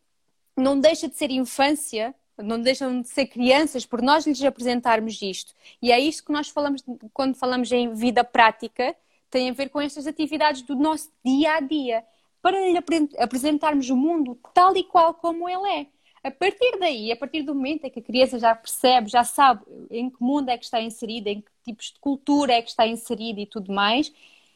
não 0.56 0.80
deixa 0.80 1.10
de 1.10 1.18
ser 1.18 1.32
infância, 1.32 2.16
não 2.38 2.62
deixam 2.62 3.02
de 3.02 3.08
ser 3.08 3.28
crianças 3.28 3.86
por 3.86 4.02
nós 4.02 4.26
lhes 4.26 4.44
apresentarmos 4.44 5.22
isto. 5.22 5.54
E 5.82 5.92
é 5.92 6.00
isto 6.00 6.26
que 6.26 6.32
nós 6.32 6.50
falamos 6.50 6.84
quando 7.14 7.36
falamos 7.36 7.72
em 7.72 7.94
vida 7.94 8.24
prática, 8.24 8.96
tem 9.30 9.50
a 9.50 9.54
ver 9.54 9.70
com 9.70 9.82
estas 9.82 10.08
atividades 10.08 10.62
do 10.62 10.76
nosso 10.76 11.12
dia 11.26 11.56
a 11.56 11.60
dia, 11.60 12.04
para 12.42 12.58
lhe 12.60 12.78
apresentarmos 13.18 13.90
o 13.90 13.96
mundo 13.96 14.40
tal 14.54 14.76
e 14.76 14.84
qual 14.84 15.14
como 15.14 15.50
ele 15.50 15.82
é. 15.82 15.88
A 16.24 16.32
partir 16.32 16.78
daí, 16.80 17.12
a 17.12 17.16
partir 17.16 17.42
do 17.42 17.56
momento 17.56 17.86
em 17.86 17.90
que 17.90 18.00
a 18.00 18.04
criança 18.04 18.40
já 18.40 18.54
percebe, 18.54 19.10
já 19.10 19.24
sabe 19.24 19.64
em 19.90 20.10
que 20.10 20.18
mundo 20.22 20.50
é 20.50 20.58
que 20.58 20.66
está 20.66 20.82
inserida, 20.82 21.30
em 21.30 21.42
que 21.42 21.52
tipos 21.64 21.92
de 21.92 22.00
cultura 22.00 22.54
é 22.54 22.62
que 22.62 22.70
está 22.70 22.86
inserida 22.88 23.40
e 23.40 23.46
tudo 23.46 23.72
mais, 23.72 24.12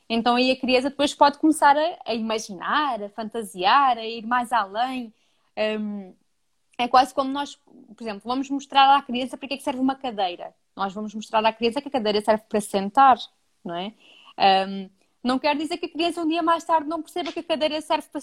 então 0.10 0.36
aí 0.36 0.52
a 0.52 0.60
criança 0.60 0.90
depois 0.90 1.14
pode 1.14 1.38
começar 1.40 1.78
a, 1.78 1.98
a 2.06 2.14
imaginar, 2.14 3.02
a 3.02 3.10
fantasiar, 3.10 3.98
a 3.98 4.06
ir 4.06 4.26
mais 4.26 4.52
além. 4.52 5.14
Um, 5.58 6.14
é 6.82 6.88
quase 6.88 7.14
como 7.14 7.32
nós, 7.32 7.56
por 7.56 8.02
exemplo, 8.02 8.22
vamos 8.26 8.50
mostrar 8.50 8.96
à 8.96 9.02
criança 9.02 9.38
para 9.38 9.48
que 9.48 9.54
é 9.56 9.58
que 9.58 9.64
serve 9.64 9.80
uma 9.80 9.96
cadeira. 9.96 10.54
Nós 10.76 10.94
vamos 10.94 11.14
mostrar 11.14 11.46
à 11.46 11.54
criança 11.54 11.82
que 11.82 11.88
a 11.88 11.92
cadeira 11.92 12.22
serve 12.22 12.44
para 12.48 12.62
sentar, 12.62 13.18
não 13.64 13.76
é? 13.76 13.94
Um, 14.68 14.90
não 15.24 15.38
quer 15.38 15.56
dizer 15.56 15.78
que 15.78 15.86
a 15.86 15.90
criança 15.90 16.22
um 16.22 16.28
dia 16.28 16.42
mais 16.42 16.64
tarde 16.64 16.88
não 16.88 17.02
perceba 17.02 17.32
que 17.32 17.40
a 17.40 17.44
cadeira 17.44 17.80
serve, 17.82 18.08
para, 18.10 18.22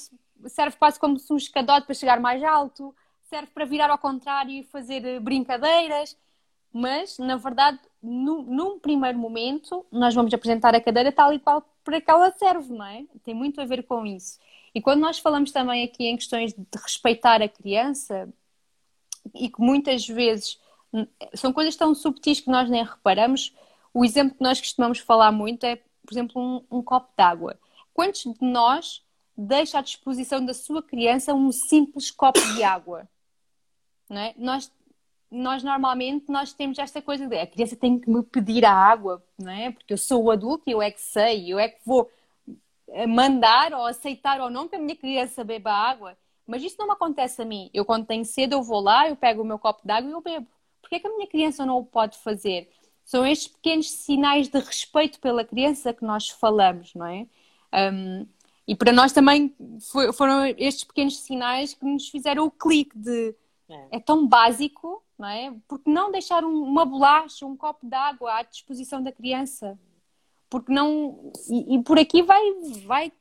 serve 0.48 0.76
quase 0.76 0.98
como 0.98 1.16
um 1.30 1.36
escadote 1.36 1.86
para 1.86 1.94
chegar 1.94 2.18
mais 2.18 2.42
alto, 2.42 2.94
serve 3.24 3.48
para 3.54 3.64
virar 3.64 3.90
ao 3.90 3.98
contrário 3.98 4.50
e 4.50 4.64
fazer 4.64 5.04
eh, 5.04 5.20
brincadeiras, 5.20 6.16
mas 6.72 7.18
na 7.18 7.36
verdade, 7.36 7.78
no, 8.02 8.42
num 8.42 8.78
primeiro 8.78 9.18
momento, 9.18 9.86
nós 9.92 10.14
vamos 10.14 10.32
apresentar 10.34 10.74
a 10.74 10.80
cadeira 10.80 11.12
tal 11.12 11.32
e 11.32 11.38
qual 11.38 11.62
para 11.84 12.00
que 12.00 12.10
ela 12.10 12.32
serve, 12.32 12.72
não 12.72 12.84
é? 12.84 13.04
Tem 13.22 13.34
muito 13.34 13.60
a 13.60 13.64
ver 13.64 13.84
com 13.84 14.04
isso. 14.04 14.38
E 14.74 14.80
quando 14.80 15.00
nós 15.00 15.18
falamos 15.18 15.50
também 15.50 15.84
aqui 15.84 16.06
em 16.06 16.16
questões 16.16 16.52
de 16.52 16.66
respeitar 16.82 17.40
a 17.42 17.48
criança, 17.48 18.28
e 19.34 19.48
que 19.48 19.60
muitas 19.60 20.06
vezes 20.06 20.58
são 21.34 21.52
coisas 21.52 21.76
tão 21.76 21.94
subtis 21.94 22.40
que 22.40 22.50
nós 22.50 22.68
nem 22.70 22.84
reparamos, 22.84 23.54
o 23.92 24.04
exemplo 24.04 24.36
que 24.36 24.42
nós 24.42 24.60
costumamos 24.60 24.98
falar 24.98 25.30
muito 25.32 25.64
é 25.64 25.80
por 26.08 26.14
exemplo, 26.14 26.40
um, 26.40 26.78
um 26.78 26.82
copo 26.82 27.12
d'água. 27.14 27.58
Quantos 27.92 28.22
de 28.22 28.36
nós 28.40 29.04
deixa 29.36 29.78
à 29.78 29.82
disposição 29.82 30.42
da 30.42 30.54
sua 30.54 30.82
criança 30.82 31.34
um 31.34 31.52
simples 31.52 32.10
copo 32.10 32.40
de 32.54 32.64
água? 32.64 33.06
Não 34.08 34.18
é? 34.18 34.34
Nós, 34.38 34.72
nós 35.30 35.62
normalmente 35.62 36.32
nós 36.32 36.54
temos 36.54 36.78
esta 36.78 37.02
coisa 37.02 37.26
de 37.26 37.38
a 37.38 37.46
criança 37.46 37.76
tem 37.76 37.98
que 37.98 38.08
me 38.08 38.22
pedir 38.22 38.64
a 38.64 38.72
água, 38.72 39.22
não 39.38 39.52
é? 39.52 39.70
Porque 39.70 39.92
eu 39.92 39.98
sou 39.98 40.24
o 40.24 40.30
adulto 40.30 40.64
e 40.66 40.72
eu 40.72 40.80
é 40.80 40.90
que 40.90 41.00
sei, 41.00 41.52
eu 41.52 41.58
é 41.58 41.68
que 41.68 41.80
vou 41.84 42.10
eh, 42.88 43.06
mandar 43.06 43.74
ou 43.74 43.84
aceitar 43.84 44.40
ou 44.40 44.48
não 44.48 44.66
que 44.66 44.76
a 44.76 44.78
minha 44.78 44.96
criança 44.96 45.44
beba 45.44 45.70
água. 45.70 46.16
Mas 46.48 46.62
isso 46.62 46.76
não 46.78 46.90
acontece 46.90 47.42
a 47.42 47.44
mim. 47.44 47.68
Eu, 47.74 47.84
quando 47.84 48.06
tenho 48.06 48.24
sede, 48.24 48.54
eu 48.54 48.62
vou 48.62 48.80
lá, 48.80 49.06
eu 49.06 49.14
pego 49.14 49.42
o 49.42 49.44
meu 49.44 49.58
copo 49.58 49.86
d'água 49.86 50.08
e 50.08 50.12
eu 50.14 50.20
bebo. 50.22 50.46
Por 50.80 50.88
que 50.88 50.94
é 50.94 51.00
que 51.00 51.06
a 51.06 51.10
minha 51.10 51.26
criança 51.26 51.66
não 51.66 51.76
o 51.76 51.84
pode 51.84 52.16
fazer? 52.18 52.70
São 53.04 53.26
estes 53.26 53.48
pequenos 53.48 53.90
sinais 53.90 54.48
de 54.48 54.58
respeito 54.58 55.20
pela 55.20 55.44
criança 55.44 55.92
que 55.92 56.02
nós 56.02 56.30
falamos, 56.30 56.94
não 56.94 57.04
é? 57.04 57.26
Um, 57.92 58.26
e 58.66 58.74
para 58.74 58.92
nós 58.92 59.12
também 59.12 59.54
foi, 59.92 60.10
foram 60.14 60.46
estes 60.56 60.84
pequenos 60.84 61.18
sinais 61.18 61.74
que 61.74 61.84
nos 61.84 62.08
fizeram 62.08 62.46
o 62.46 62.50
clique 62.50 62.96
de 62.96 63.34
é, 63.68 63.96
é 63.96 64.00
tão 64.00 64.26
básico, 64.26 65.02
não 65.18 65.28
é? 65.28 65.54
Porque 65.68 65.90
não 65.90 66.10
deixar 66.10 66.44
um, 66.44 66.62
uma 66.62 66.86
bolacha, 66.86 67.44
um 67.44 67.56
copo 67.56 67.86
d'água 67.86 68.38
à 68.38 68.42
disposição 68.42 69.02
da 69.02 69.12
criança? 69.12 69.78
Porque 70.48 70.72
não. 70.72 71.30
E, 71.50 71.74
e, 71.76 71.82
por 71.82 71.98
aqui 71.98 72.22
vai, 72.22 72.40
vai 72.86 73.12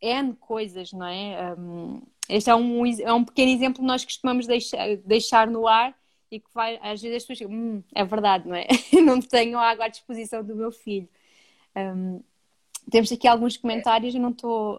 N 0.00 0.34
coisas, 0.34 0.92
não 0.92 1.06
é? 1.06 1.56
Um, 1.58 2.02
este 2.28 2.50
é 2.50 2.54
um, 2.54 2.84
é 2.86 3.12
um 3.12 3.24
pequeno 3.24 3.50
exemplo 3.50 3.80
que 3.80 3.86
nós 3.86 4.04
costumamos 4.04 4.46
deixar, 4.46 4.96
deixar 4.98 5.46
no 5.46 5.66
ar 5.66 5.96
e 6.30 6.38
que 6.38 6.48
vai, 6.52 6.78
às 6.82 7.00
vezes 7.00 7.16
as 7.16 7.22
pessoas 7.22 7.38
dizem, 7.38 7.54
hum, 7.54 7.82
é 7.94 8.04
verdade, 8.04 8.46
não 8.46 8.54
é? 8.54 8.66
não 9.02 9.20
tenho 9.20 9.58
água 9.58 9.86
à 9.86 9.88
disposição 9.88 10.44
do 10.44 10.54
meu 10.54 10.70
filho. 10.70 11.08
Um, 11.74 12.22
temos 12.90 13.10
aqui 13.10 13.26
alguns 13.26 13.56
comentários, 13.56 14.14
eu 14.14 14.20
não 14.20 14.30
estou. 14.30 14.78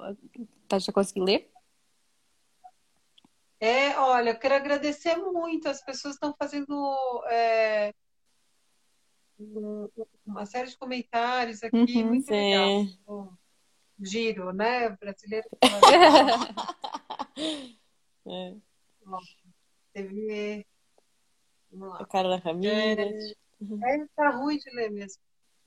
Estás 0.63 0.87
a 0.87 0.93
conseguir 0.93 1.21
ler? 1.21 1.51
É, 3.59 3.97
olha, 3.97 4.29
eu 4.29 4.39
quero 4.39 4.55
agradecer 4.55 5.15
muito. 5.15 5.67
As 5.67 5.83
pessoas 5.83 6.15
estão 6.15 6.33
fazendo 6.37 6.73
é, 7.29 7.93
uma 10.25 10.45
série 10.45 10.69
de 10.69 10.77
comentários 10.77 11.63
aqui, 11.63 11.75
uhum, 11.75 12.07
muito 12.07 12.27
sim. 12.27 12.33
legal. 12.33 13.33
Giro, 14.01 14.53
né? 14.53 14.89
Brasileiro. 14.89 15.47
é. 18.27 18.55
teve. 19.93 20.65
Vamos 21.71 21.89
lá. 21.89 22.01
A 22.01 22.05
Carla 22.05 22.37
Ramirez. 22.37 23.35
É, 23.83 23.95
é, 23.95 24.05
tá 24.15 24.29
ruim 24.29 24.57
de 24.57 24.69
ler 24.71 24.89
mesmo 24.89 25.21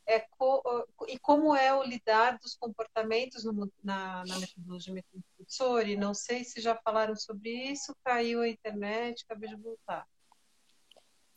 é 0.07 0.21
co, 0.21 0.63
e 1.09 1.19
como 1.19 1.55
é 1.55 1.75
o 1.75 1.83
lidar 1.83 2.39
dos 2.39 2.55
comportamentos 2.55 3.45
no, 3.45 3.71
na, 3.83 4.25
na 4.27 4.39
metodologia 4.39 5.05
Montessori. 5.39 5.97
Não 5.97 6.15
sei 6.15 6.45
se 6.45 6.61
já 6.61 6.75
falaram 6.77 7.15
sobre 7.15 7.51
isso, 7.51 7.95
caiu 8.05 8.41
a 8.41 8.49
internet, 8.49 9.25
acabei 9.25 9.49
de 9.49 9.57
voltar. 9.57 10.07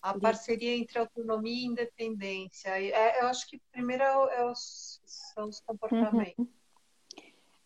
A 0.02 0.20
parceria 0.20 0.76
entre 0.76 1.00
autonomia 1.00 1.64
e 1.64 1.66
independência. 1.66 2.70
É, 2.70 3.22
eu 3.22 3.28
acho 3.28 3.48
que 3.48 3.60
primeiro 3.72 4.04
é, 4.04 4.38
é 4.38 4.46
os, 4.46 5.02
são 5.06 5.50
os 5.50 5.60
comportamentos. 5.62 6.36
Uhum. 6.38 6.50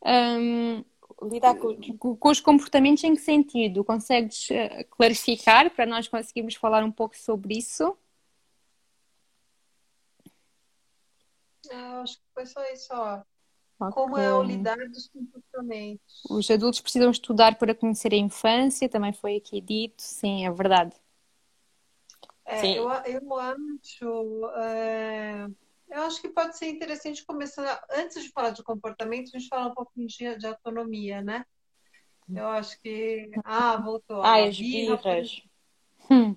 Um, 0.05 0.83
lidar 1.29 1.55
com, 1.55 2.15
com, 2.17 2.29
os 2.29 2.39
comportamentos 2.39 3.03
em 3.03 3.15
que 3.15 3.21
sentido? 3.21 3.83
Consegues 3.83 4.49
eh, 4.51 4.85
clarificar 4.85 5.69
para 5.71 5.85
nós 5.85 6.07
conseguirmos 6.07 6.55
falar 6.55 6.83
um 6.83 6.91
pouco 6.91 7.17
sobre 7.17 7.57
isso? 7.57 7.97
acho 12.01 12.17
que 12.17 12.23
foi 12.33 12.45
só 12.45 12.63
isso, 12.71 12.87
ó. 12.91 13.21
Okay. 13.81 13.93
Como 13.93 14.17
é 14.17 14.33
o 14.33 14.43
lidar 14.43 14.77
dos 14.89 15.07
comportamentos. 15.07 16.21
Os 16.29 16.51
adultos 16.51 16.81
precisam 16.81 17.11
estudar 17.11 17.57
para 17.57 17.73
conhecer 17.73 18.13
a 18.13 18.17
infância, 18.17 18.89
também 18.89 19.13
foi 19.13 19.37
aqui 19.37 19.61
dito, 19.61 20.01
sim, 20.01 20.45
é 20.45 20.51
verdade. 20.51 20.93
É, 22.43 22.57
sim. 22.57 22.73
Eu, 22.75 22.89
eu 22.89 23.37
acho. 23.37 24.45
É, 24.57 25.47
eu 25.89 26.01
acho 26.03 26.21
que 26.21 26.29
pode 26.29 26.57
ser 26.57 26.67
interessante 26.67 27.25
começar, 27.25 27.83
antes 27.91 28.23
de 28.23 28.29
falar 28.29 28.51
de 28.51 28.63
comportamento, 28.63 29.31
a 29.33 29.39
gente 29.39 29.49
falar 29.49 29.67
um 29.67 29.73
pouquinho 29.73 30.07
de, 30.07 30.37
de 30.37 30.47
autonomia, 30.47 31.21
né? 31.21 31.45
Eu 32.33 32.47
acho 32.47 32.79
que. 32.81 33.31
Ah, 33.43 33.77
voltou. 33.77 34.21
Ah, 34.21 34.43
as 34.43 34.57
birras. 34.59 35.41
Hum. 36.09 36.35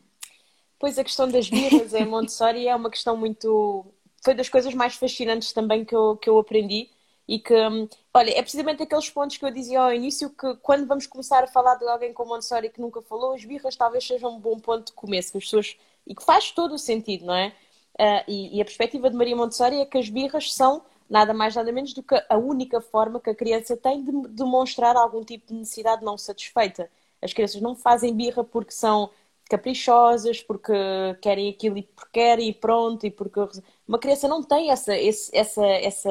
Pois 0.79 0.99
a 0.99 1.05
questão 1.05 1.29
das 1.29 1.49
birras 1.49 1.95
em 1.95 2.07
Montessori 2.07 2.67
é 2.67 2.75
uma 2.75 2.91
questão 2.91 3.17
muito 3.17 3.93
foi 4.25 4.35
das 4.35 4.49
coisas 4.49 4.73
mais 4.73 4.95
fascinantes 4.95 5.53
também 5.53 5.85
que 5.85 5.95
eu, 5.95 6.17
que 6.17 6.31
eu 6.31 6.39
aprendi 6.39 6.89
e 7.27 7.39
que, 7.39 7.55
hum, 7.55 7.89
olha, 8.15 8.31
é 8.31 8.41
precisamente 8.41 8.83
aqueles 8.83 9.11
pontos 9.11 9.37
que 9.37 9.45
eu 9.45 9.51
dizia 9.51 9.81
ao 9.81 9.93
início 9.93 10.31
que 10.31 10.55
quando 10.57 10.87
vamos 10.87 11.07
começar 11.07 11.43
a 11.43 11.47
falar 11.47 11.75
de 11.77 11.89
alguém 11.89 12.13
como 12.13 12.31
Montessori 12.31 12.71
que 12.71 12.81
nunca 12.81 13.03
falou, 13.03 13.35
as 13.35 13.45
birras 13.45 13.77
talvez 13.77 14.07
sejam 14.07 14.37
um 14.37 14.41
bom 14.41 14.59
ponto 14.59 14.87
de 14.87 14.93
começo, 14.93 15.33
que 15.33 15.39
as 15.39 15.45
pessoas, 15.45 15.77
e 16.07 16.15
que 16.15 16.25
faz 16.25 16.51
todo 16.53 16.75
o 16.75 16.79
sentido, 16.79 17.27
não 17.27 17.35
é? 17.35 17.55
Uh, 17.99 18.25
e, 18.27 18.57
e, 18.57 18.61
a 18.61 18.65
perspectiva 18.65 19.11
de 19.11 19.17
Maria 19.17 19.37
Montessori 19.37 19.81
é 19.81 19.85
que 19.87 19.99
as 19.99 20.09
birras 20.09 20.55
são 20.55 20.83
nada 21.09 21.35
mais 21.35 21.55
nada 21.55 21.71
menos 21.71 21.93
do 21.93 22.03
que 22.03 22.15
a 22.29 22.39
única 22.39 22.81
forma 22.81 23.21
que 23.21 23.29
a 23.31 23.35
criança 23.35 23.77
tem 23.77 24.03
de 24.03 24.29
demonstrar 24.29 24.97
algum 24.97 25.23
tipo 25.23 25.47
de 25.49 25.55
necessidade 25.55 26.03
não 26.03 26.17
satisfeita. 26.17 26.91
As 27.21 27.33
crianças 27.33 27.61
não 27.61 27.77
fazem 27.77 28.15
birra 28.17 28.43
porque 28.43 28.73
são 28.73 29.11
caprichosas, 29.49 30.41
porque 30.43 30.73
querem 31.21 31.51
aquilo 31.51 31.77
e 31.79 31.83
porque 31.83 32.11
querem 32.13 32.49
e 32.49 32.55
pronto, 32.55 33.07
e 33.07 33.11
porque 33.11 33.39
uma 33.87 33.99
criança 33.99 34.27
não 34.27 34.43
tem 34.43 34.71
essa, 34.71 34.95
essa, 34.97 35.67
essa 35.67 36.11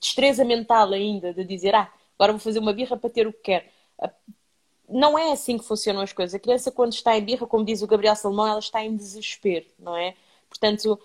destreza 0.00 0.44
mental 0.44 0.92
ainda 0.92 1.34
de 1.34 1.44
dizer, 1.44 1.74
ah, 1.74 1.92
agora 2.18 2.32
vou 2.32 2.40
fazer 2.40 2.58
uma 2.58 2.72
birra 2.72 2.96
para 2.96 3.10
ter 3.10 3.26
o 3.26 3.32
que 3.32 3.40
quer. 3.40 3.70
Não 4.88 5.18
é 5.18 5.32
assim 5.32 5.58
que 5.58 5.64
funcionam 5.64 6.00
as 6.00 6.12
coisas. 6.12 6.34
A 6.34 6.38
criança, 6.38 6.72
quando 6.72 6.92
está 6.94 7.16
em 7.16 7.22
birra, 7.24 7.46
como 7.46 7.64
diz 7.64 7.82
o 7.82 7.86
Gabriel 7.86 8.16
Salomão, 8.16 8.46
ela 8.46 8.58
está 8.58 8.82
em 8.82 8.96
desespero, 8.96 9.66
não 9.78 9.94
é? 9.96 10.14
Portanto, 10.48 10.98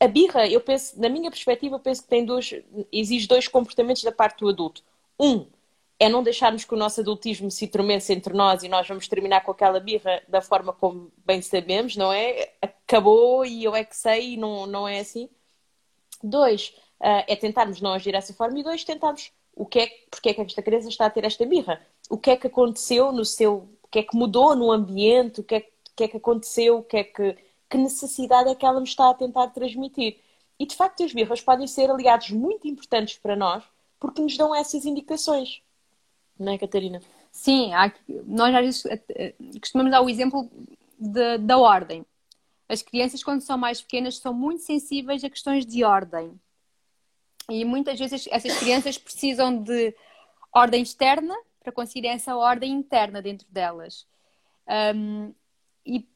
a 0.00 0.08
birra, 0.08 0.46
eu 0.48 0.60
penso, 0.60 0.98
na 1.00 1.08
minha 1.08 1.30
perspectiva, 1.30 1.76
eu 1.76 1.80
penso 1.80 2.02
que 2.02 2.08
tem 2.08 2.24
dois, 2.24 2.52
exige 2.92 3.26
dois 3.26 3.46
comportamentos 3.48 4.02
da 4.02 4.12
parte 4.12 4.40
do 4.40 4.48
adulto. 4.48 4.82
Um, 5.18 5.46
é 6.02 6.08
não 6.08 6.22
deixarmos 6.22 6.64
que 6.64 6.74
o 6.74 6.76
nosso 6.76 7.00
adultismo 7.00 7.48
se 7.48 7.68
tormence 7.68 8.12
entre 8.12 8.34
nós 8.34 8.64
e 8.64 8.68
nós 8.68 8.88
vamos 8.88 9.06
terminar 9.06 9.44
com 9.44 9.52
aquela 9.52 9.78
birra 9.78 10.20
da 10.26 10.42
forma 10.42 10.72
como 10.72 11.12
bem 11.24 11.40
sabemos, 11.40 11.96
não 11.96 12.12
é? 12.12 12.50
Acabou 12.60 13.44
e 13.46 13.62
eu 13.62 13.76
é 13.76 13.84
que 13.84 13.96
sei 13.96 14.34
e 14.34 14.36
não, 14.36 14.66
não 14.66 14.88
é 14.88 14.98
assim. 14.98 15.28
Dois, 16.20 16.74
uh, 17.00 17.22
é 17.28 17.36
tentarmos 17.36 17.80
não 17.80 17.92
agir 17.92 18.10
dessa 18.10 18.34
forma. 18.34 18.58
E 18.58 18.64
dois, 18.64 18.82
tentarmos 18.82 19.30
o 19.54 19.64
que 19.64 19.78
é, 19.78 19.90
porque 20.10 20.30
é 20.30 20.34
que 20.34 20.40
esta 20.40 20.62
criança 20.62 20.88
está 20.88 21.06
a 21.06 21.10
ter 21.10 21.24
esta 21.24 21.46
birra. 21.46 21.80
O 22.10 22.18
que 22.18 22.30
é 22.32 22.36
que 22.36 22.48
aconteceu 22.48 23.12
no 23.12 23.24
seu... 23.24 23.68
O 23.80 23.88
que 23.88 24.00
é 24.00 24.02
que 24.02 24.16
mudou 24.16 24.56
no 24.56 24.72
ambiente? 24.72 25.40
O 25.40 25.44
que 25.44 25.54
é, 25.54 25.58
o 25.58 25.94
que, 25.94 26.04
é 26.04 26.08
que 26.08 26.16
aconteceu? 26.16 26.78
O 26.78 26.82
que 26.82 26.96
é 26.96 27.04
que... 27.04 27.36
Que 27.72 27.78
necessidade 27.78 28.50
é 28.50 28.54
que 28.54 28.64
ela 28.64 28.80
me 28.80 28.86
está 28.86 29.10
a 29.10 29.14
tentar 29.14 29.48
transmitir? 29.48 30.18
E, 30.58 30.66
de 30.66 30.76
facto, 30.76 31.02
as 31.02 31.12
birras 31.12 31.40
podem 31.40 31.66
ser 31.66 31.90
aliados 31.90 32.30
muito 32.30 32.68
importantes 32.68 33.18
para 33.18 33.34
nós 33.34 33.64
porque 33.98 34.22
nos 34.22 34.36
dão 34.36 34.54
essas 34.54 34.84
indicações 34.84 35.62
não 36.38 36.52
é, 36.52 36.58
Catarina? 36.58 37.00
Sim, 37.30 37.72
há, 37.72 37.92
nós 38.26 38.54
às 38.54 38.60
vezes 38.60 38.86
eh, 38.86 39.02
eh, 39.10 39.34
costumamos 39.60 39.90
dar 39.90 40.02
o 40.02 40.10
exemplo 40.10 40.50
de, 40.98 41.38
da 41.38 41.58
ordem. 41.58 42.04
As 42.68 42.82
crianças, 42.82 43.22
quando 43.22 43.40
são 43.40 43.56
mais 43.56 43.80
pequenas, 43.80 44.18
são 44.18 44.32
muito 44.34 44.62
sensíveis 44.62 45.22
a 45.24 45.30
questões 45.30 45.64
de 45.64 45.84
ordem. 45.84 46.38
E 47.48 47.64
muitas 47.64 47.98
vezes 47.98 48.28
essas 48.30 48.58
crianças 48.58 48.98
precisam 48.98 49.62
de 49.62 49.94
ordem 50.52 50.82
externa 50.82 51.34
para 51.60 51.72
conseguir 51.72 52.06
essa 52.06 52.36
ordem 52.36 52.72
interna 52.72 53.20
dentro 53.20 53.46
delas. 53.50 54.06
Um, 54.94 55.34
e, 55.84 56.06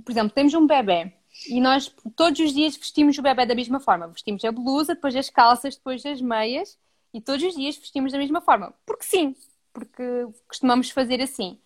por 0.00 0.10
exemplo, 0.10 0.30
temos 0.30 0.54
um 0.54 0.66
bebê 0.66 1.12
e 1.48 1.60
nós 1.60 1.94
todos 2.16 2.38
os 2.40 2.52
dias 2.52 2.76
vestimos 2.76 3.16
o 3.18 3.22
bebê 3.22 3.46
da 3.46 3.54
mesma 3.54 3.80
forma. 3.80 4.08
Vestimos 4.08 4.44
a 4.44 4.52
blusa, 4.52 4.94
depois 4.94 5.14
as 5.16 5.30
calças, 5.30 5.76
depois 5.76 6.04
as 6.04 6.20
meias 6.20 6.78
e 7.12 7.20
todos 7.20 7.44
os 7.44 7.54
dias 7.54 7.76
vestimos 7.76 8.12
da 8.12 8.18
mesma 8.18 8.40
forma. 8.40 8.72
Porque 8.86 9.04
sim, 9.04 9.36
porque 9.72 10.26
costumamos 10.48 10.90
fazer 10.90 11.20
assim. 11.20 11.58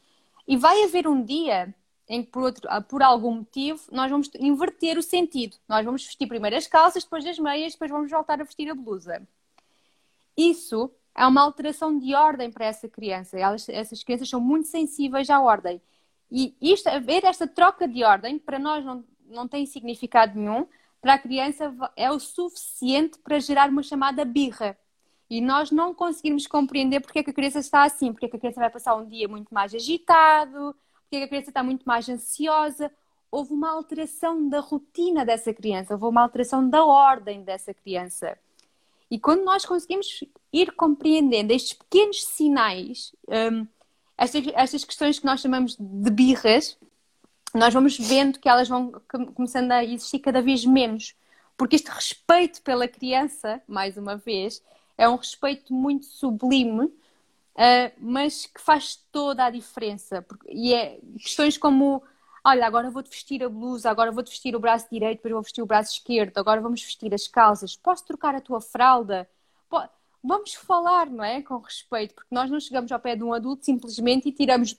E 0.46 0.56
vai 0.56 0.84
haver 0.84 1.06
um 1.06 1.22
dia 1.22 1.74
em 2.08 2.22
que, 2.22 2.30
por, 2.30 2.44
outro, 2.44 2.68
por 2.88 3.02
algum 3.02 3.34
motivo, 3.36 3.80
nós 3.90 4.10
vamos 4.10 4.30
inverter 4.38 4.96
o 4.96 5.02
sentido. 5.02 5.56
Nós 5.68 5.84
vamos 5.84 6.04
vestir 6.04 6.26
primeiro 6.26 6.56
as 6.56 6.66
calças, 6.66 7.02
depois 7.02 7.26
as 7.26 7.38
meias, 7.38 7.72
depois 7.72 7.90
vamos 7.90 8.10
voltar 8.10 8.40
a 8.40 8.44
vestir 8.44 8.70
a 8.70 8.74
blusa. 8.74 9.26
Isso 10.36 10.90
é 11.14 11.26
uma 11.26 11.42
alteração 11.42 11.98
de 11.98 12.14
ordem 12.14 12.50
para 12.50 12.66
essa 12.66 12.88
criança. 12.88 13.38
Elas, 13.38 13.68
essas 13.68 14.04
crianças 14.04 14.28
são 14.28 14.40
muito 14.40 14.68
sensíveis 14.68 15.28
à 15.30 15.40
ordem. 15.40 15.80
E 16.30 16.54
isto, 16.60 16.90
ver 17.02 17.24
esta 17.24 17.46
troca 17.46 17.86
de 17.86 18.02
ordem, 18.02 18.38
para 18.38 18.58
nós 18.58 18.84
não, 18.84 19.04
não 19.26 19.46
tem 19.46 19.64
significado 19.66 20.38
nenhum, 20.38 20.66
para 21.00 21.14
a 21.14 21.18
criança 21.18 21.72
é 21.94 22.10
o 22.10 22.18
suficiente 22.18 23.18
para 23.18 23.38
gerar 23.38 23.70
uma 23.70 23.82
chamada 23.82 24.24
birra. 24.24 24.76
E 25.28 25.40
nós 25.40 25.70
não 25.70 25.94
conseguirmos 25.94 26.46
compreender 26.46 27.00
porque 27.00 27.18
é 27.18 27.22
que 27.22 27.30
a 27.30 27.34
criança 27.34 27.58
está 27.58 27.84
assim, 27.84 28.12
porque 28.12 28.26
é 28.26 28.28
que 28.28 28.36
a 28.36 28.40
criança 28.40 28.60
vai 28.60 28.70
passar 28.70 28.94
um 28.94 29.06
dia 29.06 29.28
muito 29.28 29.52
mais 29.52 29.74
agitado, 29.74 30.74
porque 31.02 31.16
é 31.16 31.18
que 31.20 31.24
a 31.24 31.28
criança 31.28 31.50
está 31.50 31.62
muito 31.62 31.84
mais 31.84 32.08
ansiosa. 32.08 32.90
Houve 33.30 33.52
uma 33.52 33.70
alteração 33.70 34.48
da 34.48 34.60
rotina 34.60 35.24
dessa 35.24 35.52
criança, 35.52 35.94
houve 35.94 36.06
uma 36.06 36.22
alteração 36.22 36.68
da 36.68 36.84
ordem 36.84 37.42
dessa 37.42 37.74
criança. 37.74 38.38
E 39.10 39.18
quando 39.18 39.44
nós 39.44 39.64
conseguimos 39.64 40.24
ir 40.52 40.72
compreendendo 40.72 41.52
estes 41.52 41.72
pequenos 41.72 42.24
sinais, 42.24 43.14
um, 43.28 43.66
estas, 44.16 44.44
estas 44.54 44.84
questões 44.84 45.18
que 45.18 45.26
nós 45.26 45.40
chamamos 45.40 45.76
de 45.78 46.10
birras, 46.10 46.78
nós 47.54 47.72
vamos 47.72 47.98
vendo 47.98 48.38
que 48.38 48.48
elas 48.48 48.68
vão 48.68 48.92
começando 49.34 49.72
a 49.72 49.84
existir 49.84 50.18
cada 50.18 50.42
vez 50.42 50.64
menos. 50.64 51.14
Porque 51.56 51.76
este 51.76 51.90
respeito 51.90 52.60
pela 52.62 52.86
criança, 52.86 53.62
mais 53.66 53.96
uma 53.96 54.16
vez, 54.16 54.62
é 54.98 55.08
um 55.08 55.16
respeito 55.16 55.72
muito 55.72 56.06
sublime 56.06 56.92
uh, 57.56 57.92
mas 57.98 58.46
que 58.46 58.60
faz 58.60 58.96
toda 59.10 59.44
a 59.44 59.50
diferença. 59.50 60.24
E 60.48 60.74
é 60.74 60.98
questões 61.18 61.56
como 61.58 62.02
olha, 62.44 62.64
agora 62.64 62.90
vou-te 62.90 63.10
vestir 63.10 63.42
a 63.42 63.48
blusa, 63.48 63.90
agora 63.90 64.12
vou-te 64.12 64.30
vestir 64.30 64.54
o 64.54 64.60
braço 64.60 64.86
direito, 64.90 65.16
depois 65.16 65.32
vou 65.32 65.42
vestir 65.42 65.62
o 65.62 65.66
braço 65.66 65.94
esquerdo, 65.94 66.38
agora 66.38 66.60
vamos 66.60 66.80
vestir 66.80 67.12
as 67.12 67.26
calças, 67.26 67.76
posso 67.76 68.04
trocar 68.06 68.36
a 68.36 68.40
tua 68.40 68.60
fralda? 68.60 69.28
Vamos 70.26 70.54
falar, 70.54 71.08
não 71.08 71.22
é? 71.22 71.40
Com 71.40 71.58
respeito, 71.58 72.14
porque 72.14 72.34
nós 72.34 72.50
não 72.50 72.58
chegamos 72.58 72.90
ao 72.90 72.98
pé 72.98 73.14
de 73.14 73.22
um 73.22 73.32
adulto 73.32 73.64
simplesmente 73.64 74.28
e 74.28 74.32
tiramos 74.32 74.74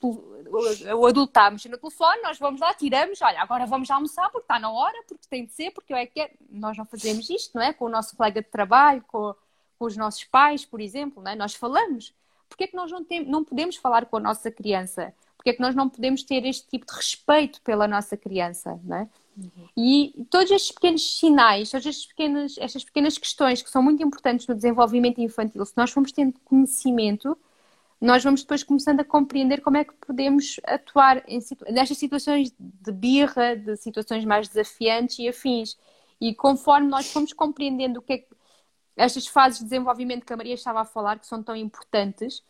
o 0.96 1.06
adulto 1.06 1.30
está 1.30 1.46
a 1.46 1.50
mexer 1.50 1.68
no 1.68 1.78
telefone, 1.78 2.22
nós 2.22 2.38
vamos 2.38 2.60
lá, 2.60 2.72
tiramos, 2.74 3.20
olha, 3.20 3.40
agora 3.40 3.66
vamos 3.66 3.90
almoçar 3.90 4.30
porque 4.30 4.44
está 4.44 4.58
na 4.58 4.70
hora, 4.70 4.96
porque 5.06 5.26
tem 5.28 5.44
de 5.44 5.52
ser, 5.52 5.70
porque 5.70 5.92
eu 5.92 5.96
é 5.96 6.06
que 6.06 6.20
é. 6.20 6.30
Nós 6.50 6.76
não 6.76 6.84
fazemos 6.84 7.28
isto, 7.28 7.54
não 7.54 7.62
é? 7.62 7.72
Com 7.72 7.84
o 7.84 7.88
nosso 7.88 8.16
colega 8.16 8.42
de 8.42 8.48
trabalho, 8.48 9.04
com, 9.06 9.34
com 9.78 9.84
os 9.84 9.96
nossos 9.96 10.24
pais, 10.24 10.64
por 10.64 10.80
exemplo, 10.80 11.22
não 11.22 11.30
é? 11.30 11.36
Nós 11.36 11.54
falamos. 11.54 12.14
Porquê 12.48 12.64
é 12.64 12.66
que 12.66 12.76
nós 12.76 12.90
não, 12.90 13.04
tem, 13.04 13.24
não 13.24 13.44
podemos 13.44 13.76
falar 13.76 14.06
com 14.06 14.16
a 14.16 14.20
nossa 14.20 14.50
criança? 14.50 15.14
Porque 15.36 15.50
é 15.50 15.52
que 15.52 15.60
nós 15.60 15.74
não 15.74 15.88
podemos 15.88 16.22
ter 16.22 16.44
este 16.46 16.66
tipo 16.66 16.86
de 16.86 16.94
respeito 16.94 17.60
pela 17.62 17.86
nossa 17.86 18.16
criança, 18.16 18.80
não 18.82 18.96
é? 18.96 19.08
Uhum. 19.38 19.68
E 19.76 20.26
todos 20.30 20.50
estes 20.50 20.72
pequenos 20.72 21.18
sinais, 21.18 21.70
todas 21.70 21.86
estas 21.86 22.06
pequenas, 22.06 22.56
estas 22.58 22.84
pequenas 22.84 23.16
questões 23.16 23.62
que 23.62 23.70
são 23.70 23.82
muito 23.82 24.02
importantes 24.02 24.46
no 24.46 24.54
desenvolvimento 24.54 25.20
infantil, 25.20 25.64
se 25.64 25.76
nós 25.76 25.90
formos 25.90 26.10
tendo 26.10 26.34
conhecimento, 26.44 27.38
nós 28.00 28.22
vamos 28.22 28.42
depois 28.42 28.62
começando 28.62 29.00
a 29.00 29.04
compreender 29.04 29.60
como 29.60 29.76
é 29.76 29.84
que 29.84 29.94
podemos 29.94 30.60
atuar 30.64 31.22
em 31.28 31.40
situ... 31.40 31.64
nestas 31.70 31.98
situações 31.98 32.52
de 32.58 32.92
birra, 32.92 33.56
de 33.56 33.76
situações 33.76 34.24
mais 34.24 34.48
desafiantes 34.48 35.18
e 35.18 35.28
afins. 35.28 35.76
E 36.20 36.34
conforme 36.34 36.88
nós 36.88 37.10
fomos 37.12 37.32
compreendendo 37.32 38.00
o 38.00 38.02
que 38.02 38.12
é 38.12 38.18
que 38.18 38.28
estas 38.96 39.26
fases 39.26 39.60
de 39.60 39.64
desenvolvimento 39.64 40.24
que 40.24 40.32
a 40.32 40.36
Maria 40.36 40.54
estava 40.54 40.80
a 40.80 40.84
falar, 40.84 41.18
que 41.18 41.26
são 41.26 41.42
tão 41.42 41.54
importantes, 41.54 42.42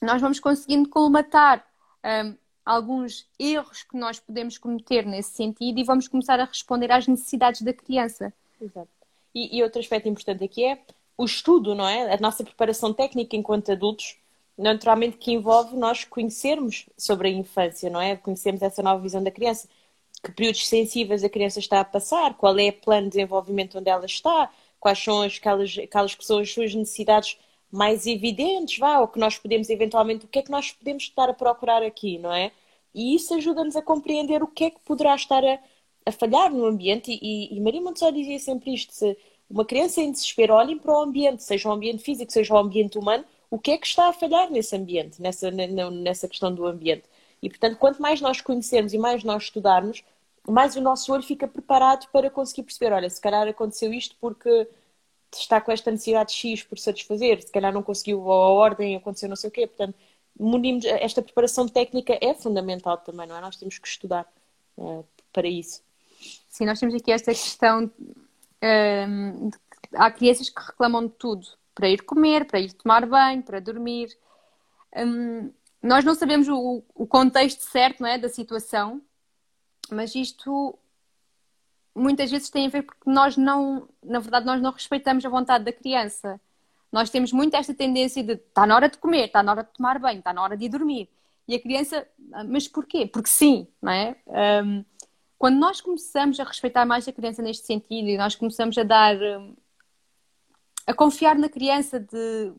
nós 0.00 0.20
vamos 0.20 0.38
conseguindo 0.38 0.88
colmatar 0.88 1.64
um, 2.04 2.36
alguns 2.64 3.26
erros 3.38 3.82
que 3.82 3.96
nós 3.96 4.20
podemos 4.20 4.56
cometer 4.58 5.04
nesse 5.04 5.32
sentido 5.32 5.78
e 5.78 5.84
vamos 5.84 6.08
começar 6.08 6.38
a 6.40 6.44
responder 6.44 6.90
às 6.92 7.06
necessidades 7.06 7.62
da 7.62 7.72
criança. 7.72 8.32
Exato. 8.60 8.88
E, 9.34 9.56
e 9.58 9.62
outro 9.62 9.80
aspecto 9.80 10.08
importante 10.08 10.44
aqui 10.44 10.64
é 10.64 10.78
o 11.16 11.24
estudo, 11.24 11.74
não 11.74 11.86
é? 11.86 12.14
A 12.14 12.18
nossa 12.18 12.44
preparação 12.44 12.92
técnica 12.92 13.36
enquanto 13.36 13.72
adultos, 13.72 14.16
naturalmente 14.56 15.16
que 15.16 15.32
envolve 15.32 15.76
nós 15.76 16.04
conhecermos 16.04 16.86
sobre 16.96 17.28
a 17.28 17.30
infância, 17.30 17.90
não 17.90 18.00
é? 18.00 18.16
Conhecermos 18.16 18.62
essa 18.62 18.82
nova 18.82 19.00
visão 19.02 19.22
da 19.22 19.30
criança. 19.30 19.68
Que 20.22 20.30
períodos 20.30 20.68
sensíveis 20.68 21.24
a 21.24 21.28
criança 21.28 21.58
está 21.58 21.80
a 21.80 21.84
passar, 21.84 22.34
qual 22.34 22.56
é 22.58 22.68
o 22.68 22.72
plano 22.72 23.04
de 23.04 23.16
desenvolvimento 23.16 23.78
onde 23.78 23.90
ela 23.90 24.06
está, 24.06 24.50
quais 24.78 24.98
são 25.02 25.22
aquelas, 25.22 25.76
aquelas 25.78 26.14
que 26.14 26.24
são 26.24 26.38
as 26.38 26.52
suas 26.52 26.74
necessidades 26.74 27.38
mais 27.72 28.06
evidentes, 28.06 28.78
vá, 28.78 29.00
ou 29.00 29.08
que 29.08 29.18
nós 29.18 29.38
podemos 29.38 29.70
eventualmente, 29.70 30.26
o 30.26 30.28
que 30.28 30.40
é 30.40 30.42
que 30.42 30.50
nós 30.50 30.70
podemos 30.72 31.04
estar 31.04 31.30
a 31.30 31.34
procurar 31.34 31.82
aqui, 31.82 32.18
não 32.18 32.32
é? 32.32 32.52
E 32.94 33.14
isso 33.14 33.34
ajuda-nos 33.34 33.74
a 33.76 33.82
compreender 33.82 34.42
o 34.42 34.46
que 34.46 34.64
é 34.64 34.70
que 34.70 34.80
poderá 34.80 35.14
estar 35.14 35.42
a, 35.42 35.58
a 36.04 36.12
falhar 36.12 36.52
no 36.52 36.66
ambiente. 36.66 37.10
E, 37.10 37.56
e 37.56 37.60
Maria 37.60 37.80
Montessori 37.80 38.18
dizia 38.18 38.38
sempre 38.38 38.74
isto: 38.74 38.92
se 38.92 39.16
uma 39.48 39.64
criança 39.64 40.02
em 40.02 40.12
desespero, 40.12 40.54
olhem 40.54 40.78
para 40.78 40.92
o 40.92 41.02
ambiente, 41.02 41.42
seja 41.42 41.68
o 41.68 41.72
ambiente 41.72 42.02
físico, 42.02 42.30
seja 42.30 42.52
o 42.54 42.58
ambiente 42.58 42.98
humano, 42.98 43.24
o 43.50 43.58
que 43.58 43.70
é 43.72 43.78
que 43.78 43.86
está 43.86 44.08
a 44.08 44.12
falhar 44.12 44.50
nesse 44.50 44.76
ambiente, 44.76 45.20
nessa, 45.20 45.50
nessa 45.50 46.28
questão 46.28 46.54
do 46.54 46.66
ambiente. 46.66 47.04
E, 47.42 47.48
portanto, 47.48 47.76
quanto 47.78 48.00
mais 48.00 48.20
nós 48.20 48.40
conhecermos 48.40 48.92
e 48.92 48.98
mais 48.98 49.24
nós 49.24 49.44
estudarmos, 49.44 50.04
mais 50.46 50.76
o 50.76 50.80
nosso 50.80 51.12
olho 51.12 51.22
fica 51.22 51.48
preparado 51.48 52.06
para 52.12 52.30
conseguir 52.30 52.64
perceber: 52.64 52.92
olha, 52.92 53.08
se 53.08 53.20
calhar 53.20 53.48
aconteceu 53.48 53.92
isto 53.92 54.14
porque 54.20 54.68
está 55.38 55.60
com 55.60 55.72
esta 55.72 55.90
necessidade 55.90 56.32
X 56.32 56.62
por 56.62 56.78
satisfazer, 56.78 57.42
se 57.42 57.50
calhar 57.50 57.72
não 57.72 57.82
conseguiu 57.82 58.30
a 58.30 58.48
ordem, 58.50 58.96
aconteceu 58.96 59.28
não 59.28 59.36
sei 59.36 59.48
o 59.48 59.52
quê. 59.52 59.66
Portanto, 59.66 59.96
munimos, 60.38 60.84
esta 60.84 61.22
preparação 61.22 61.68
técnica 61.68 62.18
é 62.20 62.34
fundamental 62.34 62.98
também, 62.98 63.26
não 63.26 63.36
é? 63.36 63.40
Nós 63.40 63.56
temos 63.56 63.78
que 63.78 63.88
estudar 63.88 64.26
uh, 64.76 65.04
para 65.32 65.48
isso. 65.48 65.82
Sim, 66.48 66.66
nós 66.66 66.78
temos 66.78 66.94
aqui 66.94 67.10
esta 67.12 67.32
questão. 67.32 67.90
Um, 68.62 69.48
de, 69.48 69.58
há 69.94 70.10
crianças 70.10 70.48
que 70.48 70.60
reclamam 70.60 71.06
de 71.06 71.12
tudo, 71.14 71.46
para 71.74 71.88
ir 71.88 72.02
comer, 72.02 72.46
para 72.46 72.60
ir 72.60 72.72
tomar 72.72 73.06
banho, 73.06 73.42
para 73.42 73.60
dormir. 73.60 74.16
Um, 74.96 75.50
nós 75.82 76.04
não 76.04 76.14
sabemos 76.14 76.48
o, 76.48 76.82
o 76.94 77.06
contexto 77.06 77.60
certo 77.60 78.00
não 78.00 78.08
é, 78.08 78.18
da 78.18 78.28
situação, 78.28 79.02
mas 79.90 80.14
isto 80.14 80.78
muitas 81.94 82.30
vezes 82.30 82.50
tem 82.50 82.66
a 82.66 82.70
ver 82.70 82.82
porque 82.82 83.10
nós 83.10 83.36
não, 83.36 83.88
na 84.02 84.18
verdade, 84.18 84.46
nós 84.46 84.60
não 84.60 84.72
respeitamos 84.72 85.24
a 85.24 85.28
vontade 85.28 85.64
da 85.64 85.72
criança. 85.72 86.40
Nós 86.90 87.10
temos 87.10 87.32
muito 87.32 87.54
esta 87.54 87.74
tendência 87.74 88.22
de 88.22 88.34
está 88.34 88.66
na 88.66 88.74
hora 88.74 88.88
de 88.88 88.98
comer, 88.98 89.26
está 89.26 89.42
na 89.42 89.52
hora 89.52 89.64
de 89.64 89.70
tomar 89.70 89.98
banho, 89.98 90.18
está 90.18 90.32
na 90.32 90.42
hora 90.42 90.56
de 90.56 90.66
ir 90.66 90.68
dormir. 90.68 91.08
E 91.48 91.54
a 91.54 91.60
criança, 91.60 92.06
ah, 92.32 92.44
mas 92.44 92.68
porquê? 92.68 93.06
Porque 93.06 93.28
sim, 93.28 93.66
não 93.80 93.92
é? 93.92 94.16
Um, 94.26 94.84
quando 95.38 95.58
nós 95.58 95.80
começamos 95.80 96.38
a 96.38 96.44
respeitar 96.44 96.86
mais 96.86 97.08
a 97.08 97.12
criança 97.12 97.42
neste 97.42 97.66
sentido 97.66 98.08
e 98.08 98.16
nós 98.16 98.34
começamos 98.36 98.78
a 98.78 98.84
dar, 98.84 99.16
a 100.86 100.94
confiar 100.94 101.36
na 101.36 101.48
criança 101.48 101.98
de 101.98 102.52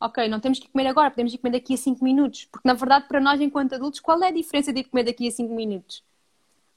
ok, 0.00 0.28
não 0.28 0.40
temos 0.40 0.58
que 0.58 0.68
comer 0.68 0.86
agora, 0.86 1.10
podemos 1.10 1.34
ir 1.34 1.38
comer 1.38 1.52
daqui 1.52 1.74
a 1.74 1.76
5 1.76 2.02
minutos. 2.02 2.46
Porque 2.46 2.66
na 2.66 2.74
verdade, 2.74 3.06
para 3.06 3.20
nós 3.20 3.40
enquanto 3.40 3.74
adultos, 3.74 4.00
qual 4.00 4.22
é 4.22 4.28
a 4.28 4.32
diferença 4.32 4.72
de 4.72 4.80
ir 4.80 4.84
comer 4.84 5.04
daqui 5.04 5.28
a 5.28 5.30
5 5.30 5.54
minutos? 5.54 6.02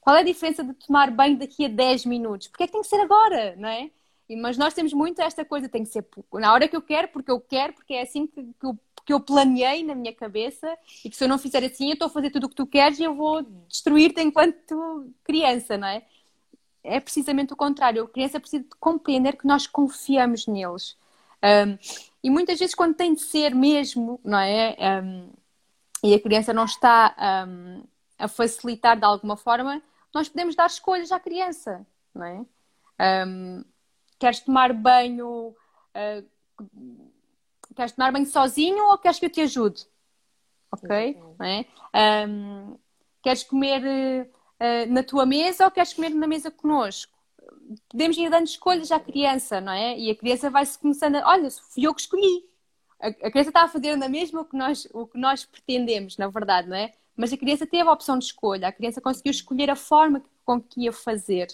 Qual 0.04 0.14
é 0.16 0.20
a 0.20 0.22
diferença 0.24 0.62
de 0.62 0.74
tomar 0.74 1.10
banho 1.10 1.38
daqui 1.38 1.64
a 1.64 1.68
10 1.68 2.04
minutos? 2.04 2.48
Porque 2.48 2.64
é 2.64 2.66
que 2.66 2.72
tem 2.74 2.82
que 2.82 2.88
ser 2.88 3.00
agora, 3.00 3.56
não 3.56 3.70
é? 3.70 3.90
Mas 4.36 4.58
nós 4.58 4.74
temos 4.74 4.92
muito 4.92 5.22
esta 5.22 5.46
coisa, 5.46 5.66
tem 5.66 5.82
que 5.82 5.88
ser 5.88 6.06
na 6.34 6.52
hora 6.52 6.68
que 6.68 6.76
eu 6.76 6.82
quero, 6.82 7.08
porque 7.08 7.30
eu 7.30 7.40
quero, 7.40 7.72
porque 7.72 7.94
é 7.94 8.02
assim 8.02 8.26
que, 8.26 8.42
que, 8.42 8.66
eu, 8.66 8.78
que 9.02 9.12
eu 9.14 9.20
planeei 9.20 9.82
na 9.82 9.94
minha 9.94 10.12
cabeça 10.12 10.76
e 11.02 11.08
que 11.08 11.16
se 11.16 11.24
eu 11.24 11.28
não 11.28 11.38
fizer 11.38 11.64
assim, 11.64 11.88
eu 11.88 11.94
estou 11.94 12.06
a 12.06 12.10
fazer 12.10 12.28
tudo 12.28 12.44
o 12.44 12.48
que 12.50 12.54
tu 12.54 12.66
queres 12.66 12.98
e 12.98 13.04
eu 13.04 13.14
vou 13.14 13.42
destruir-te 13.66 14.20
enquanto 14.20 15.10
criança, 15.24 15.78
não 15.78 15.88
é? 15.88 16.02
É 16.82 17.00
precisamente 17.00 17.54
o 17.54 17.56
contrário. 17.56 18.04
A 18.04 18.08
criança 18.08 18.38
precisa 18.38 18.62
de 18.62 18.68
compreender 18.78 19.38
que 19.38 19.46
nós 19.46 19.66
confiamos 19.66 20.46
neles. 20.46 20.98
Um, 21.42 21.78
e 22.22 22.28
muitas 22.28 22.58
vezes, 22.58 22.74
quando 22.74 22.94
tem 22.94 23.14
de 23.14 23.22
ser 23.22 23.54
mesmo, 23.54 24.20
não 24.22 24.38
é? 24.38 24.76
Um, 25.02 25.30
e 26.02 26.14
a 26.14 26.20
criança 26.20 26.52
não 26.52 26.66
está 26.66 27.46
um, 27.48 27.84
a 28.18 28.28
facilitar 28.28 28.98
de 28.98 29.04
alguma 29.04 29.36
forma, 29.36 29.82
nós 30.14 30.28
podemos 30.28 30.54
dar 30.54 30.66
escolhas 30.66 31.10
à 31.10 31.18
criança, 31.18 31.86
não 32.14 32.24
é? 32.24 32.46
Um, 33.26 33.64
queres 34.18 34.40
tomar 34.40 34.72
banho, 34.72 35.48
uh, 35.48 36.28
queres 37.74 37.92
tomar 37.92 38.12
banho 38.12 38.26
sozinho 38.26 38.82
ou 38.84 38.98
queres 38.98 39.18
que 39.18 39.26
eu 39.26 39.30
te 39.30 39.40
ajude? 39.40 39.86
Ok? 40.70 41.20
Não 41.38 41.46
é? 41.46 41.66
Um, 42.26 42.78
queres 43.22 43.42
comer 43.42 43.82
uh, 43.82 44.92
na 44.92 45.02
tua 45.02 45.26
mesa 45.26 45.64
ou 45.64 45.70
queres 45.70 45.92
comer 45.92 46.10
na 46.10 46.26
mesa 46.26 46.50
connosco? 46.50 47.12
Podemos 47.88 48.16
ir 48.16 48.30
dando 48.30 48.46
escolhas 48.46 48.92
à 48.92 49.00
criança, 49.00 49.60
não 49.60 49.72
é? 49.72 49.98
E 49.98 50.10
a 50.10 50.14
criança 50.14 50.50
vai-se 50.50 50.78
começando 50.78 51.16
a, 51.16 51.28
olha, 51.28 51.50
fui 51.50 51.86
eu 51.86 51.94
que 51.94 52.02
escolhi. 52.02 52.48
A, 53.00 53.08
a 53.08 53.30
criança 53.30 53.50
está 53.50 53.62
a 53.64 53.68
fazer 53.68 53.96
na 53.96 54.08
mesma 54.08 54.42
o 54.42 54.44
que 54.44 54.56
nós, 54.56 54.86
o 54.92 55.06
que 55.06 55.18
nós 55.18 55.44
pretendemos, 55.44 56.16
na 56.16 56.28
verdade, 56.28 56.68
não 56.68 56.76
é? 56.76 56.92
Mas 57.16 57.32
a 57.32 57.36
criança 57.36 57.66
teve 57.66 57.88
a 57.88 57.92
opção 57.92 58.18
de 58.18 58.24
escolha, 58.24 58.68
a 58.68 58.72
criança 58.72 59.00
conseguiu 59.00 59.30
escolher 59.30 59.70
a 59.70 59.76
forma 59.76 60.22
com 60.44 60.60
que 60.60 60.82
ia 60.82 60.92
fazer. 60.92 61.48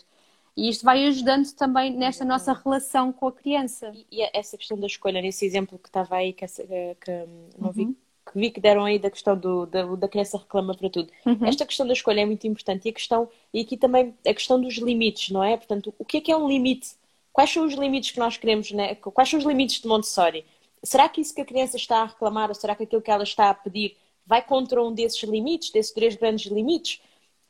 E 0.56 0.68
isto 0.68 0.84
vai 0.84 1.06
ajudando 1.06 1.50
também 1.52 1.96
nesta 1.96 2.24
nossa 2.24 2.52
relação 2.52 3.12
com 3.12 3.28
a 3.28 3.32
criança. 3.32 3.92
E, 4.10 4.22
essa 4.36 4.56
questão 4.56 4.78
da 4.78 4.86
escolha, 4.86 5.22
nesse 5.22 5.44
exemplo 5.44 5.78
que 5.78 5.88
estava 5.88 6.16
aí, 6.16 6.32
que, 6.32 6.46
que 6.46 7.26
não 7.58 7.70
vi, 7.70 7.84
uhum. 7.84 7.96
que 8.26 8.38
vi 8.38 8.50
que 8.50 8.60
deram 8.60 8.84
aí 8.84 8.98
da 8.98 9.10
questão 9.10 9.36
do, 9.36 9.66
da, 9.66 9.84
da 9.96 10.08
criança 10.08 10.38
reclama 10.38 10.74
para 10.74 10.90
tudo. 10.90 11.10
Uhum. 11.24 11.46
Esta 11.46 11.64
questão 11.64 11.86
da 11.86 11.92
escolha 11.92 12.20
é 12.20 12.26
muito 12.26 12.46
importante. 12.46 12.86
E 12.86 12.90
a 12.90 12.92
questão, 12.92 13.28
e 13.54 13.60
aqui 13.60 13.76
também 13.76 14.14
a 14.26 14.34
questão 14.34 14.60
dos 14.60 14.74
limites, 14.76 15.30
não 15.30 15.42
é? 15.42 15.56
Portanto, 15.56 15.94
o 15.98 16.04
que 16.04 16.18
é 16.18 16.20
que 16.20 16.32
é 16.32 16.36
um 16.36 16.48
limite? 16.48 16.90
Quais 17.32 17.50
são 17.50 17.64
os 17.64 17.74
limites 17.74 18.10
que 18.10 18.18
nós 18.18 18.36
queremos, 18.36 18.72
né? 18.72 18.94
Quais 18.96 19.28
são 19.28 19.38
os 19.38 19.44
limites 19.44 19.80
de 19.80 19.86
Montessori? 19.86 20.44
Será 20.82 21.08
que 21.08 21.20
isso 21.20 21.34
que 21.34 21.40
a 21.40 21.44
criança 21.44 21.76
está 21.76 22.02
a 22.02 22.06
reclamar 22.06 22.48
ou 22.48 22.54
será 22.54 22.74
que 22.74 22.82
aquilo 22.82 23.02
que 23.02 23.10
ela 23.10 23.22
está 23.22 23.50
a 23.50 23.54
pedir 23.54 23.96
vai 24.30 24.40
contra 24.40 24.80
um 24.80 24.92
desses 24.94 25.20
limites, 25.24 25.70
desses 25.72 25.92
três 25.92 26.14
grandes 26.14 26.48
limites? 26.52 27.02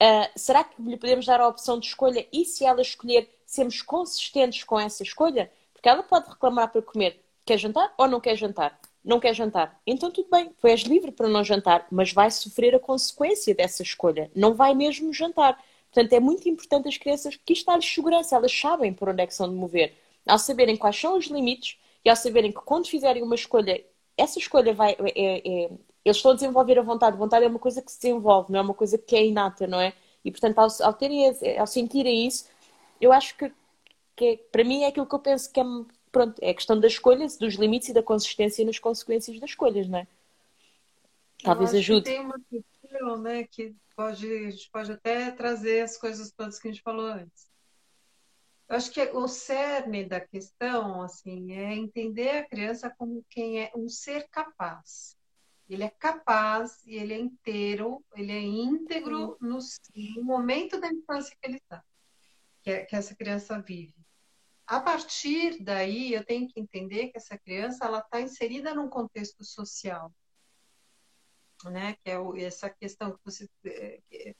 Uh, 0.03 0.33
será 0.35 0.64
que 0.64 0.81
lhe 0.81 0.97
podemos 0.97 1.26
dar 1.26 1.39
a 1.39 1.47
opção 1.47 1.78
de 1.78 1.87
escolha 1.87 2.26
e 2.33 2.47
se 2.47 2.64
ela 2.64 2.81
escolher, 2.81 3.28
sermos 3.45 3.83
consistentes 3.83 4.64
com 4.64 4.81
essa 4.81 5.03
escolha? 5.03 5.53
Porque 5.74 5.91
ela 5.91 6.03
pode 6.03 6.31
reclamar 6.31 6.72
para 6.72 6.81
comer, 6.81 7.22
quer 7.45 7.59
jantar 7.59 7.93
ou 7.99 8.09
não 8.09 8.18
quer 8.18 8.35
jantar? 8.35 8.81
Não 9.05 9.20
quer 9.20 9.35
jantar. 9.35 9.78
Então 9.87 10.11
tudo 10.11 10.31
bem, 10.31 10.55
tu 10.59 10.66
és 10.66 10.81
livre 10.81 11.12
para 11.12 11.28
não 11.28 11.45
jantar, 11.45 11.87
mas 11.91 12.14
vai 12.14 12.31
sofrer 12.31 12.74
a 12.74 12.78
consequência 12.78 13.55
dessa 13.55 13.83
escolha. 13.83 14.31
Não 14.35 14.55
vai 14.55 14.74
mesmo 14.74 15.12
jantar. 15.12 15.62
Portanto, 15.93 16.12
é 16.14 16.20
muito 16.20 16.49
importante 16.49 16.89
as 16.89 16.97
crianças 16.97 17.37
que 17.37 17.53
isto 17.53 17.66
dá-lhes 17.66 17.85
segurança, 17.85 18.37
elas 18.37 18.59
sabem 18.59 18.95
por 18.95 19.11
onde 19.11 19.22
é 19.22 19.26
que 19.26 19.35
são 19.35 19.51
de 19.51 19.55
mover. 19.55 19.93
Ao 20.26 20.39
saberem 20.39 20.78
quais 20.78 20.99
são 20.99 21.18
os 21.18 21.26
limites 21.26 21.76
e 22.03 22.09
ao 22.09 22.16
saberem 22.16 22.53
que 22.53 22.61
quando 22.61 22.89
fizerem 22.89 23.22
uma 23.22 23.35
escolha, 23.35 23.85
essa 24.16 24.39
escolha 24.39 24.72
vai, 24.72 24.97
é, 25.14 25.64
é, 25.64 25.70
eles 26.05 26.16
estão 26.16 26.32
a 26.32 26.34
desenvolver 26.34 26.78
a 26.78 26.82
vontade. 26.82 27.16
Vontade 27.16 27.44
é 27.44 27.48
uma 27.48 27.59
coisa 27.59 27.82
que 27.82 27.92
se 27.92 28.01
desenvolve, 28.01 28.53
não 28.53 28.61
é 28.61 28.62
uma 28.62 28.74
coisa 28.74 28.96
que 28.96 29.16
é 29.16 29.26
inata, 29.26 29.66
não 29.66 29.80
é? 29.80 29.92
E 30.24 30.30
portanto, 30.30 30.59
ao, 30.59 30.68
ao, 30.82 30.94
terem, 30.94 31.34
ao 31.59 31.66
sentirem 31.66 32.26
isso, 32.26 32.48
eu 33.01 33.12
acho 33.12 33.36
que, 33.36 33.53
que 34.16 34.24
é, 34.24 34.36
para 34.36 34.64
mim 34.64 34.82
é 34.82 34.88
aquilo 34.88 35.07
que 35.07 35.14
eu 35.14 35.18
penso 35.18 35.51
que 35.53 35.61
é 35.61 35.64
pronto, 36.11 36.38
é 36.42 36.51
a 36.51 36.55
questão 36.55 36.78
das 36.78 36.92
escolhas, 36.92 37.36
dos 37.36 37.55
limites 37.55 37.88
e 37.88 37.92
da 37.92 38.03
consistência 38.03 38.64
nas 38.64 38.78
consequências 38.78 39.38
das 39.38 39.51
escolhas, 39.51 39.88
não 39.88 39.98
é? 39.98 40.07
Talvez 41.42 41.74
ajude. 41.74 42.05
tem 42.05 42.20
uma 42.20 42.38
questão, 42.51 43.16
né, 43.18 43.44
que 43.44 43.74
pode, 43.96 44.26
a 44.26 44.51
gente 44.51 44.70
pode 44.70 44.92
até 44.92 45.30
trazer 45.30 45.80
as 45.80 45.96
coisas 45.96 46.30
todas 46.32 46.59
que 46.59 46.68
a 46.68 46.70
gente 46.70 46.82
falou 46.82 47.07
antes. 47.07 47.48
Eu 48.68 48.76
acho 48.76 48.90
que 48.92 49.03
o 49.03 49.26
cerne 49.26 50.05
da 50.05 50.20
questão, 50.20 51.03
assim, 51.03 51.53
é 51.53 51.74
entender 51.74 52.30
a 52.30 52.48
criança 52.48 52.94
como 52.96 53.24
quem 53.28 53.62
é 53.62 53.72
um 53.74 53.88
ser 53.88 54.28
capaz. 54.28 55.16
Ele 55.72 55.84
é 55.84 55.90
capaz 55.90 56.84
e 56.84 56.96
ele 56.96 57.14
é 57.14 57.18
inteiro, 57.18 58.04
ele 58.14 58.32
é 58.32 58.40
íntegro 58.40 59.36
no, 59.40 59.58
no 60.16 60.24
momento 60.24 60.80
da 60.80 60.88
infância 60.88 61.36
que 61.40 61.46
ele 61.46 61.58
está, 61.58 61.82
que, 62.62 62.84
que 62.86 62.96
essa 62.96 63.14
criança 63.14 63.60
vive. 63.60 63.94
A 64.66 64.80
partir 64.80 65.62
daí, 65.62 66.12
eu 66.12 66.24
tenho 66.24 66.48
que 66.48 66.60
entender 66.60 67.08
que 67.08 67.18
essa 67.18 67.38
criança 67.38 67.84
ela 67.84 67.98
está 67.98 68.20
inserida 68.20 68.74
num 68.74 68.88
contexto 68.88 69.44
social, 69.44 70.12
né? 71.64 71.94
Que 72.04 72.10
é 72.10 72.18
o, 72.18 72.36
essa 72.36 72.70
questão 72.70 73.12
que 73.12 73.18
você 73.24 73.48
eh, 73.64 74.34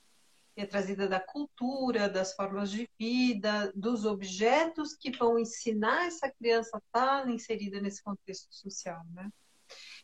que 0.55 0.61
é 0.61 0.67
trazida 0.67 1.09
da 1.09 1.21
cultura, 1.21 2.09
das 2.09 2.35
formas 2.35 2.71
de 2.71 2.89
vida, 2.99 3.73
dos 3.75 4.05
objetos 4.05 4.95
que 4.95 5.11
vão 5.11 5.39
ensinar 5.39 6.07
essa 6.07 6.31
criança 6.31 6.77
a 6.77 6.79
estar 6.79 7.25
tá 7.25 7.31
inserida 7.31 7.81
nesse 7.81 8.03
contexto 8.03 8.53
social, 8.53 9.01
né? 9.13 9.31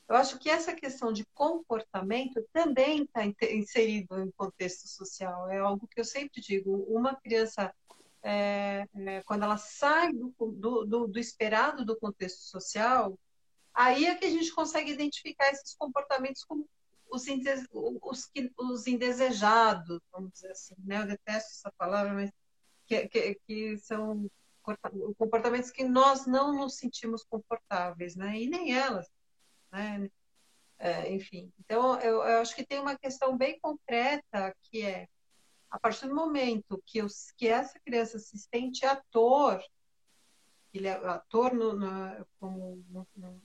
Eu 0.08 0.14
acho 0.16 0.38
que 0.38 0.48
essa 0.48 0.72
questão 0.74 1.12
de 1.12 1.24
comportamento 1.34 2.40
também 2.52 3.02
está 3.02 3.24
inserido 3.24 4.20
em 4.20 4.30
contexto 4.30 4.86
social. 4.86 5.50
É 5.50 5.58
algo 5.58 5.88
que 5.88 6.00
eu 6.00 6.04
sempre 6.04 6.40
digo. 6.40 6.84
Uma 6.88 7.16
criança, 7.16 7.74
é, 8.22 8.86
é, 8.94 9.22
quando 9.24 9.42
ela 9.42 9.56
sai 9.56 10.12
do, 10.12 10.32
do, 10.38 11.06
do, 11.08 11.18
esperado 11.18 11.84
do 11.84 11.98
contexto 11.98 12.42
social, 12.42 13.18
aí 13.74 14.06
é 14.06 14.14
que 14.14 14.26
a 14.26 14.30
gente 14.30 14.52
consegue 14.54 14.92
identificar 14.92 15.50
esses 15.50 15.74
comportamentos 15.74 16.44
como 16.44 16.68
os, 17.10 17.24
os, 18.02 18.30
os 18.58 18.86
indesejados, 18.86 20.00
vamos 20.12 20.32
dizer 20.32 20.52
assim. 20.52 20.74
Né? 20.84 21.02
Eu 21.02 21.06
detesto 21.06 21.50
essa 21.50 21.72
palavra, 21.76 22.14
mas 22.14 22.30
que, 22.86 23.08
que, 23.08 23.40
que 23.44 23.78
são 23.78 24.30
comportamentos 25.18 25.70
que 25.70 25.84
nós 25.84 26.26
não 26.26 26.54
nos 26.54 26.76
sentimos 26.76 27.24
confortáveis, 27.24 28.16
né? 28.16 28.40
E 28.40 28.48
nem 28.48 28.72
elas 28.72 29.08
né? 29.76 30.10
É, 30.78 31.12
enfim, 31.12 31.50
então 31.58 31.98
eu, 32.00 32.16
eu, 32.16 32.38
acho 32.38 32.54
que 32.54 32.66
tem 32.66 32.78
uma 32.78 32.98
questão 32.98 33.34
bem 33.34 33.58
concreta 33.60 34.54
que 34.62 34.82
é 34.82 35.08
a 35.70 35.78
partir 35.78 36.06
do 36.06 36.14
momento 36.14 36.82
que, 36.84 37.02
os, 37.02 37.32
que 37.36 37.48
essa 37.48 37.78
criança 37.80 38.18
se 38.18 38.38
sente 38.38 38.84
ator, 38.84 39.62
ele 40.72 40.86
é 40.86 40.92
ator 40.92 41.54
no, 41.54 41.74
no, 41.74 42.26
como 42.38 42.84
no, 42.88 43.06
no, 43.16 43.42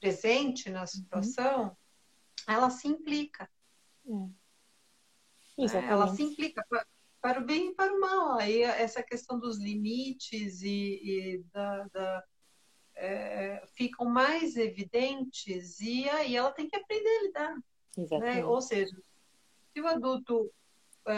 presente 0.00 0.70
na 0.70 0.86
situação, 0.86 1.68
uhum. 1.68 1.74
ela 2.54 2.70
se 2.70 2.88
implica. 2.88 3.48
É. 5.58 5.76
é 5.76 5.86
ela 5.88 6.14
se 6.14 6.22
implica 6.22 6.64
para, 6.68 6.86
para, 7.20 7.40
o 7.40 7.44
bem 7.44 7.70
e 7.70 7.74
para 7.74 7.92
o 7.92 8.00
mal. 8.00 8.38
Aí 8.38 8.62
essa 8.62 9.02
questão 9.02 9.38
dos 9.38 9.58
limites 9.58 10.62
e, 10.62 11.00
e 11.02 11.44
da, 11.52 11.84
da 11.88 12.24
é, 12.96 13.62
ficam 13.74 14.06
mais 14.06 14.56
evidentes 14.56 15.80
e 15.80 16.08
aí 16.08 16.36
ela 16.36 16.50
tem 16.50 16.68
que 16.68 16.76
aprender 16.76 17.08
a 17.08 17.22
lidar. 17.22 17.56
Né? 18.18 18.44
Ou 18.44 18.60
seja, 18.60 18.96
se 19.72 19.80
o 19.80 19.86
adulto 19.86 20.50
é, 21.06 21.14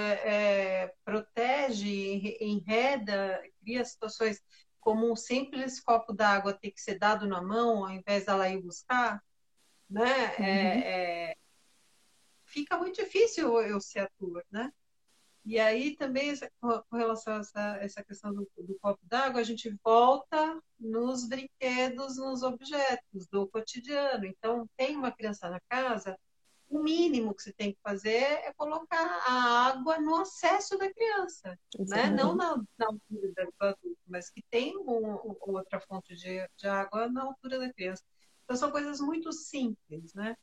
é, 0.85 0.95
protege, 1.05 2.37
enreda, 2.41 3.43
cria 3.61 3.85
situações 3.85 4.43
como 4.81 5.11
um 5.11 5.17
simples 5.17 5.81
copo 5.81 6.13
d'água 6.13 6.53
ter 6.53 6.71
que 6.71 6.81
ser 6.81 6.99
dado 6.99 7.27
na 7.27 7.43
mão 7.43 7.85
ao 7.85 7.91
invés 7.91 8.27
dela 8.27 8.49
ir 8.49 8.61
buscar, 8.61 9.23
né? 9.89 10.37
Uhum. 10.39 10.45
É, 10.45 11.31
é, 11.31 11.37
fica 12.45 12.77
muito 12.77 13.03
difícil 13.03 13.61
eu 13.63 13.81
ser 13.81 14.01
ator, 14.01 14.45
né? 14.51 14.73
E 15.49 15.59
aí 15.59 15.97
também, 15.97 16.35
com 16.61 16.97
relação 16.99 17.37
a 17.37 17.39
essa, 17.39 17.79
essa 17.81 18.05
questão 18.05 18.35
do, 18.35 18.47
do 18.59 18.79
copo 18.83 19.01
d'água, 19.05 19.41
a 19.41 19.45
gente 19.45 19.75
volta 19.83 20.63
nos 20.79 21.27
brinquedos, 21.27 22.19
nos 22.19 22.43
objetos 22.43 23.27
do 23.33 23.49
cotidiano. 23.49 24.27
Então, 24.27 24.69
tem 24.77 24.95
uma 24.95 25.11
criança 25.11 25.49
na 25.49 25.59
casa, 25.67 26.19
o 26.69 26.83
mínimo 26.83 27.35
que 27.35 27.43
você 27.43 27.53
tem 27.55 27.73
que 27.73 27.79
fazer 27.83 28.11
é 28.11 28.53
colocar 28.59 29.03
a 29.27 29.69
água 29.69 29.99
no 29.99 30.17
acesso 30.17 30.77
da 30.77 30.93
criança, 30.93 31.59
né? 31.79 32.11
não 32.11 32.37
na, 32.37 32.63
na 32.79 32.87
altura 32.87 33.33
do 33.35 33.67
adulto, 33.67 33.99
mas 34.07 34.29
que 34.29 34.43
tem 34.51 34.77
um, 34.77 35.35
outra 35.41 35.81
fonte 35.81 36.15
de, 36.15 36.47
de 36.59 36.69
água 36.69 37.09
na 37.09 37.23
altura 37.23 37.59
da 37.59 37.73
criança. 37.73 38.03
Então, 38.45 38.55
são 38.55 38.71
coisas 38.71 39.01
muito 39.01 39.33
simples, 39.33 40.13
né? 40.13 40.37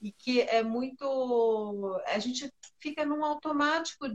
E 0.00 0.10
que 0.10 0.40
é 0.40 0.64
muito. 0.64 2.00
A 2.06 2.18
gente 2.18 2.52
fica 2.80 3.06
num 3.06 3.24
automático 3.24 4.08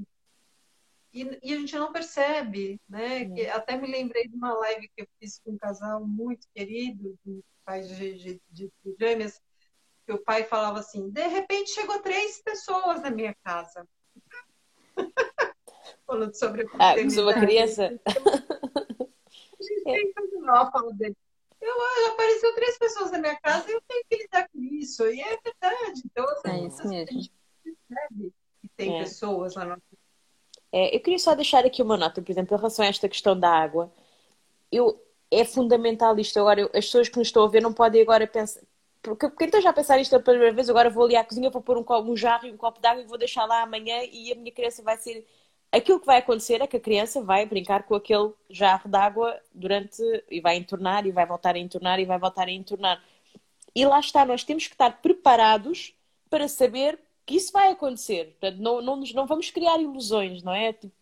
e, 1.14 1.40
e, 1.44 1.54
a 1.54 1.58
gente 1.60 1.78
não 1.78 1.92
percebe, 1.92 2.82
né? 2.90 3.26
Que 3.26 3.48
até 3.48 3.78
me 3.78 3.88
lembrei 3.88 4.28
de 4.28 4.36
uma 4.36 4.54
live 4.54 4.90
que 4.96 5.04
eu 5.04 5.08
fiz 5.20 5.40
com 5.40 5.52
um 5.52 5.58
casal 5.58 6.04
muito 6.06 6.48
querido, 6.56 7.16
um 7.26 7.42
pai 7.64 7.82
de, 7.82 8.14
de, 8.16 8.42
de, 8.50 8.72
de 8.84 8.96
gêmeas, 9.00 9.40
que 10.06 10.12
o 10.12 10.24
pai 10.24 10.44
falava 10.44 10.80
assim: 10.80 11.10
de 11.12 11.28
repente 11.28 11.70
chegou 11.70 12.00
três 12.00 12.42
pessoas 12.42 13.02
na 13.02 13.12
minha 13.12 13.36
casa. 13.44 13.88
Falando 16.08 16.34
sobre 16.34 16.64
a 16.64 16.66
ah, 16.80 16.96
uma 17.22 17.34
criança. 17.34 18.00
a 18.06 19.64
gente 19.64 19.84
tem 19.84 20.14
que 20.14 20.94
dele. 20.98 21.18
Eu, 21.62 21.74
ah, 21.82 22.12
apareceu 22.12 22.56
três 22.56 22.78
pessoas 22.78 23.12
na 23.12 23.20
minha 23.20 23.40
casa 23.40 23.70
e 23.70 23.74
eu 23.74 23.82
tenho 23.88 24.04
que 24.10 24.18
lidar 24.18 24.50
com 24.50 24.62
isso. 24.62 25.06
E 25.08 25.22
é 25.22 25.38
verdade. 25.38 26.02
Então, 26.06 26.26
assim, 26.26 26.50
é 26.50 26.68
isso 26.68 26.88
mesmo. 26.88 27.10
a 27.10 27.14
gente 27.14 27.32
percebe 27.64 28.34
que 28.62 28.70
tem 28.76 28.98
é. 28.98 29.00
pessoas 29.04 29.56
na 29.56 29.66
nossa 29.66 29.82
é, 30.74 30.96
eu 30.96 31.00
queria 31.02 31.20
só 31.20 31.36
deixar 31.36 31.66
aqui 31.66 31.84
uma 31.84 31.96
nota, 31.98 32.20
por 32.22 32.32
exemplo, 32.32 32.56
em 32.56 32.58
relação 32.58 32.84
a 32.84 32.88
esta 32.90 33.08
questão 33.08 33.40
da 33.40 33.50
água. 33.50 33.94
Eu, 34.72 35.00
é 35.32 35.46
fundamental 35.46 36.18
isto. 36.20 36.40
Agora, 36.40 36.62
eu, 36.62 36.68
as 36.74 36.86
pessoas 36.86 37.10
que 37.10 37.18
nos 37.20 37.28
estão 37.28 37.44
a 37.44 37.48
ver 37.48 37.62
não 37.62 37.74
podem 37.74 38.02
agora 38.02 38.28
pensar. 38.28 38.62
Porque 39.04 39.30
quem 39.32 39.48
está 39.48 39.62
já 39.62 39.70
a 39.72 39.74
pensar 39.74 40.00
isto 40.00 40.16
a 40.16 40.20
primeira 40.20 40.54
vez, 40.54 40.70
agora 40.70 40.90
vou 40.90 41.06
ali 41.06 41.16
à 41.16 41.24
cozinha, 41.24 41.50
vou 41.52 41.62
pôr 41.62 41.78
um, 41.78 41.86
um 42.12 42.18
jarro 42.18 42.48
e 42.48 42.52
um 42.52 42.58
copo 42.58 42.82
de 42.82 42.88
água 42.88 43.04
e 43.04 43.06
vou 43.06 43.18
deixar 43.18 43.46
lá 43.46 43.62
amanhã 43.64 44.02
e 44.12 44.32
a 44.32 44.36
minha 44.36 44.52
criança 44.52 44.82
vai 44.84 44.98
ser. 44.98 45.28
Aquilo 45.72 46.00
que 46.00 46.06
vai 46.06 46.20
acontecer 46.20 46.62
é 46.62 46.68
que 46.68 46.78
a 46.78 46.80
criança 46.80 47.22
vai 47.22 47.46
brincar 47.46 47.84
com 47.84 47.96
aquele 47.96 48.32
jarro 48.50 48.90
de 48.90 48.98
água 48.98 49.40
durante. 49.54 50.02
e 50.32 50.42
vai 50.42 50.56
entornar 50.58 51.06
e 51.06 51.12
vai 51.12 51.26
voltar 51.26 51.56
a 51.56 51.60
entornar 51.60 52.00
e 52.00 52.06
vai 52.06 52.18
voltar 52.20 52.48
a 52.48 52.52
entornar. 52.52 53.04
E 53.76 53.86
lá 53.86 54.00
está, 54.00 54.26
nós 54.26 54.44
temos 54.44 54.68
que 54.68 54.74
estar 54.74 55.02
preparados 55.02 55.94
para 56.30 56.48
saber 56.48 57.00
que 57.26 57.36
isso 57.36 57.52
vai 57.52 57.72
acontecer. 57.72 58.36
Portanto, 58.40 58.60
não, 58.60 58.82
não, 58.82 58.98
não 58.98 59.28
vamos 59.28 59.50
criar 59.52 59.80
ilusões, 59.80 60.44
não 60.44 60.54
é? 60.54 60.74
Tipo, 60.74 60.94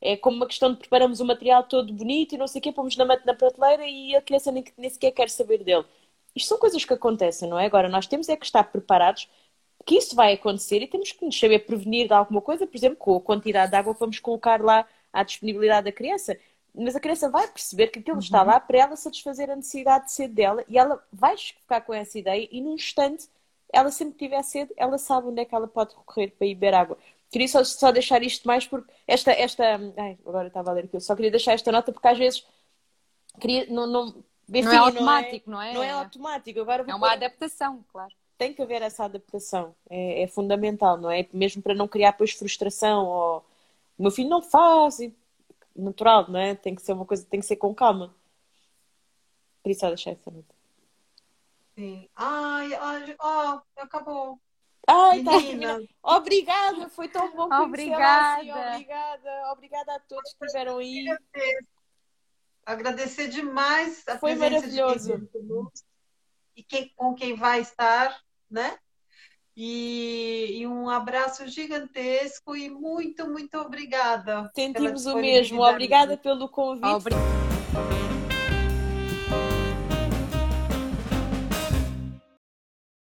é 0.00 0.16
como 0.16 0.36
uma 0.36 0.46
questão 0.46 0.72
de 0.72 0.78
preparamos 0.78 1.20
o 1.20 1.24
material 1.24 1.62
todo 1.64 1.92
bonito 1.92 2.34
e 2.34 2.38
não 2.38 2.46
sei 2.46 2.58
o 2.60 2.62
quê, 2.62 2.72
pomos 2.72 2.96
na, 2.96 3.04
na 3.04 3.34
prateleira 3.34 3.86
e 3.86 4.16
a 4.16 4.22
criança 4.22 4.50
nem, 4.50 4.64
nem 4.76 4.90
sequer 4.90 5.12
quer 5.12 5.28
saber 5.30 5.62
dele. 5.62 5.84
Isto 6.34 6.48
são 6.48 6.58
coisas 6.58 6.84
que 6.84 6.92
acontecem, 6.94 7.48
não 7.48 7.58
é? 7.58 7.66
Agora, 7.66 7.88
nós 7.88 8.06
temos 8.06 8.28
é 8.28 8.36
que 8.36 8.44
estar 8.46 8.64
preparados 8.64 9.28
que 9.84 9.96
isso 9.96 10.14
vai 10.14 10.34
acontecer 10.34 10.82
e 10.82 10.86
temos 10.86 11.12
que 11.12 11.24
nos 11.24 11.38
saber 11.38 11.60
prevenir 11.60 12.06
de 12.06 12.14
alguma 12.14 12.40
coisa, 12.40 12.66
por 12.66 12.76
exemplo, 12.76 12.96
com 12.96 13.16
a 13.16 13.20
quantidade 13.20 13.70
de 13.70 13.76
água 13.76 13.94
que 13.94 14.00
vamos 14.00 14.18
colocar 14.18 14.60
lá 14.62 14.86
à 15.12 15.22
disponibilidade 15.22 15.86
da 15.86 15.92
criança. 15.92 16.38
Mas 16.74 16.94
a 16.94 17.00
criança 17.00 17.28
vai 17.28 17.48
perceber 17.48 17.88
que 17.88 17.98
aquilo 17.98 18.16
uhum. 18.16 18.22
está 18.22 18.42
lá 18.42 18.60
para 18.60 18.78
ela 18.78 18.96
satisfazer 18.96 19.50
a 19.50 19.56
necessidade 19.56 20.06
de 20.06 20.12
sede 20.12 20.34
dela 20.34 20.64
e 20.68 20.78
ela 20.78 21.02
vai 21.12 21.36
ficar 21.36 21.80
com 21.80 21.92
essa 21.92 22.18
ideia 22.18 22.48
e 22.50 22.60
num 22.60 22.74
instante 22.74 23.28
ela 23.72 23.90
sempre 23.90 24.14
que 24.14 24.24
tiver 24.26 24.42
sede, 24.42 24.72
ela 24.76 24.98
sabe 24.98 25.28
onde 25.28 25.40
é 25.40 25.44
que 25.44 25.54
ela 25.54 25.68
pode 25.68 25.94
recorrer 25.94 26.30
para 26.30 26.46
ir 26.46 26.54
beber 26.54 26.74
água. 26.74 26.98
Queria 27.30 27.48
só, 27.48 27.62
só 27.62 27.92
deixar 27.92 28.22
isto 28.22 28.46
mais 28.46 28.66
porque 28.66 28.92
esta, 29.06 29.30
esta. 29.30 29.64
Ai, 29.96 30.18
agora 30.26 30.48
estava 30.48 30.70
a 30.70 30.74
ler 30.74 30.84
aquilo, 30.84 31.00
só 31.00 31.14
queria 31.14 31.30
deixar 31.30 31.52
esta 31.52 31.70
nota 31.70 31.92
porque 31.92 32.08
às 32.08 32.18
vezes 32.18 32.44
queria, 33.38 33.66
não, 33.66 33.86
não, 33.86 34.08
enfim, 34.48 34.62
não 34.62 34.72
é 34.72 34.76
automático, 34.76 35.50
não 35.50 35.62
é? 35.62 35.72
Não 35.72 35.82
é, 35.82 35.86
não 35.86 35.98
é 35.98 36.02
automático. 36.02 36.60
Agora 36.60 36.82
é 36.82 36.94
uma 36.94 36.98
pôr... 36.98 37.12
adaptação, 37.12 37.84
claro. 37.92 38.12
Tem 38.36 38.52
que 38.52 38.62
haver 38.62 38.82
essa 38.82 39.04
adaptação, 39.04 39.74
é, 39.88 40.22
é, 40.22 40.26
fundamental, 40.26 40.96
não 40.96 41.10
é? 41.10 41.28
Mesmo 41.32 41.62
para 41.62 41.74
não 41.74 41.86
criar 41.86 42.12
depois 42.12 42.32
frustração 42.32 43.06
ou 43.06 43.44
o 43.98 44.02
meu 44.02 44.10
filho 44.10 44.30
não 44.30 44.42
faz, 44.42 44.98
e... 44.98 45.14
natural, 45.76 46.28
não 46.28 46.40
é? 46.40 46.54
Tem 46.54 46.74
que 46.74 46.82
ser 46.82 46.94
uma 46.94 47.04
coisa, 47.04 47.24
tem 47.24 47.38
que 47.38 47.46
ser 47.46 47.56
com 47.56 47.74
calma. 47.74 48.14
Queria 49.62 49.78
só 49.78 49.88
deixar 49.88 50.12
essa 50.12 50.30
nota. 50.30 50.59
Sim. 51.80 52.06
Ai, 52.14 52.74
ai, 52.74 53.16
ó, 53.18 53.60
acabou. 53.74 54.38
Ai, 54.86 55.24
tá 55.24 55.32
Obrigada, 56.02 56.90
foi 56.90 57.08
tão 57.08 57.34
bom 57.34 57.48
Obrigada. 57.50 58.34
Assim. 58.34 58.52
Obrigada. 58.52 59.52
Obrigada 59.52 59.94
a 59.94 60.00
todos 60.00 60.34
que 60.34 60.44
estiveram 60.44 60.76
aí. 60.76 61.06
Agradecer 62.66 63.28
demais 63.28 64.06
a 64.06 64.18
foi 64.18 64.36
presença 64.36 64.66
maravilhoso. 64.66 65.18
de 65.18 65.26
quem 65.26 65.68
e 66.54 66.62
quem, 66.62 66.92
com 66.94 67.14
quem 67.14 67.34
vai 67.34 67.62
estar, 67.62 68.14
né? 68.50 68.76
E, 69.56 70.58
e, 70.60 70.66
um 70.66 70.90
abraço 70.90 71.48
gigantesco 71.48 72.54
e 72.54 72.68
muito, 72.68 73.26
muito 73.26 73.56
obrigada. 73.56 74.50
Sentimos 74.54 75.06
o 75.06 75.16
mesmo. 75.16 75.62
Obrigada 75.62 76.18
pelo 76.18 76.46
convite. 76.46 76.86
Obrigada. 76.86 78.09